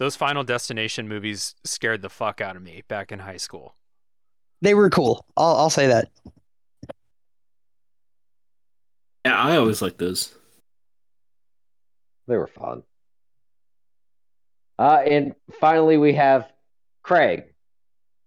[0.00, 3.76] Those Final Destination movies scared the fuck out of me back in high school.
[4.62, 5.26] They were cool.
[5.36, 6.08] I'll, I'll say that.
[9.26, 10.34] Yeah, I always like those.
[12.26, 12.82] They were fun.
[14.78, 16.50] Uh, and finally, we have
[17.02, 17.52] Craig,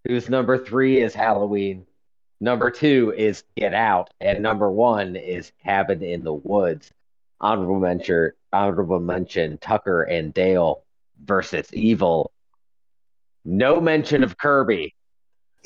[0.07, 1.87] whose number three is Halloween.
[2.39, 6.91] Number two is Get Out, and number one is Cabin in the Woods.
[7.41, 10.83] Honorable mention, honorable mention, Tucker and Dale
[11.23, 12.31] versus Evil.
[13.45, 14.95] No mention of Kirby.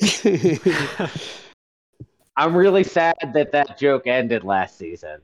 [2.36, 5.20] I'm really sad that that joke ended last season.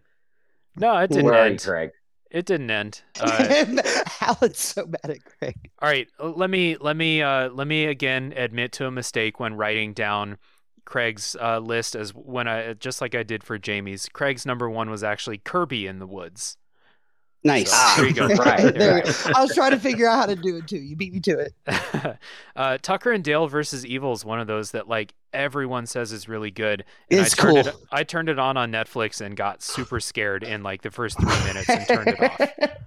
[0.77, 1.63] No, it didn't Where end.
[1.63, 1.91] Craig?
[2.31, 3.03] It didn't end.
[3.21, 3.83] Uh,
[4.21, 5.71] Alan's so mad at Craig.
[5.81, 9.55] all right, let me let me uh, let me again admit to a mistake when
[9.55, 10.39] writing down
[10.85, 14.09] Craig's uh, list as when I just like I did for Jamie's.
[14.09, 16.57] Craig's number one was actually Kirby in the Woods.
[17.45, 17.71] Nice.
[17.71, 18.27] So, there you go.
[18.35, 19.37] Right, There- right.
[19.37, 20.79] I was trying to figure out how to do it too.
[20.79, 22.19] You beat me to it.
[22.57, 26.29] uh, Tucker and Dale versus Evil is one of those that like everyone says is
[26.29, 26.85] really good.
[27.11, 27.67] And It's I turned cool.
[27.69, 31.21] It, I turned it on on Netflix and got super scared in like the first
[31.21, 32.51] three minutes and turned it off.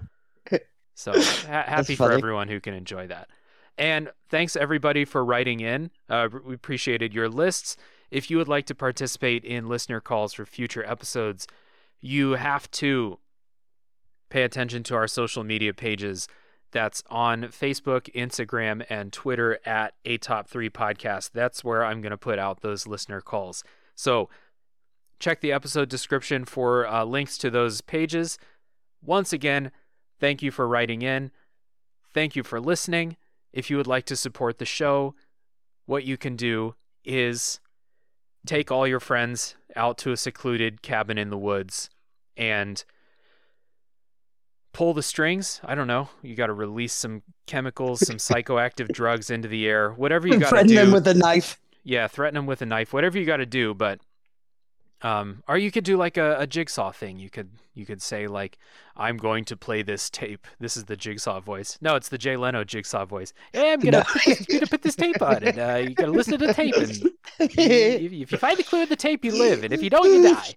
[1.00, 3.30] So ha- happy for everyone who can enjoy that.
[3.78, 5.92] And thanks everybody for writing in.
[6.10, 7.78] Uh, we appreciated your lists.
[8.10, 11.46] If you would like to participate in listener calls for future episodes,
[12.02, 13.20] you have to
[14.30, 16.28] pay attention to our social media pages.
[16.72, 21.32] That's on Facebook, Instagram, and Twitter at a top three podcast.
[21.32, 23.64] That's where I'm going to put out those listener calls.
[23.96, 24.30] So
[25.20, 28.38] check the episode description for uh, links to those pages.
[29.02, 29.72] Once again,
[30.20, 31.32] thank you for writing in.
[32.14, 33.16] Thank you for listening.
[33.54, 35.16] If you would like to support the show,
[35.86, 36.76] what you can do
[37.06, 37.60] is
[38.46, 41.90] take all your friends out to a secluded cabin in the woods
[42.36, 42.84] and
[44.78, 45.60] pull the strings.
[45.64, 46.08] I don't know.
[46.22, 49.90] You got to release some chemicals, some psychoactive drugs into the air.
[49.92, 50.76] Whatever you got to do.
[50.76, 51.60] Threaten them with a knife.
[51.84, 52.94] yeah, threaten them with a knife.
[52.94, 54.00] Whatever you got to do, but
[55.04, 57.18] um or you could do like a, a jigsaw thing.
[57.20, 58.58] You could you could say like
[58.96, 60.46] I'm going to play this tape.
[60.60, 61.80] This is the jigsaw voice.
[61.82, 63.34] No, it's the Jay Leno jigsaw voice.
[63.54, 64.04] Hey, I'm gonna No.
[64.04, 66.76] put this, gonna put this tape on, and uh, you gotta listen to the tape.
[66.78, 66.92] And
[67.40, 67.58] if,
[68.14, 70.22] if you find the clue in the tape, you live, and if you don't, you
[70.34, 70.54] die.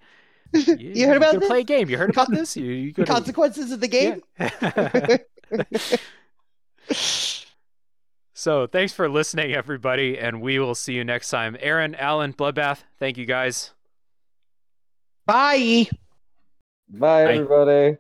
[0.52, 1.48] You, You heard about gotta this?
[1.48, 1.89] Play a game.
[1.89, 2.56] You heard about this?
[2.56, 4.22] You, you gotta, Consequences of the game.
[4.39, 5.16] Yeah.
[8.35, 11.56] so thanks for listening, everybody, and we will see you next time.
[11.60, 13.72] Aaron, Alan, Bloodbath, thank you guys.
[15.27, 15.89] Bye.
[16.89, 17.32] Bye, Bye.
[17.35, 17.97] everybody.